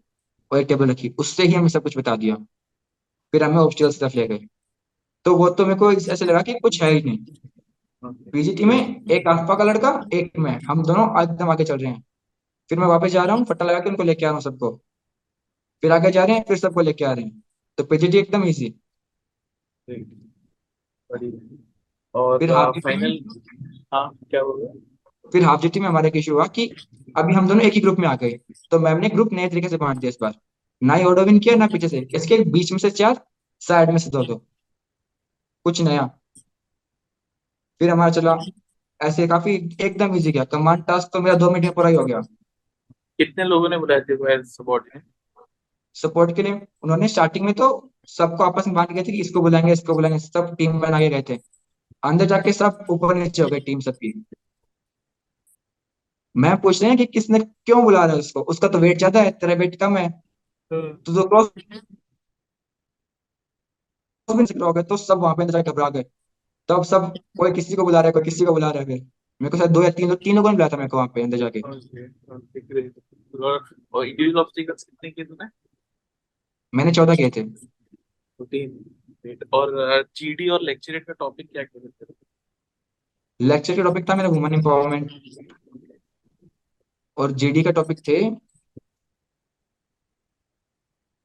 और 0.50 0.58
एक 0.58 0.66
टेबल 0.66 0.90
रखी। 0.90 1.08
उससे 1.18 1.42
ही 1.42 1.52
हमें 1.52 1.68
सब 1.68 1.82
कुछ 1.82 1.98
बता 1.98 2.16
दिया। 2.16 2.34
फिर 3.32 3.44
हमें 3.44 3.56
ऑब्स्टिकल्स 3.56 3.94
की 3.94 4.00
तरफ़ 4.00 4.16
ले 4.16 4.26
गए। 4.28 4.40
तो 5.24 5.36
वो 5.36 5.48
तो 5.50 5.66
मेरे 5.66 5.78
को 5.78 5.92
ऐसे 5.92 6.24
लगा 6.24 6.42
कि 6.42 6.54
कुछ 6.54 6.82
है 6.82 6.90
ही 6.90 7.02
नहीं। 7.02 7.18
पीजीटी 8.32 8.64
में 8.64 9.04
एक 9.10 9.28
अल्फ़ा 9.28 9.54
का 9.54 9.64
लड़का, 9.64 10.08
एक 10.14 10.38
मैं। 10.38 10.58
हम 10.68 10.82
दोनों 10.82 11.22
एकदम 11.22 11.50
आगे 11.50 11.64
चल 11.64 11.78
रहे 11.78 11.92
हैं। 11.92 12.04
फिर 12.70 12.78
मैं 12.78 12.86
वापस 12.86 13.10
जा 13.10 13.24
रहा 13.24 13.36
हूँ 13.36 13.44
फट्टा 13.44 13.64
लगा 13.64 13.78
के 13.78 13.88
उनको 13.88 14.02
लेके 14.02 14.24
आ 14.24 14.28
रहा 14.28 14.34
हूँ 14.34 14.42
सबको। 14.42 14.70
फिर 15.82 15.92
आगे 15.92 16.10
जा 16.10 16.24
रहे 16.24 16.36
हैं, 16.36 16.44
फिर 16.48 16.56
सबको 16.56 16.80
लेके 16.80 17.04
आ 17.04 17.12
रहे 17.12 17.24
हैं। 17.24 17.42
तो 17.78 17.84
पीजीटी 17.84 18.18
एकदम 18.18 18.44
और 22.14 22.38
फिर 22.38 22.52
हाफ़ 22.52 22.74
में 22.76 22.80
फाइनल 22.80 23.24
हाँ 23.94 24.18
क्या 24.30 24.42
बोल 24.42 24.60
रहे 24.62 24.80
फिर 25.32 25.44
हाफ़ 25.44 25.60
जीटी 25.60 25.80
में 25.80 25.88
हमारा 25.88 26.08
एक 26.08 26.16
इशू 26.16 26.34
हुआ 26.34 26.46
कि 26.46 26.74
अभी 27.16 27.34
हम 27.34 27.48
दोनों 27.48 27.62
एक 27.62 27.72
ही 27.72 27.80
ग्रुप 27.80 27.98
में 27.98 28.08
आ 28.08 28.16
गए। 28.16 28.40
तो 28.70 28.78
मैम 28.78 28.98
ने 28.98 29.08
ग्रुप 29.08 29.32
नए 29.32 29.48
तरीके 29.48 29.68
से 29.68 29.76
बांट 29.76 29.98
दिया 29.98 30.08
इस 30.08 30.18
बार। 30.22 30.34
ना 30.82 30.94
ही 30.94 31.04
ऑर्डर 31.04 31.24
विन 31.24 31.38
किया 31.38 31.54
ना 31.54 31.66
पीछे 31.66 31.88
से। 31.88 32.08
इसके 32.14 32.38
बीच 32.38 32.72
में 32.72 32.78
से 32.78 32.90
चार 32.90 33.26
साइड 33.60 33.90
में 33.90 33.98
से 33.98 34.10
दो 34.10 34.24
दो। 34.24 34.46
कुछ 35.64 35.80
नया। 35.80 36.20
फिर 37.78 37.90
हमारा 37.90 38.10
चला। 38.10 38.36
ऐसे 39.02 39.28
काफ़ी 39.28 39.76
एकदम 39.80 40.14
इजी 40.14 40.32
गया 40.32 40.44
कमांड 40.44 40.84
टास्क 40.84 41.10
तो 41.12 41.20
मेरा 41.20 41.36
दो 41.36 41.50
मिनट 41.50 41.64
में 41.64 41.74
पूरा 41.74 41.88
ही 41.88 41.94
हो 41.94 42.04
गया। 42.04 42.20
कितने 43.18 43.44
लोगों 43.44 43.68
ने 43.68 43.78
बुलाया 43.78 44.00
थे 44.00 44.34
एज 44.34 44.56
सपोर्ट 46.02 46.34
के 46.36 46.42
लिए 46.42 46.60
उन्होंने 46.82 47.08
स्टार्टिंग 47.08 47.44
में 47.44 47.54
तो 47.54 47.68
सबको 48.08 48.44
आपस 48.44 48.66
में 48.66 48.74
बांट 48.74 48.92
गए 48.92 49.02
थे 49.02 49.12
कि 49.12 49.20
इसको 49.20 49.40
बुलाएँगे 49.40 49.72
इसको 49.72 49.94
बुलाएँगे, 49.94 50.18
सब 50.18 50.54
टीम 50.58 50.80
बना 50.80 50.98
के 51.00 51.08
गए 51.08 51.22
थे। 51.28 51.38
अंदर 52.02 52.24
जाके 52.26 52.52
सब 52.52 52.84
ऊपर 52.90 53.14
नीचे 53.14 53.42
हो 53.42 53.48
गए 53.48 53.60
टीम 53.60 53.80
सबकी। 53.80 54.12
मैं 56.34 56.56
पूछ 56.60 56.80
रहे 56.82 56.90
हैं 56.90 56.98
कि 56.98 57.06
किसने 57.06 57.38
क्यों 57.40 57.82
बुला 57.84 58.04
रहा 58.04 58.14
है 58.14 58.20
उसको? 58.20 58.40
उसका 58.42 58.68
तो 58.68 58.78
वेट 58.78 58.98
ज़्यादा 58.98 59.20
है, 59.22 59.30
तेरा 59.30 59.54
वेट 59.54 59.76
कम 59.80 59.96
है। 59.96 60.08
तो 60.70 61.14
तो 61.14 61.28
क्रॉस 61.28 61.50
तो 64.88 64.96
सब 64.96 65.18
वहाँ 65.18 65.34
पे 65.34 65.42
अंदर 65.42 65.62
घबरा 65.62 65.88
गए। 65.90 66.04
तब 66.68 66.82
सब 66.84 67.12
कोई 67.38 67.52
किसी 67.52 67.74
को 67.76 67.84
बुला 67.84 68.00
रहा 68.00 68.06
है, 68.06 68.12
कोई 68.12 68.22
किसी 68.22 68.44
को 68.44 68.52
बुला 68.52 68.70
रहा 68.70 68.80
है 68.80 68.86
फिर। 68.86 69.00
मेरे 69.40 69.50
को 69.50 69.56
शायद 69.58 69.70
दो 69.70 69.82
या 69.82 69.90
तीन 69.90 70.14
तीन 70.14 70.36
लोगों 70.36 70.50
ने 70.50 70.56
बुलाया 70.56 70.68
था 70.72 70.76
मेरे 70.76 70.88
को 70.88 70.96
वहाँ 70.96 71.08
पे 71.14 71.22
अंदर 71.22 71.36
जाके। 71.36 71.60
और 71.60 71.80
इंडिविजुअल 74.06 74.40
ऑब्स्टिकल्स 74.40 74.84
कितने 74.84 75.10
किए 75.10 75.24
तूने? 75.24 75.46
मैंने 76.72 76.92
चौदह 76.92 77.14
किए 77.14 77.30
थे. 77.30 77.42
और 79.52 80.02
जीडी 80.16 80.48
और 80.48 80.62
लेक्चरेट 80.62 81.04
का 81.04 81.12
टॉपिक 81.12 81.50
क्या 81.52 81.64
थे? 81.64 82.12
लेक्चर 83.40 83.76
का 83.76 83.82
टॉपिक 83.82 84.08
था 84.08 84.14
मेरा 84.14 84.28
वुमेन 84.28 84.54
एम्पावरमेंट 84.54 85.10
और 87.16 87.32
जीडी 87.32 87.62
का 87.62 87.70
टॉपिक 87.70 87.98
थे 88.08 88.18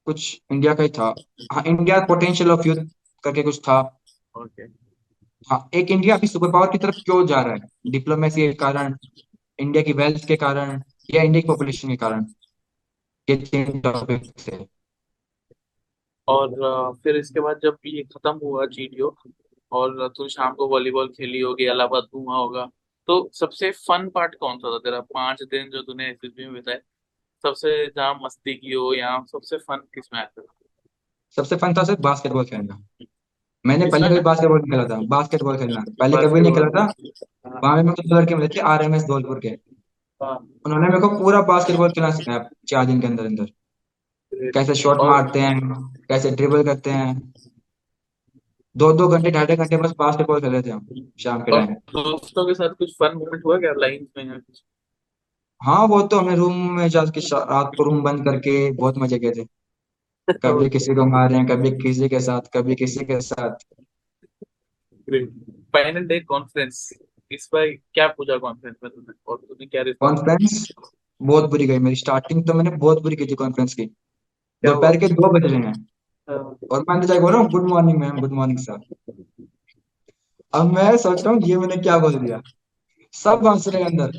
कुछ 0.06 0.40
इंडिया 0.52 0.74
का 0.74 0.82
ही 0.82 0.88
था। 0.88 1.14
हाँ 1.52 1.62
इंडिया 1.66 1.98
पोटेंशियल 2.00 2.50
ऑफ़ 2.50 2.66
यूथ 2.68 2.76
करके 3.24 3.42
कुछ 3.42 3.58
था। 3.60 3.78
ओके 4.34 4.62
हाँ 5.48 5.68
एक 5.74 5.90
इंडिया 5.90 6.16
अभी 6.16 6.26
सुपर 6.26 6.50
पावर 6.52 6.70
की 6.72 6.78
तरफ़ 6.78 6.96
क्यों 7.04 7.26
जा 7.26 7.40
रहा 7.40 7.54
है? 7.54 7.60
डिप्लोमेसी 7.86 8.46
के 8.46 8.52
कारण 8.54 8.96
इंडिया 9.58 9.82
की 9.84 9.92
वेल्थ 9.92 10.26
के 10.28 10.36
कारण 10.36 10.82
या 11.10 11.22
इंडिया 11.22 11.40
की 11.42 11.48
पॉपुलेशन 11.48 11.88
के 11.88 11.96
कारण? 11.96 12.26
ये 13.28 13.36
तीन 13.36 13.80
टॉपिक 13.80 14.32
थे। 14.46 14.56
और 16.28 16.94
फिर 17.02 17.16
इसके 17.16 17.40
बाद 17.40 17.60
जब 17.62 17.76
ये 17.86 18.02
खत्म 18.04 18.38
हुआ 18.42 18.66
जीडीओ 18.66 19.14
और 19.72 20.08
तू 20.16 20.28
शाम 20.28 20.52
को 20.54 20.68
वॉलीबॉल 20.68 21.08
खेली 21.08 21.40
होगी 21.40 21.64
इलाहाबाद 21.64 22.06
घूमा 22.14 22.36
होगा 22.36 22.66
तो 23.08 23.28
सबसे 23.34 23.70
फन 23.70 24.08
पार्ट 24.08 24.34
कौन 24.34 24.58
सा 24.58 24.70
था 24.72 24.78
तेरा? 24.78 25.00
पाँच 25.00 25.42
दिन 25.42 25.70
जो 25.70 25.82
तूने 25.82 26.06
एसएसबी 26.06 26.44
में 26.44 26.54
बिताए 26.54 26.80
सबसे 27.44 27.86
जहाँ 27.86 28.14
मस्ती 28.22 28.54
की 28.54 28.72
हो 28.72 28.92
या 28.94 29.18
सबसे 29.32 29.56
फन 29.58 29.82
किसमें 29.94 30.24
था 30.26 30.42
सबसे 31.36 31.56
फन 31.56 31.74
था 31.74 31.82
सिर्फ़ 31.84 32.00
बास्केटबॉल 32.00 32.44
खेलना। 32.44 32.78
मैंने 33.64 33.86
पहले 33.86 34.08
कभी 34.08 34.20
बास्केटबॉल 34.20 34.60
खेला 34.60 34.84
था 34.84 35.00
बास्केटबॉल 35.08 35.56
खेलना। 35.58 35.84
पहले 36.00 36.16
कभी 36.16 36.40
नहीं 36.40 36.52
खेला 36.54 36.68
था। 36.68 36.84
वहाँ 37.56 37.76
पे 37.76 37.82
मेरे 37.82 37.94
को 37.94 38.08
दो 38.08 38.16
लड़के 38.16 38.34
मिले 38.34 38.48
थे 38.48 38.60
आरएमएस 38.66 39.04
धौलपुर 39.04 39.38
के। 39.40 39.48
हाँ। 40.20 40.36
उन्होंने 40.66 40.88
मेरे 40.88 41.00
को 41.00 41.08
पूरा 41.18 41.40
बास्केटबॉल 41.42 41.90
खेलना 41.90 42.10
सिखाया 42.10 42.48
चार 42.68 42.86
दिन 42.86 43.00
के 43.00 43.06
अंदर 43.06 43.24
अंदर. 43.24 43.50
कैसे 44.54 44.74
शॉट 44.74 45.02
मारते 45.02 45.40
हैं 45.40 45.60
कैसे 46.08 46.30
ड्रिबल 46.32 46.64
करते 46.64 46.90
हैं। 46.90 47.32
दो 48.76 48.92
दो 48.92 49.08
घंटे 49.08 49.30
ढाई 49.30 49.46
ढाई 49.46 49.56
घंटे 49.56 49.76
बस 49.78 49.92
बास्केटबॉल 49.98 50.40
खेल 50.40 50.52
रहे 50.52 50.62
थे 50.62 50.70
हम 50.70 50.86
शाम 51.20 51.42
के 51.42 51.52
टाइम 51.52 51.74
दोस्तों 51.92 52.46
के 52.46 52.54
साथ 52.54 52.74
कुछ 52.74 52.92
फन 52.94 53.16
मोमेंट 53.18 53.44
हुआ 53.44 53.58
क्या 53.58 53.72
लाइंस 53.78 54.08
में 54.16 54.24
या 54.24 54.34
कुछ? 54.34 54.62
हाँ 55.60 55.86
वो 55.88 56.00
तो 56.02 56.18
हमने 56.18 56.34
रूम 56.36 56.56
में 56.72 56.88
जाके 56.88 57.20
रात 57.30 57.70
को 57.76 57.84
रूम 57.84 58.02
बंद 58.02 58.24
करके 58.24 58.70
बहुत 58.72 58.98
मज़े 58.98 59.18
किए 59.18 59.30
थे। 59.32 59.44
कभी 60.42 60.68
किसी 60.70 60.94
को 60.94 61.06
मार 61.06 61.28
रहे 61.30 61.38
हैं 61.38 61.46
कभी 61.48 61.70
किसी 61.78 62.08
के 62.08 62.20
साथ 62.20 62.48
कभी 62.54 62.74
किसी 62.76 63.04
के 63.04 63.20
साथ। 63.22 63.64
फाइनल 65.08 66.06
डे 66.06 66.20
कॉन्फ्रेंस 66.22 66.88
इस 67.30 67.48
बार 67.52 67.66
क्या 67.94 68.06
पूछा 68.08 68.36
कॉन्फ्रेंस 68.38 68.76
में 68.82 68.90
तूने 68.90 69.12
और 69.28 69.36
तूने 69.38 69.66
क्या 69.66 69.84
कॉन्फ्रेंस 70.00 70.66
बहुत 71.20 71.50
बुरी 71.50 71.66
गई 71.66 71.78
मेरी। 71.78 71.96
स्टार्टिंग 71.96 72.46
तो 72.46 72.54
मैंने 72.54 72.70
बहुत 72.72 73.02
बुरी 73.02 73.16
की 73.16 73.26
थी 73.26 73.34
कॉन्फ्रेंस 73.36 73.74
की। 73.74 73.90
दोपहर 74.66 74.96
के 74.96 75.08
दो 75.08 75.28
बज 75.32 75.44
रहे 75.44 75.60
हैं। 75.60 75.72
हाँ, 76.28 76.38
और 76.72 76.84
मैं 76.88 76.94
अंदर 76.96 77.20
बोल 77.20 77.32
रहा 77.32 77.40
हूँ 77.40 77.50
good 77.50 77.68
morning 77.70 77.98
ma'am 78.00 78.20
good 78.20 78.32
morning 78.32 78.58
sir 78.58 78.78
अब 80.52 80.72
मैं 80.74 80.96
सोच 80.98 81.22
रहा 81.24 81.32
हूँ 81.34 81.42
ये 81.42 81.56
मैंने 81.58 81.76
क्या 81.76 81.98
बोल 81.98 82.14
दिया? 82.16 82.40
सब 83.14 83.46
हंस 83.46 83.68
रहे 83.68 83.82
हैं 83.82 83.90
अंदर। 83.90 84.18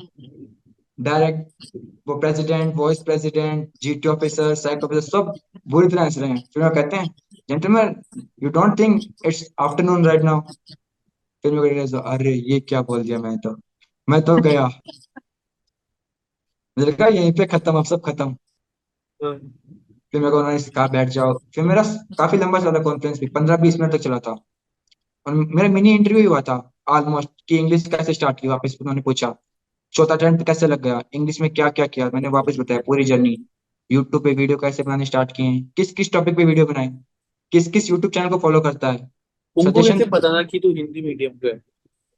डायरेक्ट 0.98 1.78
वो 2.08 2.18
president 2.20 2.74
vice 2.76 3.02
president 3.06 3.70
GT 3.82 4.08
officer 4.10 4.54
psych 4.56 4.84
officer 4.84 5.02
सब 5.02 5.34
बुरी 5.68 5.88
तरह 5.88 6.04
हंस 6.04 6.18
रहे 6.18 6.30
हैं। 6.30 6.44
फिर 6.54 6.64
वो 6.64 6.70
कहते 6.76 6.98
हैं 6.98 7.08
gentleman 7.50 7.96
you 8.44 8.50
don't 8.50 8.80
think 8.80 9.02
it's 9.26 9.44
afternoon 9.60 10.06
right 10.06 10.24
now 10.24 10.42
फिर 11.44 11.54
मैं 11.54 12.02
अरे 12.14 12.34
ये 12.52 12.60
क्या 12.60 12.82
बोल 12.82 13.04
दिया 13.04 13.20
मैं 13.20 13.38
तो? 13.38 13.56
मैं 14.08 14.22
तो 14.22 14.36
गया। 14.42 14.66
मुझे 16.78 16.92
लगा 16.92 17.08
यहीं 17.08 17.32
पे 17.34 17.46
खत्म 17.46 17.78
अब 17.78 17.86
सब 17.86 18.02
खत्म। 18.06 18.36
हाँ, 19.20 19.34
फिर 20.14 20.22
मेरे 20.22 20.32
को 20.32 20.38
उन्होंने 20.38 20.60
कहा 20.76 20.88
बैठ 20.88 21.10
जाओ। 21.10 21.34
फिर 21.56 21.64
मेरा 21.64 21.84
काफ़ी 22.18 22.38
लंबा 22.38 22.60
चला 22.60 22.72
था 22.72 22.84
कॉन्फ्रेंस 22.84 23.20
भी 23.20 23.28
पंद्रह 23.30 23.58
बीस 23.58 23.80
मिनट 23.80 23.92
तक 23.92 24.00
चला 24.00 24.20
था। 24.20 24.32
और 25.26 25.34
मेरा 25.34 25.68
मिनी 25.70 25.96
इंटरव्यू 25.96 26.30
हुआ 26.30 26.42
था 26.42 26.56
ऑलमोस्ट 26.88 27.30
कि 27.48 27.58
इंग्लिश 27.58 27.88
कैसे 27.88 28.14
स्टार्ट 28.14 28.40
की 28.40 28.48
वापस 28.48 28.78
उन्होंने 28.82 29.02
पूछा 29.02 29.36
चौथा 29.94 30.14
अटेम्प्ट 30.14 30.46
कैसे 30.48 30.68
लग 30.68 30.82
गया? 30.82 31.02
इंग्लिश 31.14 31.42
में 31.42 31.50
क्या 31.50 31.70
क्या? 31.70 31.88
किया 31.88 32.10
मैंने 32.14 32.30
वापस 32.30 32.58
बताया 32.60 32.82
पूरी 32.88 33.04
जर्नी 33.04 33.36
यूट्यूब 33.90 34.24
पे 34.24 34.34
वीडियो 34.34 34.58
कैसे 34.58 34.84
बनाने 34.84 35.06
स्टार्ट 35.06 35.32
किए 35.32 35.46
हैं 35.46 35.64
किस 35.78 35.92
किस 35.94 36.12
टॉपिक 36.14 36.36
पे 36.38 36.46
वीडियो 36.46 36.66
बनाए 36.66 36.88
किस 37.52 37.68
किस 37.72 37.90
यूट्यूब 37.90 38.12
चैनल 38.14 38.30
को 38.30 38.38
फॉलो 38.40 38.62
करता 38.62 38.92
है? 38.92 39.10
उनको 39.58 39.82
सजेशन 39.82 40.10
पता 40.10 40.30
था 40.30 40.42
कि 40.44 40.60
तू 40.60 40.74
हिंदी 40.76 41.02
मीडियम 41.02 41.32
का 41.34 41.48
है? 41.48 41.58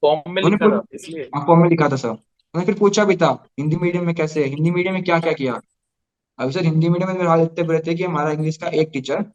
फॉर्म 0.04 0.34
में 0.34 0.42
लिखा 0.44 0.70
था 0.70 0.82
इसलिए। 0.94 1.30
हाँ 1.36 1.46
फॉर्म 1.48 1.62
में 1.62 1.70
लिखा 1.70 1.90
था 1.90 1.96
सर 1.96 2.10
उन्होंने 2.10 2.66
फिर 2.66 2.76
पूछा 2.76 3.06
भी 3.06 3.16
था 3.18 3.32
हिंदी 3.60 3.76
मीडियम 3.76 4.06
में 4.06 4.16
कैसे 4.16 4.46
हिंदी 4.46 4.72
मीडियम 4.72 4.94
में 4.94 5.04
क्या 5.04 5.20
क्या 5.20 5.34
किया? 5.34 5.60
अभी 6.40 6.52
सर 6.52 6.64
हिंदी 6.64 6.90
मीडियम 6.90 7.20
में 7.20 7.28
हाल 7.28 7.42
इतने 7.42 7.64
बुरे 7.64 7.80
थे 7.88 7.96
कि 7.96 8.04
हमारा 8.04 8.32
इंग्लिश 8.32 8.58
का 8.58 8.68
एक 8.68 8.90
टीचर 8.94 9.26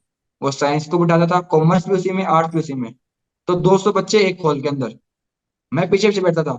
वो 0.42 0.50
साइंस 0.50 0.88
को 0.88 0.98
बिठाता 0.98 1.26
था 1.26 1.40
कॉमर्स 1.40 1.88
भी 1.88 1.94
उसी 1.94 2.10
में 2.10 2.24
आर्ट्स 2.24 2.52
भी 2.52 2.58
उसी 2.58 2.74
में। 2.74 2.94
तो 3.46 3.54
200 3.54 3.92
बच्चे 3.92 4.18
एक 4.18 4.40
हॉल 4.40 4.60
के 4.60 4.68
अंदर। 4.68 4.98
मैं 5.74 5.90
पीछे 5.90 6.08
पीछे 6.08 6.20
बैठता 6.20 6.42
था। 6.42 6.52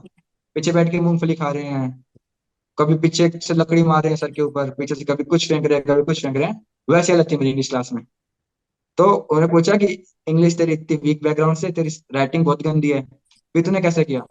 पीछे 0.56 0.72
बैठ 0.72 0.92
के 0.92 1.00
मूंगफली 1.00 1.36
खा 1.36 1.50
रहे 1.50 1.64
हैं। 1.64 2.06
कभी 2.80 2.96
पीछे 2.96 3.30
से 3.30 3.54
लकड़ी 3.54 3.84
मार 3.84 4.04
रहे 4.04 4.10
हैं 4.10 4.18
सर 4.18 4.32
के 4.32 4.42
ऊपर, 4.42 4.70
पीछे 4.70 4.96
से 4.96 5.06
कभी 5.06 5.24
कुछ 5.24 5.50
फेंक 5.50 5.66
रहे 5.66 5.78
हैं, 5.78 5.88
कभी 5.88 6.04
कुछ 6.04 6.22
फेंक 6.22 6.38
रहे 6.38 6.46
हैं। 6.46 6.66
वैसे 6.90 7.14
हालत 7.14 7.32
थी 7.32 7.38
मेरी 7.38 7.50
इंग्लिश 7.50 7.70
क्लास 7.70 7.94
में। 7.94 8.06
तो 8.98 9.04
उन्होंने 9.14 9.52
पूछा 9.52 9.76
कि 9.76 10.04
इंग्लिश 10.28 10.58
तेरी 10.58 10.74
इतनी 10.74 10.98
वीक 10.98 11.24
बैकग्राउंड 11.24 11.58
से, 11.58 11.72
तेरी 11.72 11.90
राइटिंग 12.14 12.46
बहुत 12.46 12.64
गंदी 12.64 12.92
है। 12.92 13.02
फिर 13.54 13.62
तूने 13.62 13.82
कैसे 13.82 14.04
किया? 14.04 14.22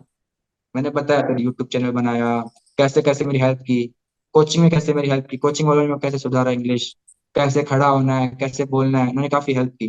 मैंने 0.76 0.90
बताया 0.90 1.20
फिर 1.20 1.40
यूट्यूब 1.40 1.68
चैनल 1.68 1.90
बनाया 1.90 2.40
कैसे 2.78 3.02
कैसे 3.02 3.24
मेरी 3.24 3.38
हेल्प 3.38 3.58
की। 3.58 3.94
कोचिंग 4.34 4.62
में 4.62 4.70
कैसे 4.70 4.94
मेरी 4.94 5.10
हेल्प 5.10 5.26
की? 5.30 5.36
कोचिंग 5.36 5.68
वालों 5.68 5.86
ने 5.88 5.98
कैसे 6.02 6.18
सुधारा 6.18 6.50
इंग्लिश 6.50 6.94
कैसे 7.34 7.62
खड़ा 7.64 7.86
होना 7.88 8.18
है? 8.18 8.28
कैसे 8.40 8.64
बोलना 8.66 8.98
है? 8.98 9.08
उन्होंने 9.08 9.28
काफ़ी 9.28 9.54
हेल्प 9.54 9.72
की। 9.72 9.88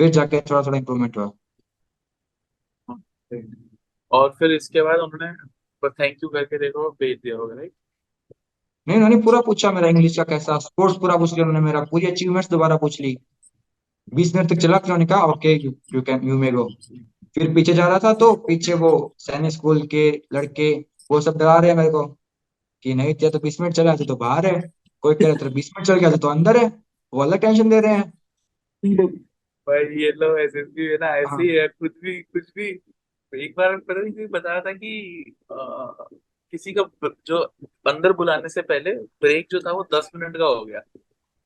फिर 0.00 0.10
जाके 0.10 0.40
थोड़ा 0.40 0.62
थोड़ा 0.62 0.78
इम्प्रूवमेंट 0.78 1.16
हुआ। 1.16 1.30
और 4.10 4.30
फिर 4.38 4.52
इसके 4.52 4.82
बाद 4.82 5.00
उन्होंने 5.00 5.32
थैंक 5.90 6.16
यू 6.22 6.28
करके 6.28 6.58
देखो 6.58 6.88
भेज 6.90 7.18
दिया 7.18 7.36
होगा 7.36 7.54
राइट 7.54 7.72
नहीं 8.86 8.96
उन्होंने 8.96 9.16
पूरा 9.22 9.40
पूछा 9.40 9.70
मेरा 9.72 9.88
इंग्लिश 9.88 10.16
का 10.16 10.24
कैसा 10.24 10.58
स्पोर्ट्स 10.58 10.96
पूरा 11.00 11.16
पूछ 11.16 11.32
लिया 11.32 11.46
उन्होंने 11.46 11.66
मेरा 11.66 11.80
पूरी 11.90 12.06
अचीवमेंट्स 12.06 12.50
दोबारा 12.50 12.76
पूछ 12.76 13.00
ली। 13.00 13.16
बीस 14.14 14.34
मिनट 14.34 14.48
तक 14.50 14.56
चला 14.56 14.78
फिर 14.78 14.92
उन्होंने 14.92 15.06
कहा 15.06 15.24
okay 15.24 15.52
you 15.54 15.74
you 15.94 16.02
can 16.02 16.28
you 16.28 16.38
may 16.38 16.50
go 16.52 16.68
फिर 17.34 17.54
पीछे 17.54 17.72
जा 17.74 17.86
रहा 17.88 17.98
था 17.98 18.12
तो 18.14 18.32
पीछे 18.46 18.74
वो 18.74 18.90
सैनिक 19.18 19.52
स्कूल 19.52 19.86
के 19.86 20.10
लड़के 20.34 20.72
वो 21.10 21.20
सब 21.20 21.38
डरा 21.38 21.56
रहे 21.56 21.70
हैं 21.70 21.76
मेरे 21.76 21.90
को। 21.90 22.02
कि 22.82 22.94
नहीं 22.94 23.14
तेरा 23.14 23.30
तो 23.30 23.38
बीस 23.38 23.60
मिनट 23.60 23.74
चला 23.74 23.96
तो 23.96 24.16
बाहर 24.16 24.46
है। 24.46 24.60
कोई 25.04 25.14
कह 25.14 25.26
रहा 25.26 25.36
तेरा 25.36 25.50
बीस 25.50 25.70
मिनट 25.76 25.86
चल 25.86 25.98
गया 25.98 26.10
तो 26.16 26.28
अंदर 26.28 26.56
है। 26.56 26.66
वो 27.12 27.22
अलग 27.22 27.40
टेंशन 27.40 27.68
दे 27.68 27.80
रहे 27.80 27.94
हैं। 27.94 28.12
भाई 29.66 29.84
ये 30.02 30.10
लो 30.12 30.36
एसएसबी 30.38 30.86
है 30.86 30.96
ना 30.96 31.08
ऐसे 31.16 31.30
हाँ 31.30 31.38
ही। 31.38 31.48
है 31.48 31.66
कुछ 31.68 31.92
भी 32.02 32.20
कुछ 32.22 32.50
भी। 32.56 32.68
एक 33.32 33.54
बार 33.58 33.76
पता 33.76 34.00
नहीं 34.02 34.12
कोई 34.12 34.26
बता 34.26 34.52
रहा 34.52 34.60
था 34.60 34.72
कि 34.72 35.34
अ, 35.50 35.56
किसी 36.52 36.72
का 36.72 36.82
जो 37.26 37.38
अंदर 37.86 38.12
बुलाने 38.12 38.48
से 38.48 38.62
पहले 38.62 38.92
ब्रेक 38.94 39.46
जो 39.50 39.60
था 39.60 39.72
वो 39.72 39.86
दस 39.94 40.10
मिनट 40.16 40.36
का 40.36 40.44
हो 40.44 40.64
गया। 40.64 40.80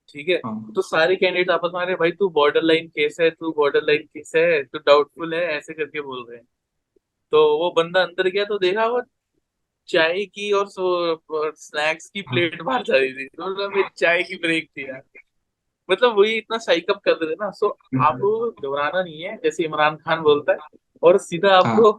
ठीक 0.08 0.28
है? 0.28 0.36
हाँ। 0.36 0.72
तो 0.74 0.82
सारे 0.82 1.16
कैंडिडेट 1.16 1.50
आपस 1.50 1.70
में 1.74 1.80
आ 1.80 1.84
रहे 1.84 1.94
भाई 1.96 2.10
तू 2.12 2.28
बॉर्डर 2.28 2.62
लाइन 2.62 2.86
केस 2.88 3.16
है 3.20 3.30
तू 3.30 3.52
बॉर्डर 3.52 3.82
लाइन 3.82 4.02
केस 4.04 4.32
है 4.36 4.62
तू 4.64 4.78
डाउटफुल 4.78 5.34
है 5.34 5.40
ऐसे 5.56 5.74
करके 5.74 6.00
बोल 6.00 6.24
रहे 6.28 6.38
हैं। 6.38 6.46
तो 7.32 7.38
वो 7.58 7.70
बंदा 7.76 8.02
अंदर 8.02 8.28
गया 8.28 8.44
तो 8.44 8.58
देखा 8.58 8.86
वो 8.86 9.00
चाय 9.88 10.24
की 10.26 10.50
और 10.52 10.66
सो 10.68 11.52
स्नैक्स 11.56 12.08
की 12.10 12.22
प्लेट 12.22 12.62
बाहर 12.62 12.82
जा 12.82 12.94
रही 12.94 13.12
थी। 13.12 13.26
तो 13.26 13.50
मतलब 13.50 13.90
चाय 13.96 14.22
की 14.22 14.36
ब्रेक 14.36 14.68
थी 14.68 14.88
यार। 14.88 15.02
मतलब 15.88 16.18
वही 16.18 16.34
इतना 16.34 16.58
साइकअप 16.58 17.00
कर 17.04 17.12
रहे 17.12 17.30
थे 17.30 17.34
ना। 17.34 17.50
सो 17.50 17.68
आपको 18.02 18.50
घबराना 18.50 19.02
नहीं 19.02 19.22
है 19.22 19.36
जैसे 19.36 19.64
इमरान 19.64 19.96
खान 19.96 20.20
बोलता 20.22 20.52
है 20.52 20.58
और 21.02 21.18
सीधा 21.20 21.50
हाँ। 21.50 21.60
आपको 21.64 21.90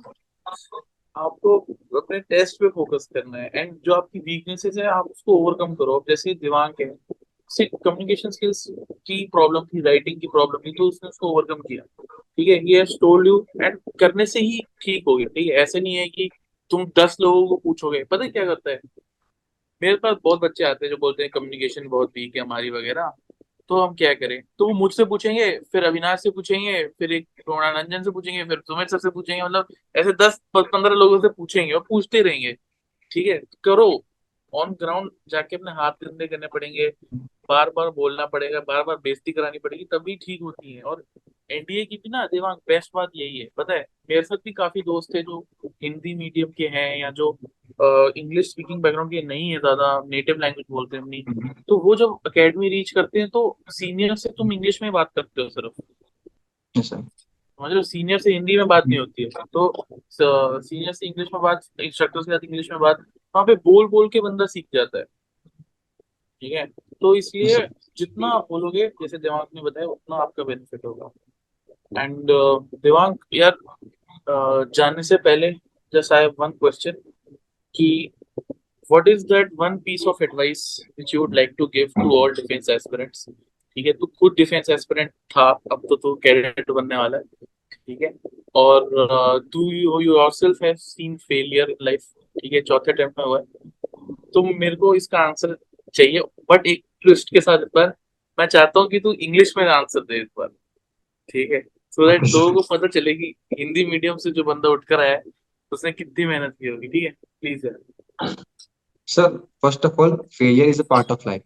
आपको 1.16 1.58
अपने 1.98 2.20
टेस्ट 2.20 2.60
पे 2.60 2.70
फोकस 2.70 3.08
करना 3.14 3.38
है। 3.38 3.50
एंड 3.56 3.78
जो 3.86 3.94
आपकी 3.94 4.20
वीकनेसेस 4.22 4.78
है 4.78 4.86
आप 4.90 5.06
उसको 5.06 5.38
ओवरकम 5.38 5.76
करो। 5.76 6.04
जैसे 6.10 6.34
दिमाग 6.36 6.82
है 6.82 6.96
से 7.52 7.66
कम्युनिकेशन 7.66 8.30
स्किल्स 8.32 8.66
की 8.70 9.26
प्रॉब्लम 9.32 9.66
थी 9.66 9.82
राइटिंग 9.82 10.20
की 10.22 10.28
प्रॉब्लम 10.28 10.60
थी 10.62 10.72
तो 10.72 10.88
उसने 10.88 11.10
उसको 11.10 11.30
ओवरकम 11.32 11.62
किया। 11.62 11.84
ठीक 12.04 12.48
है 12.48 12.60
ये 12.70 12.84
टोल्ड 13.02 13.28
यू 13.28 13.46
एंड 13.62 13.80
करने 14.00 14.26
से 14.26 14.40
ही 14.40 14.60
ठीक 14.82 15.04
हो 15.08 15.16
गया। 15.18 15.28
ठीक 15.28 15.48
है 15.48 15.62
ऐसे 15.62 15.80
नहीं 15.80 15.96
है 15.96 16.08
कि 16.08 16.30
तुम 16.72 16.86
दस 16.98 17.18
लोगों 17.22 17.48
को 17.48 17.56
पूछोगे, 17.58 18.04
पता 18.04 18.24
है 18.24 18.30
क्या 18.30 18.46
करता 18.46 18.72
है? 18.72 18.80
मेरे 19.82 19.96
पास 19.96 20.18
बहुत 20.24 20.40
बच्चे 20.42 20.64
आते 20.64 20.86
हैं 20.86 20.90
जो 20.92 20.98
बोलते 20.98 21.24
हैं 21.24 21.30
कम्युनिकेशन 21.32 21.88
बहुत 21.88 22.12
वीक 22.16 22.36
है 22.36 22.42
हमारी 22.42 22.70
वगैरह 22.72 23.12
तो 23.70 23.80
हम 23.82 23.94
क्या 23.96 24.14
करें? 24.14 24.42
तो 24.60 24.68
वो 24.68 24.74
मुझसे 24.74 25.06
पूछेंगे, 25.06 25.50
फिर 25.72 25.84
अविनाश 25.86 26.20
से 26.24 26.30
पूछेंगे, 26.32 26.84
फिर 26.90 27.12
एक 27.14 27.28
रंजन 27.50 28.04
से 28.04 28.12
पूछेंगे, 28.12 28.44
फिर 28.46 28.60
सुमित 28.60 28.90
सर 28.90 28.98
से 28.98 29.10
पूछेंगे 29.10 29.44
मतलब 29.44 29.68
ऐसे 29.96 30.12
दस 30.16 30.40
पंद्रह 30.56 30.96
लोगों 30.96 31.20
से 31.22 31.30
पूछेंगे 31.30 31.74
और 31.74 31.84
पूछते 31.90 32.22
रहेंगे, 32.22 32.54
ठीक 33.12 33.28
है? 33.28 33.42
करो 33.64 34.04
ऑन 34.54 34.72
ग्राउंड 34.74 35.12
जाके 35.30 35.56
अपने 35.56 35.72
हाथ 35.72 35.92
गंदे 36.04 36.28
करने 36.28 36.48
पड़ेंगे 36.48 36.88
बार 37.50 37.70
बार 37.70 37.90
बोलना 37.92 38.26
पड़ेगा 38.28 38.60
बार 38.60 38.84
बार 38.84 38.98
बेइज्जती 38.98 39.32
करानी 39.32 39.60
पड़ेगी, 39.60 39.84
तभी 39.86 40.16
ठीक 40.16 40.42
होती 40.42 40.74
है 40.74 40.82
और 40.82 41.04
एनडीए 41.50 41.84
की 41.86 41.96
भी 41.96 42.10
ना 42.10 42.26
दिमाग 42.26 42.58
बेस्ट 42.68 42.92
बात 42.96 43.10
यही 43.16 43.40
है। 43.40 43.48
पता 43.58 43.74
है 43.74 43.86
मेरे 44.10 44.22
साथ 44.22 44.38
भी 44.46 44.52
काफ़ी 44.54 44.82
दोस्त 44.82 45.14
थे 45.14 45.22
जो 45.22 45.40
हिंदी 45.84 46.14
मीडियम 46.16 46.50
के 46.58 46.68
हैं 46.68 46.98
या 46.98 47.12
जो 47.12 47.32
इंग्लिश 48.18 48.50
स्पीकिंग 48.50 48.82
बैकग्राउंड 48.82 49.12
के 49.12 49.22
नहीं 49.24 49.50
है 49.50 49.60
ज़्यादा 49.60 50.00
नेटिव 50.08 50.40
लैंग्वेज 50.42 50.66
बोलते 50.72 50.98
हैं 50.98 51.04
अपनी। 51.04 51.24
हम्म, 51.30 51.50
तो 51.68 51.78
वो 51.80 51.96
जब 51.96 52.18
एकेडमी 52.28 52.70
रीच 52.70 52.92
करते 52.92 53.20
हैं 53.20 53.30
तो 53.30 53.58
सीनियर 53.72 54.16
से 54.16 54.30
तुम 54.30 54.54
इंग्लिश 54.54 54.82
में 54.82 54.92
बात 54.92 55.12
करते 55.16 55.42
हो 55.42 55.50
सिर्फ़। 55.50 55.82
yes, 56.76 56.94
समझ 57.60 57.70
रहे 57.70 57.76
हो? 57.76 57.84
सीनियर 57.84 58.20
से 58.20 58.34
हिंदी 58.34 58.58
में 58.58 58.68
बात 58.68 58.88
नहीं 58.88 59.00
होती 59.00 59.24
है। 59.24 59.30
तो 59.54 59.86
सीनियर 60.12 60.94
से 60.94 61.06
इंग्लिश 61.08 61.28
में 61.34 61.42
बात 61.42 61.62
इंस्ट्रक्टर 61.82 62.20
के 62.20 62.32
साथ 62.32 62.44
इंग्लिश 62.44 62.72
में 62.72 62.80
बात 62.80 63.00
वहाँ 63.00 63.46
पे 63.46 63.56
बोल 63.64 63.88
बोल 63.90 64.10
के 64.10 64.22
बंदा 64.22 64.46
सीख 64.46 64.66
जाता 64.74 64.98
है। 64.98 65.04
ठीक 66.42 66.54
है? 66.54 66.66
तो 67.02 67.16
इसलिए 67.16 67.68
जितना 67.98 68.28
आप 68.28 68.48
बोलोगे 68.50 68.88
जैसे 69.02 69.18
दिमाग 69.18 69.48
ने 69.56 69.62
बताया 69.62 69.88
उतना 69.88 70.16
आपका 70.18 70.44
बेनिफिट 70.44 70.86
होगा। 70.86 71.10
एंड 71.98 72.28
दिमाग 72.84 73.18
यार 73.34 73.58
जाने 74.76 75.04
से 75.04 75.18
पहले 75.18 75.52
just 75.94 76.14
I 76.14 76.22
have 76.22 76.36
one 76.40 76.52
question 76.52 77.02
कि 77.76 78.12
what 78.90 79.08
is 79.08 79.24
that 79.30 79.54
one 79.60 79.78
piece 79.86 80.04
of 80.10 80.20
advice 80.26 80.64
which 80.98 81.12
you 81.14 81.22
would 81.22 81.36
like 81.38 81.54
to 81.60 81.68
give 81.76 81.94
to 81.94 82.04
all 82.18 82.34
defense 82.40 82.68
aspirants? 82.74 83.28
ठीक 83.78 83.86
है, 83.86 83.94
तू 83.94 84.06
खुद 84.20 84.34
डिफेंस 84.38 84.70
एस्पिरेंट 84.70 85.10
था, 85.32 85.50
अब 85.72 85.82
तो 85.90 85.96
तू 85.96 86.14
कैडेट 86.24 86.70
बनने 86.72 86.98
वाला 86.98 87.18
है, 87.18 87.24
ठीक 87.72 88.02
है? 88.02 88.14
और 88.56 88.90
तू 89.54 89.72
you 89.72 90.00
yourself 90.02 90.62
have 90.64 90.76
seen 90.80 91.16
failure 91.18 91.70
in 91.70 91.78
life 91.82 92.04
ठीक 92.36 92.54
है, 92.54 92.62
चौथे 92.62 92.92
अटेम्प्ट 92.92 93.20
में 93.20 93.26
हुआ 93.26 93.40
है। 93.40 93.70
तो 94.34 94.44
मेरे 94.60 94.76
को 94.76 94.94
इसका 94.96 95.20
आंसर 95.20 95.58
चाहिए 95.94 96.22
बट 96.52 96.68
एक 96.68 96.84
ट्विस्ट 97.02 97.34
के 97.34 97.42
साथ 97.42 97.66
बार 97.76 97.94
मैं 98.38 98.46
चाहता 98.46 98.80
हूँ 98.80 98.90
कि 98.90 99.00
तू 99.00 99.14
इंग्लिश 99.14 99.54
में 99.58 99.66
आंसर 99.66 100.02
दे 100.02 100.22
इस 100.22 100.28
बार, 100.38 100.48
ठीक 101.30 101.52
है? 101.52 101.64
सो 101.98 102.08
दैट 102.08 102.24
लोगों 102.34 102.54
को 102.54 102.62
पता 102.70 102.88
चले 102.90 103.14
कि 103.16 103.34
हिंदी 103.60 103.86
मीडियम 103.86 104.18
से 104.18 104.32
जो 104.32 104.44
बंदा 104.44 104.70
उठकर 104.70 105.00
आया 105.00 105.20
उसने 105.72 105.92
कितनी 105.92 106.26
मेहनत 106.26 106.56
की 106.60 106.68
होगी 106.68 106.88
ठीक 106.88 107.04
है? 107.04 107.12
प्लीज़ 107.42 107.66
यार 107.68 108.36
sir 109.08 109.38
first 109.62 109.86
of 109.86 110.02
all 110.02 110.16
failure 110.38 110.70
is 110.70 110.82
a 110.82 110.86
part 110.90 111.12
of 111.12 111.28
life 111.28 111.44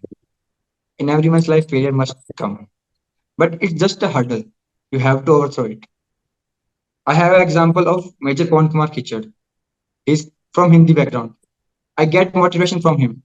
in 0.99 1.09
every 1.09 1.29
man 1.29 1.43
life 1.49 1.69
failure 1.71 1.91
must 2.01 2.33
come 2.37 2.57
but 3.39 3.63
it's 3.63 3.73
just 3.83 4.03
a 4.03 4.11
hurdle 4.15 4.43
you 4.93 4.99
have 4.99 5.23
to 5.25 5.33
overthrow 5.33 5.65
it 5.67 5.85
I 7.07 7.15
have 7.15 7.35
example 7.35 7.85
of 7.87 8.09
major 8.23 8.49
Pawan 8.49 8.67
Kumar 8.69 8.89
किचड़ 8.95 9.23
is 10.07 10.27
from 10.55 10.71
Hindi 10.71 10.93
background 10.93 11.33
I 11.97 12.05
get 12.17 12.35
motivation 12.37 12.81
from 12.81 12.97
him 12.97 13.21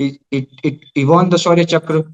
it 0.00 0.66
it 0.66 0.80
the 1.30 1.36
Shaurya 1.38 1.64
Chakra 1.72 2.04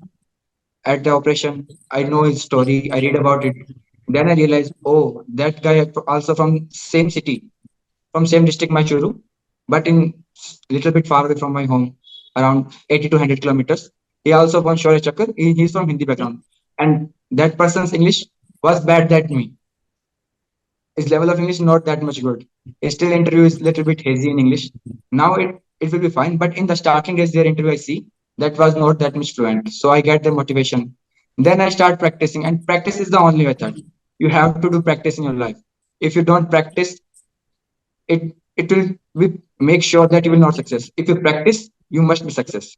at 0.84 1.02
the 1.02 1.08
operation 1.10 1.64
I 1.94 2.04
know 2.06 2.24
his 2.24 2.42
story 2.42 2.82
I 2.88 3.00
read 3.00 3.16
about 3.18 3.44
it 3.44 3.64
Then 4.12 4.28
I 4.28 4.34
realized, 4.34 4.72
oh, 4.84 5.24
that 5.34 5.62
guy 5.62 5.90
also 6.06 6.34
from 6.34 6.68
same 6.70 7.10
city, 7.10 7.44
from 8.12 8.26
same 8.26 8.44
district, 8.44 8.72
Maichuru, 8.72 9.20
but 9.68 9.86
in 9.86 10.24
little 10.70 10.92
bit 10.92 11.06
far 11.06 11.26
away 11.26 11.36
from 11.36 11.52
my 11.52 11.64
home, 11.66 11.96
around 12.36 12.72
80 12.88 13.08
to 13.10 13.16
100 13.16 13.42
kilometers. 13.42 13.90
He 14.24 14.32
also 14.32 14.60
won 14.60 14.76
Shaurya 14.76 15.02
Chakra. 15.02 15.28
He, 15.36 15.54
he's 15.54 15.72
from 15.72 15.88
Hindi 15.88 16.04
background. 16.04 16.42
and 16.78 17.12
that 17.30 17.56
person's 17.58 17.92
English 17.92 18.24
was 18.62 18.84
bad 18.84 19.08
than 19.08 19.26
me. 19.38 19.52
His 20.96 21.10
level 21.10 21.30
of 21.30 21.38
English 21.38 21.56
is 21.56 21.60
not 21.60 21.84
that 21.84 22.02
much 22.02 22.22
good. 22.22 22.46
His 22.80 22.94
still 22.94 23.12
interview 23.12 23.44
is 23.44 23.60
little 23.60 23.84
bit 23.84 24.00
hazy 24.00 24.30
in 24.30 24.38
English. 24.38 24.70
Now 25.12 25.34
it, 25.34 25.62
it 25.80 25.92
will 25.92 26.00
be 26.00 26.10
fine, 26.10 26.36
but 26.36 26.56
in 26.56 26.66
the 26.66 26.76
starting 26.76 27.16
days 27.16 27.32
their 27.32 27.44
interview 27.44 27.72
I 27.72 27.76
see 27.76 28.06
that 28.38 28.58
was 28.58 28.74
not 28.74 28.98
that 28.98 29.14
much 29.14 29.34
fluent. 29.34 29.72
So 29.72 29.90
I 29.90 30.00
get 30.00 30.22
the 30.22 30.32
motivation. 30.32 30.96
Then 31.38 31.60
I 31.60 31.68
start 31.68 31.98
practicing, 31.98 32.44
and 32.44 32.66
practice 32.66 32.98
is 33.00 33.10
the 33.10 33.20
only 33.20 33.46
method 33.46 33.82
You 34.19 34.29
have 34.29 34.61
to 34.61 34.69
do 34.69 34.81
practice 34.81 35.17
in 35.17 35.23
your 35.25 35.33
life. 35.33 35.57
If 36.01 36.15
you 36.15 36.23
don't 36.23 36.49
practice, 36.49 36.99
it 38.09 38.35
it 38.57 38.71
will 38.71 38.89
be, 39.17 39.41
make 39.59 39.83
sure 39.83 40.07
that 40.07 40.25
you 40.25 40.31
will 40.31 40.39
not 40.39 40.55
success. 40.55 40.89
If 40.95 41.09
you 41.09 41.15
practice, 41.15 41.69
you 41.89 42.01
must 42.01 42.25
be 42.25 42.31
success. 42.31 42.75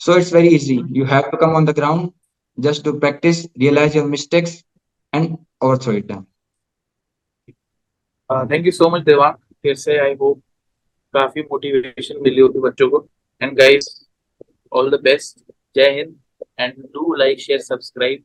So 0.00 0.14
it's 0.14 0.30
very 0.30 0.48
easy. 0.48 0.82
You 0.88 1.04
have 1.04 1.30
to 1.30 1.36
come 1.36 1.54
on 1.54 1.64
the 1.64 1.74
ground, 1.74 2.12
just 2.58 2.84
to 2.84 2.94
practice, 2.94 3.46
realize 3.58 3.94
your 3.94 4.06
mistakes, 4.06 4.62
and 5.12 5.38
overthrow 5.60 5.96
it 6.02 6.06
down. 6.06 6.26
Thank 8.30 8.66
you 8.66 8.72
so 8.72 8.88
much 8.90 9.02
Devang 9.04 9.34
फिर 9.62 9.74
से 9.76 9.96
I 10.00 10.14
hope 10.20 10.40
काफी 11.14 11.42
motivation 11.42 12.20
मिली 12.22 12.40
होगी 12.40 12.58
बच्चों 12.66 12.88
को 12.90 12.98
and 13.42 13.56
guys 13.58 13.88
all 14.72 14.90
the 14.90 15.00
best 15.04 15.38
जय 15.76 15.90
Hind 15.96 16.14
and 16.60 16.82
do 16.94 17.14
like 17.22 17.40
share 17.40 17.60
subscribe 17.60 18.22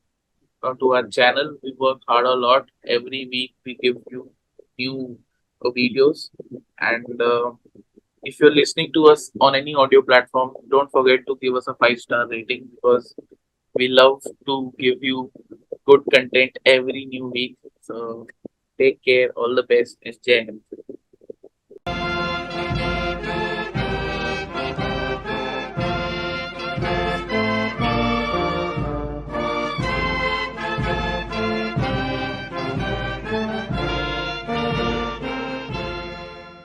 to 0.81 0.93
our 0.95 1.07
channel. 1.07 1.57
We 1.63 1.75
work 1.79 2.01
hard 2.09 2.27
a 2.27 2.35
lot. 2.35 2.69
Every 2.87 3.29
week 3.31 3.55
we 3.65 3.77
give 3.83 3.97
you 4.11 4.31
new 4.79 5.19
uh, 5.65 5.71
videos. 5.71 6.31
And 6.79 7.21
uh, 7.21 7.53
if 8.23 8.39
you're 8.41 8.55
listening 8.55 8.93
to 8.95 9.07
us 9.07 9.31
on 9.41 9.55
any 9.55 9.75
audio 9.75 10.03
platform 10.03 10.53
don't 10.71 10.91
forget 10.91 11.21
to 11.27 11.39
give 11.41 11.55
us 11.55 11.67
a 11.69 11.75
five 11.75 11.99
star 11.99 12.29
rating 12.29 12.69
because 12.75 13.15
we 13.75 13.89
love 13.89 14.23
to 14.47 14.73
give 14.79 15.03
you 15.03 15.31
good 15.87 16.03
content 16.13 16.59
every 16.67 17.07
new 17.07 17.29
week. 17.29 17.57
So 17.81 18.27
take 18.79 19.03
care. 19.05 19.31
All 19.31 19.55
the 19.55 19.63
best. 19.63 19.97
And 20.05 20.17
jai. 20.27 20.49